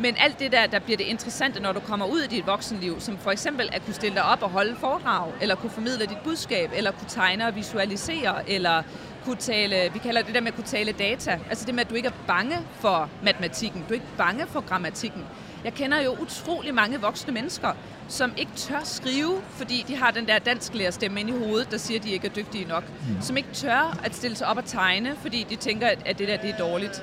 Men 0.00 0.16
alt 0.18 0.38
det 0.38 0.52
der, 0.52 0.66
der 0.66 0.78
bliver 0.78 0.96
det 0.96 1.04
interessante, 1.04 1.60
når 1.60 1.72
du 1.72 1.80
kommer 1.80 2.06
ud 2.06 2.20
i 2.20 2.26
dit 2.26 2.46
voksenliv, 2.46 3.00
som 3.00 3.18
for 3.18 3.30
eksempel 3.30 3.68
at 3.72 3.84
kunne 3.84 3.94
stille 3.94 4.14
dig 4.14 4.24
op 4.24 4.42
og 4.42 4.50
holde 4.50 4.76
foredrag, 4.80 5.32
eller 5.40 5.54
kunne 5.54 5.70
formidle 5.70 6.06
dit 6.06 6.18
budskab, 6.24 6.70
eller 6.76 6.90
kunne 6.90 7.08
tegne 7.08 7.46
og 7.46 7.56
visualisere, 7.56 8.50
eller 8.50 8.82
kunne 9.24 9.36
tale, 9.36 9.92
vi 9.92 9.98
kalder 9.98 10.22
det 10.22 10.34
der 10.34 10.40
med 10.40 10.48
at 10.48 10.54
kunne 10.54 10.64
tale 10.64 10.92
data, 10.92 11.38
altså 11.48 11.66
det 11.66 11.74
med, 11.74 11.84
at 11.84 11.90
du 11.90 11.94
ikke 11.94 12.08
er 12.08 12.26
bange 12.26 12.58
for 12.80 13.08
matematikken, 13.22 13.84
du 13.88 13.88
er 13.88 13.94
ikke 13.94 14.06
bange 14.16 14.46
for 14.46 14.60
grammatikken. 14.60 15.22
Jeg 15.64 15.74
kender 15.74 16.00
jo 16.00 16.16
utrolig 16.20 16.74
mange 16.74 17.00
voksne 17.00 17.32
mennesker, 17.32 17.72
som 18.08 18.32
ikke 18.36 18.52
tør 18.56 18.80
skrive, 18.84 19.42
fordi 19.50 19.84
de 19.88 19.96
har 19.96 20.10
den 20.10 20.26
der 20.26 20.38
dansklærer 20.38 21.18
ind 21.18 21.28
i 21.28 21.32
hovedet, 21.32 21.70
der 21.70 21.78
siger, 21.78 22.00
at 22.00 22.04
de 22.04 22.10
ikke 22.10 22.26
er 22.26 22.32
dygtige 22.32 22.64
nok. 22.64 22.84
Mm. 22.88 23.22
Som 23.22 23.36
ikke 23.36 23.48
tør 23.52 23.98
at 24.04 24.14
stille 24.14 24.36
sig 24.36 24.46
op 24.46 24.56
og 24.56 24.64
tegne, 24.64 25.16
fordi 25.22 25.46
de 25.50 25.56
tænker, 25.56 25.88
at 26.04 26.18
det 26.18 26.28
der 26.28 26.36
det 26.36 26.50
er 26.50 26.56
dårligt. 26.56 27.02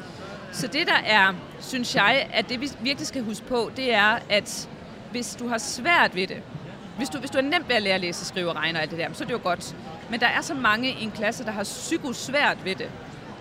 Så 0.52 0.68
det, 0.68 0.88
der 0.88 0.98
er, 1.06 1.34
synes 1.60 1.96
jeg, 1.96 2.30
at 2.34 2.50
det 2.50 2.62
vi 2.62 2.70
virkelig 2.82 3.08
skal 3.08 3.24
huske 3.24 3.46
på, 3.46 3.72
det 3.76 3.94
er, 3.94 4.20
at 4.30 4.70
hvis 5.12 5.36
du 5.36 5.48
har 5.48 5.58
svært 5.58 6.16
ved 6.16 6.28
det, 6.28 6.42
hvis 6.98 7.10
du, 7.10 7.20
hvis 7.20 7.30
du 7.32 7.38
er 7.38 7.42
nemt 7.42 7.70
ved 7.70 7.76
at 7.76 7.82
lære 7.82 7.96
at 7.96 8.02
læse, 8.02 8.26
skrive 8.26 8.50
og 8.50 8.56
regne 8.56 8.78
og 8.80 8.82
alt 8.82 8.92
det 8.92 9.00
der, 9.00 9.14
så 9.14 9.24
er 9.24 9.26
det 9.28 9.34
jo 9.34 9.40
godt. 9.44 9.76
Men 10.10 10.20
der 10.20 10.28
er 10.28 10.42
så 10.42 10.54
mange 10.54 10.90
i 10.90 11.04
en 11.04 11.12
klasse, 11.12 11.44
der 11.44 11.52
har 11.52 11.64
psykosvært 11.64 12.66
ved 12.66 12.76
det. 12.76 12.90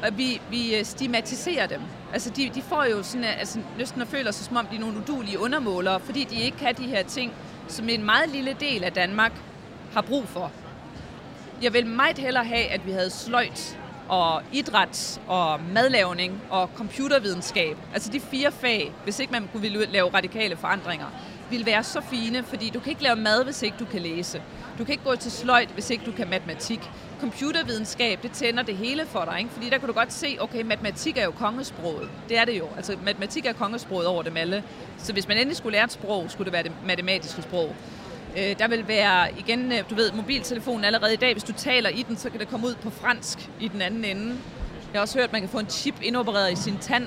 Og 0.03 0.19
vi, 0.19 0.41
vi 0.51 0.77
øh, 0.77 0.85
stigmatiserer 0.85 1.67
dem. 1.67 1.81
Altså, 2.13 2.31
de, 2.31 2.51
de 2.55 2.63
får 2.63 2.85
jo 2.85 3.03
sådan, 3.03 3.25
øh, 3.25 3.39
altså, 3.39 3.59
næsten 3.79 4.03
at 4.03 4.09
føle 4.09 4.33
sig, 4.33 4.47
som 4.47 4.57
om 4.57 4.67
de 4.67 4.77
er 4.77 4.81
nogle 4.81 4.99
udulige 4.99 5.39
undermålere, 5.39 6.01
fordi 6.01 6.25
de 6.25 6.35
ikke 6.35 6.57
kan 6.57 6.75
de 6.75 6.87
her 6.87 7.03
ting, 7.03 7.33
som 7.69 7.89
en 7.89 8.05
meget 8.05 8.29
lille 8.29 8.57
del 8.61 8.85
af 8.85 8.93
Danmark 8.93 9.33
har 9.93 10.01
brug 10.01 10.29
for. 10.29 10.53
Jeg 11.63 11.73
vil 11.73 11.87
meget 11.87 12.19
hellere 12.19 12.45
have, 12.45 12.67
at 12.67 12.87
vi 12.87 12.93
havde 12.93 13.11
sløjt 13.11 13.79
og 14.11 14.43
idræt 14.53 15.21
og 15.27 15.61
madlavning 15.73 16.43
og 16.51 16.71
computervidenskab, 16.75 17.77
altså 17.93 18.13
de 18.13 18.21
fire 18.21 18.53
fag, 18.53 18.93
hvis 19.05 19.19
ikke 19.19 19.33
man 19.33 19.49
ville 19.55 19.87
lave 19.87 20.09
radikale 20.15 20.57
forandringer, 20.57 21.07
ville 21.51 21.67
være 21.67 21.85
så 21.85 22.01
fine, 22.01 22.43
fordi 22.43 22.71
du 22.71 22.81
kan 22.81 22.91
ikke 22.91 23.03
lave 23.03 23.17
mad, 23.17 23.45
hvis 23.45 23.63
ikke 23.63 23.77
du 23.81 23.85
kan 23.85 24.01
læse. 24.01 24.43
Du 24.79 24.85
kan 24.85 24.93
ikke 24.93 25.05
gå 25.05 25.17
til 25.17 25.31
sløjt, 25.31 25.69
hvis 25.69 25.91
ikke 25.91 26.05
du 26.05 26.13
kan 26.13 26.31
matematik. 26.31 26.81
Computervidenskab, 27.21 28.23
det 28.23 28.33
tænder 28.33 28.63
det 28.63 28.77
hele 28.77 29.07
for 29.07 29.25
dig, 29.25 29.39
ikke? 29.39 29.51
fordi 29.51 29.71
der 29.71 29.79
kan 29.79 29.89
du 29.89 29.95
godt 29.95 30.13
se, 30.13 30.37
okay, 30.41 30.63
matematik 30.63 31.17
er 31.17 31.25
jo 31.25 31.31
kongesproget. 31.31 32.09
Det 32.29 32.39
er 32.39 32.45
det 32.45 32.59
jo. 32.59 32.69
Altså, 32.77 32.97
matematik 33.05 33.47
er 33.47 33.53
kongesproget 33.53 34.07
over 34.07 34.23
dem 34.23 34.37
alle. 34.37 34.63
Så 34.99 35.13
hvis 35.13 35.29
man 35.29 35.37
endelig 35.37 35.57
skulle 35.57 35.73
lære 35.73 35.85
et 35.85 35.93
sprog, 35.93 36.31
skulle 36.31 36.45
det 36.45 36.53
være 36.53 36.63
det 36.63 36.73
matematiske 36.87 37.43
sprog. 37.43 37.77
Øh, 38.39 38.59
der 38.59 38.69
vil 38.69 38.89
være, 38.89 39.39
igen, 39.39 39.73
øh, 39.73 39.79
du 39.91 39.95
ved, 39.95 40.13
mobiltelefonen 40.13 40.85
allerede 40.85 41.13
i 41.13 41.17
dag, 41.17 41.33
hvis 41.33 41.45
du 41.45 41.53
taler 41.53 41.89
i 41.89 42.03
den, 42.03 42.17
så 42.17 42.31
kan 42.31 42.41
det 42.41 42.49
komme 42.49 42.67
ud 42.67 42.75
på 42.75 42.91
fransk 42.91 43.51
i 43.61 43.69
den 43.69 43.83
anden 43.83 44.05
ende. 44.05 44.37
Jeg 44.93 44.99
har 44.99 45.01
også 45.01 45.19
hørt, 45.19 45.25
at 45.25 45.33
man 45.33 45.41
kan 45.41 45.51
få 45.51 45.59
en 45.59 45.71
chip 45.71 45.95
indopereret 46.03 46.53
i 46.53 46.57
sin 46.57 46.79
tand, 46.79 47.07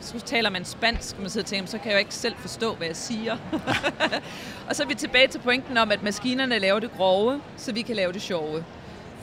så 0.00 0.20
taler 0.20 0.50
man 0.50 0.64
spansk, 0.64 1.18
man 1.18 1.30
sidder 1.30 1.44
og 1.44 1.48
tænker, 1.48 1.66
så 1.66 1.78
kan 1.78 1.86
jeg 1.86 1.94
jo 1.94 1.98
ikke 1.98 2.14
selv 2.14 2.34
forstå, 2.36 2.74
hvad 2.74 2.86
jeg 2.86 2.96
siger. 2.96 3.36
og 4.68 4.76
så 4.76 4.82
er 4.82 4.86
vi 4.86 4.94
tilbage 4.94 5.28
til 5.28 5.38
pointen 5.38 5.76
om, 5.76 5.92
at 5.92 6.02
maskinerne 6.02 6.58
laver 6.58 6.80
det 6.80 6.90
grove, 6.96 7.40
så 7.56 7.72
vi 7.72 7.82
kan 7.82 7.96
lave 7.96 8.12
det 8.12 8.22
sjove. 8.22 8.64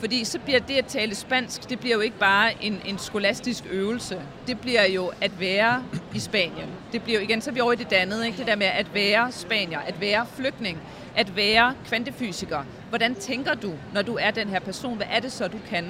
Fordi 0.02 0.24
så 0.24 0.38
bliver 0.38 0.60
det 0.60 0.74
at 0.74 0.86
tale 0.86 1.14
spansk, 1.14 1.70
det 1.70 1.80
bliver 1.80 1.94
jo 1.94 2.00
ikke 2.00 2.18
bare 2.18 2.64
en, 2.64 2.80
en 2.84 2.98
skolastisk 2.98 3.64
øvelse. 3.70 4.20
Det 4.46 4.60
bliver 4.60 4.86
jo 4.86 5.12
at 5.20 5.40
være 5.40 5.84
i 6.14 6.18
Spanien. 6.18 6.68
Det 6.92 7.02
bliver 7.02 7.18
jo 7.18 7.24
igen, 7.24 7.40
så 7.40 7.50
er 7.50 7.54
vi 7.54 7.60
over 7.60 7.72
i 7.72 7.76
det 7.76 7.90
dannede, 7.90 8.26
ikke? 8.26 8.38
det 8.38 8.46
der 8.46 8.56
med 8.56 8.66
at 8.66 8.94
være 8.94 9.32
spanier, 9.32 9.78
at 9.78 10.00
være 10.00 10.26
flygtning, 10.36 10.78
at 11.16 11.36
være 11.36 11.74
kvantefysiker. 11.86 12.64
Hvordan 12.88 13.14
tænker 13.14 13.54
du, 13.54 13.72
når 13.94 14.02
du 14.02 14.16
er 14.20 14.30
den 14.30 14.48
her 14.48 14.60
person? 14.60 14.96
Hvad 14.96 15.06
er 15.10 15.20
det 15.20 15.32
så, 15.32 15.48
du 15.48 15.58
kan? 15.68 15.84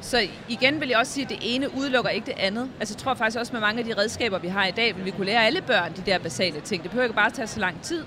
Så 0.00 0.20
igen 0.48 0.80
vil 0.80 0.88
jeg 0.88 0.98
også 0.98 1.12
sige, 1.12 1.24
at 1.24 1.30
det 1.30 1.38
ene 1.42 1.74
udelukker 1.76 2.10
ikke 2.10 2.26
det 2.26 2.38
andet. 2.38 2.70
Altså 2.80 2.94
jeg 2.94 3.02
tror 3.02 3.14
faktisk 3.14 3.38
også 3.38 3.52
med 3.52 3.60
mange 3.60 3.78
af 3.78 3.84
de 3.84 3.96
redskaber, 3.96 4.38
vi 4.38 4.48
har 4.48 4.66
i 4.66 4.70
dag, 4.70 4.96
vil 4.96 5.04
vi 5.04 5.10
kunne 5.10 5.26
lære 5.26 5.46
alle 5.46 5.62
børn 5.62 5.92
de 5.96 6.02
der 6.06 6.18
basale 6.18 6.60
ting. 6.60 6.82
Det 6.82 6.90
behøver 6.90 7.04
ikke 7.04 7.16
bare 7.16 7.30
tage 7.30 7.46
så 7.46 7.60
lang 7.60 7.82
tid. 7.82 8.04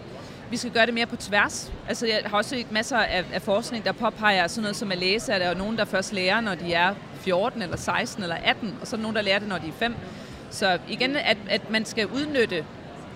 Vi 0.50 0.58
skal 0.58 0.72
gøre 0.72 0.86
det 0.86 0.94
mere 0.94 1.06
på 1.06 1.16
tværs. 1.16 1.74
Altså 1.88 2.08
jeg 2.08 2.22
har 2.26 2.38
også 2.38 2.50
set 2.50 2.72
masser 2.72 2.98
af, 2.98 3.26
af 3.34 3.42
forskning, 3.42 3.86
der 3.86 3.92
påpeger 3.92 4.48
sådan 4.48 4.62
noget 4.62 4.76
som 4.76 4.92
at 4.92 4.98
læse, 4.98 5.34
at 5.34 5.42
der 5.42 5.48
er 5.48 5.54
nogen, 5.56 5.78
der 5.78 5.86
først 5.86 6.14
lærer, 6.14 6.42
når 6.42 6.56
de 6.56 6.74
er 6.74 6.96
14 7.16 7.62
eller 7.62 7.78
16 7.78 8.24
eller 8.24 8.36
18, 8.36 8.78
og 8.82 8.88
så 8.88 8.96
er 8.96 9.00
nogen, 9.00 9.16
der 9.16 9.22
lærer 9.22 9.40
det, 9.40 9.48
når 9.48 9.58
de 9.58 9.68
er 9.68 9.72
5. 9.80 9.96
Så 10.50 10.78
igen, 10.90 11.16
at, 11.16 11.38
at 11.50 11.70
man 11.70 11.86
skal 11.86 12.08
udnytte 12.08 12.66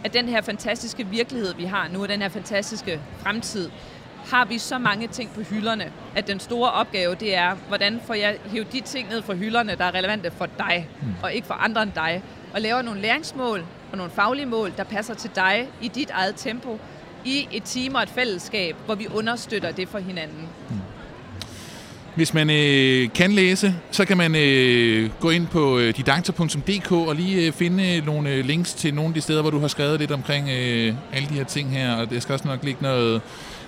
at 0.03 0.13
den 0.13 0.29
her 0.29 0.41
fantastiske 0.41 1.07
virkelighed, 1.07 1.53
vi 1.55 1.65
har 1.65 1.87
nu, 1.93 2.01
og 2.01 2.09
den 2.09 2.21
her 2.21 2.29
fantastiske 2.29 2.99
fremtid, 3.19 3.69
har 4.31 4.45
vi 4.45 4.57
så 4.57 4.77
mange 4.77 5.07
ting 5.07 5.33
på 5.33 5.41
hylderne, 5.41 5.91
at 6.15 6.27
den 6.27 6.39
store 6.39 6.71
opgave, 6.71 7.15
det 7.15 7.35
er, 7.35 7.55
hvordan 7.67 8.01
får 8.05 8.13
jeg 8.13 8.37
hævet 8.45 8.73
de 8.73 8.81
ting 8.81 9.09
ned 9.09 9.21
fra 9.21 9.33
hylderne, 9.33 9.75
der 9.75 9.85
er 9.85 9.93
relevante 9.93 10.31
for 10.31 10.45
dig, 10.45 10.89
mm. 11.01 11.07
og 11.23 11.33
ikke 11.33 11.47
for 11.47 11.53
andre 11.53 11.83
end 11.83 11.91
dig, 11.95 12.23
og 12.53 12.61
laver 12.61 12.81
nogle 12.81 13.01
læringsmål 13.01 13.65
og 13.91 13.97
nogle 13.97 14.11
faglige 14.11 14.45
mål, 14.45 14.73
der 14.77 14.83
passer 14.83 15.13
til 15.13 15.31
dig 15.35 15.69
i 15.81 15.87
dit 15.87 16.09
eget 16.09 16.35
tempo, 16.35 16.79
i 17.27 17.47
et 17.51 17.63
team 17.63 17.95
og 17.95 18.03
et 18.03 18.09
fællesskab, 18.09 18.75
hvor 18.85 18.95
vi 18.95 19.07
understøtter 19.13 19.71
det 19.71 19.89
for 19.89 19.99
hinanden. 19.99 20.47
Hvis 22.15 22.33
man 22.33 22.49
øh, 22.49 23.09
kan 23.15 23.31
læse, 23.31 23.75
så 23.91 24.05
kan 24.05 24.17
man 24.17 24.35
øh, 24.35 25.09
gå 25.19 25.29
ind 25.29 25.47
på 25.47 25.77
øh, 25.77 25.97
didakter.dk 25.97 26.91
og 26.91 27.15
lige 27.15 27.47
øh, 27.47 27.53
finde 27.53 27.97
øh, 27.97 28.05
nogle 28.05 28.29
øh, 28.29 28.45
links 28.45 28.73
til 28.73 28.93
nogle 28.93 29.07
af 29.07 29.13
de 29.13 29.21
steder, 29.21 29.41
hvor 29.41 29.51
du 29.51 29.59
har 29.59 29.67
skrevet 29.67 29.99
lidt 29.99 30.11
omkring 30.11 30.49
øh, 30.49 30.93
alle 31.13 31.29
de 31.29 31.33
her 31.33 31.43
ting 31.43 31.69
her. 31.69 31.95
Og 31.95 32.09
det 32.09 32.21
skal 32.21 32.33
også 32.33 32.47
nok 32.47 32.63
ligge 32.63 32.83
noget 32.83 33.21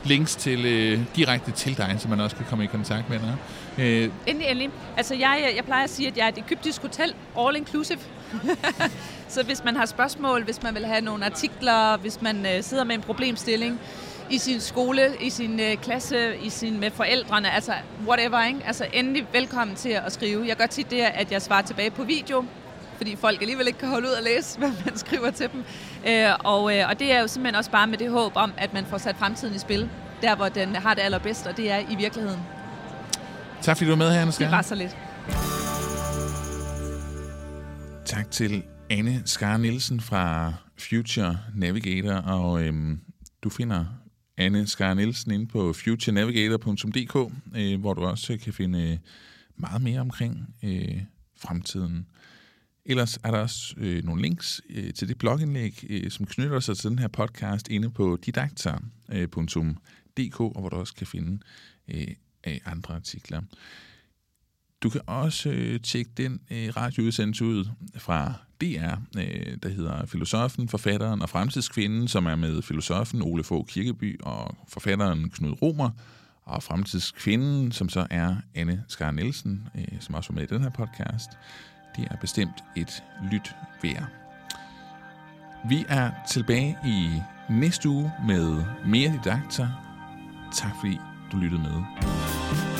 links 0.04 0.36
til 0.36 0.65
øh, 0.65 1.00
direkte 1.15 1.52
til 1.52 1.78
dig, 1.78 1.95
så 2.00 2.08
man 2.08 2.19
også 2.19 2.36
kan 2.36 2.45
komme 2.50 2.63
i 2.63 2.67
kontakt 2.67 3.10
med 3.10 3.19
dig. 3.19 3.36
Øh. 3.78 4.10
Endelig, 4.28 4.50
endelig. 4.50 4.69
Altså 4.98 5.15
jeg, 5.15 5.54
jeg 5.56 5.65
plejer 5.65 5.84
at 5.84 5.89
sige, 5.89 6.08
at 6.08 6.17
jeg 6.17 6.24
er 6.24 6.30
et 6.30 6.38
egyptisk 6.38 6.82
hotel, 6.82 7.13
all 7.39 7.56
inclusive. 7.56 8.00
så 9.30 9.44
hvis 9.44 9.63
man 9.63 9.76
har 9.76 9.86
spørgsmål, 9.86 10.44
hvis 10.44 10.63
man 10.63 10.76
vil 10.76 10.86
have 10.86 11.02
nogle 11.02 11.26
artikler, 11.26 11.98
hvis 11.98 12.22
man 12.22 12.46
øh, 12.46 12.63
sidder 12.63 12.84
med 12.84 12.96
en 12.96 13.02
problemstilling, 13.02 13.80
i 14.30 14.38
sin 14.38 14.60
skole, 14.60 15.02
i 15.22 15.30
sin 15.30 15.60
øh, 15.60 15.78
klasse, 15.78 16.38
i 16.38 16.50
sin 16.50 16.80
med 16.80 16.92
forældrene, 16.92 17.52
altså 17.52 17.74
whatever, 18.08 18.46
ikke? 18.46 18.60
Altså 18.65 18.86
endelig 18.94 19.28
velkommen 19.34 19.76
til 19.76 19.89
at 19.89 20.12
skrive. 20.12 20.48
Jeg 20.48 20.56
gør 20.56 20.65
tit 20.65 20.92
det, 20.92 21.00
at 21.00 21.32
jeg 21.32 21.42
svarer 21.42 21.62
tilbage 21.62 21.92
på 21.92 22.04
video, 22.04 22.46
fordi 22.98 23.15
folk 23.15 23.42
alligevel 23.42 23.68
ikke 23.68 23.80
kan 23.80 23.89
holde 23.89 24.08
ud 24.08 24.13
og 24.13 24.24
læse, 24.24 24.58
hvad 24.60 24.72
man 24.86 24.98
skriver 24.98 25.32
til 25.32 25.50
dem. 25.54 25.63
Øh, 26.08 26.30
og, 26.44 26.78
øh, 26.78 26.89
og 26.89 27.00
det 27.00 27.13
er 27.13 27.20
jo 27.20 27.28
simpelthen 27.28 27.56
også 27.56 27.72
bare 27.72 27.88
med 27.88 27.98
det 27.98 28.12
håb 28.12 28.32
om, 28.36 28.54
at 28.58 28.74
man 28.74 28.86
får 28.86 28.98
sat 28.98 29.15
fremtiden 29.15 29.56
i 29.56 29.60
spil, 29.60 29.89
der 30.22 30.36
hvor 30.36 30.50
den 30.50 30.76
har 30.76 30.94
det 30.94 31.02
allerbedst, 31.02 31.48
og 31.48 31.58
det 31.58 31.72
er 31.72 31.80
i 31.80 31.96
virkeligheden. 31.96 32.39
Tak 33.62 33.78
fordi 33.78 33.86
du 33.86 33.92
var 33.92 33.98
med 33.98 34.12
her, 34.12 34.22
Anne 34.22 34.32
Det 34.32 34.52
var 34.52 34.62
så 34.62 34.76
lidt. 34.76 34.98
Tak 38.06 38.32
til 38.32 38.63
Anne 38.91 39.21
Skar 39.25 39.58
Nielsen 39.58 40.02
fra 40.02 40.54
Future 40.78 41.39
Navigator, 41.56 42.13
og 42.13 42.63
øhm, 42.63 42.99
du 43.43 43.49
finder 43.49 43.86
Anne 44.38 44.67
Skar 44.67 44.93
Nielsen 44.93 45.32
inde 45.32 45.47
på 45.47 45.73
futurenavigator.dk, 45.73 47.34
øh, 47.56 47.80
hvor 47.80 47.93
du 47.93 48.02
også 48.02 48.38
kan 48.43 48.54
finde 48.54 48.91
øh, 48.91 48.97
meget 49.56 49.82
mere 49.82 49.99
omkring 49.99 50.56
øh, 50.63 51.02
fremtiden. 51.38 52.06
Ellers 52.86 53.17
er 53.23 53.32
der 53.32 53.38
også 53.38 53.75
øh, 53.78 54.04
nogle 54.04 54.21
links 54.21 54.62
øh, 54.69 54.93
til 54.93 55.08
det 55.08 55.17
blogindlæg, 55.17 55.86
øh, 55.89 56.12
som 56.12 56.25
knytter 56.25 56.60
sig 56.60 56.78
til 56.78 56.89
den 56.89 56.99
her 56.99 57.08
podcast 57.08 57.67
inde 57.67 57.89
på 57.89 58.17
didakta.dk, 58.25 60.39
og 60.39 60.60
hvor 60.60 60.69
du 60.69 60.75
også 60.75 60.95
kan 60.95 61.08
finde 61.08 61.39
øh, 61.88 62.08
andre 62.65 62.95
artikler. 62.95 63.41
Du 64.84 64.89
kan 64.89 65.02
også 65.08 65.50
øh, 65.50 65.80
tjekke 65.80 66.12
den 66.18 66.39
øh, 66.52 66.70
radioudsendelse 66.78 67.46
ud 67.46 67.65
fra 67.98 68.34
DR, 68.62 68.96
øh, 69.18 69.58
der 69.63 69.70
hedder 69.70 70.06
Filosofen, 70.06 70.70
Forfatteren 70.70 71.22
og 71.22 71.30
Fremtidskvinden, 71.30 72.08
som 72.08 72.26
er 72.26 72.36
med 72.36 72.62
filosofen 72.62 73.22
Ole 73.22 73.44
Fogh 73.44 73.68
Kirkeby 73.68 74.22
og 74.22 74.56
forfatteren 74.68 75.30
Knud 75.30 75.62
Romer, 75.62 75.89
og 76.46 76.63
Fremtidskvinden, 76.63 77.72
som 77.72 77.89
så 77.89 78.08
er 78.10 78.36
Anne 78.56 78.84
Skar 78.88 79.12
Nielsen, 79.12 79.68
øh, 79.76 80.00
som 80.00 80.15
også 80.15 80.34
var 80.34 80.36
med 80.36 80.52
i 80.52 80.54
den 80.54 80.63
her 80.63 80.70
podcast. 80.70 81.30
Det 81.96 82.08
er 82.12 82.15
bestemt 82.22 82.63
et 82.78 83.04
lyt 83.32 83.56
værd. 83.84 84.06
Vi 85.70 85.86
er 85.89 86.12
tilbage 86.30 86.78
i 86.86 87.08
næste 87.50 87.89
uge 87.89 88.12
med 88.28 88.63
mere 88.86 89.20
didakter. 89.24 89.68
Tak 90.54 90.72
fordi 90.82 90.98
du 91.32 91.38
lyttede 91.38 91.62
med. 91.62 92.79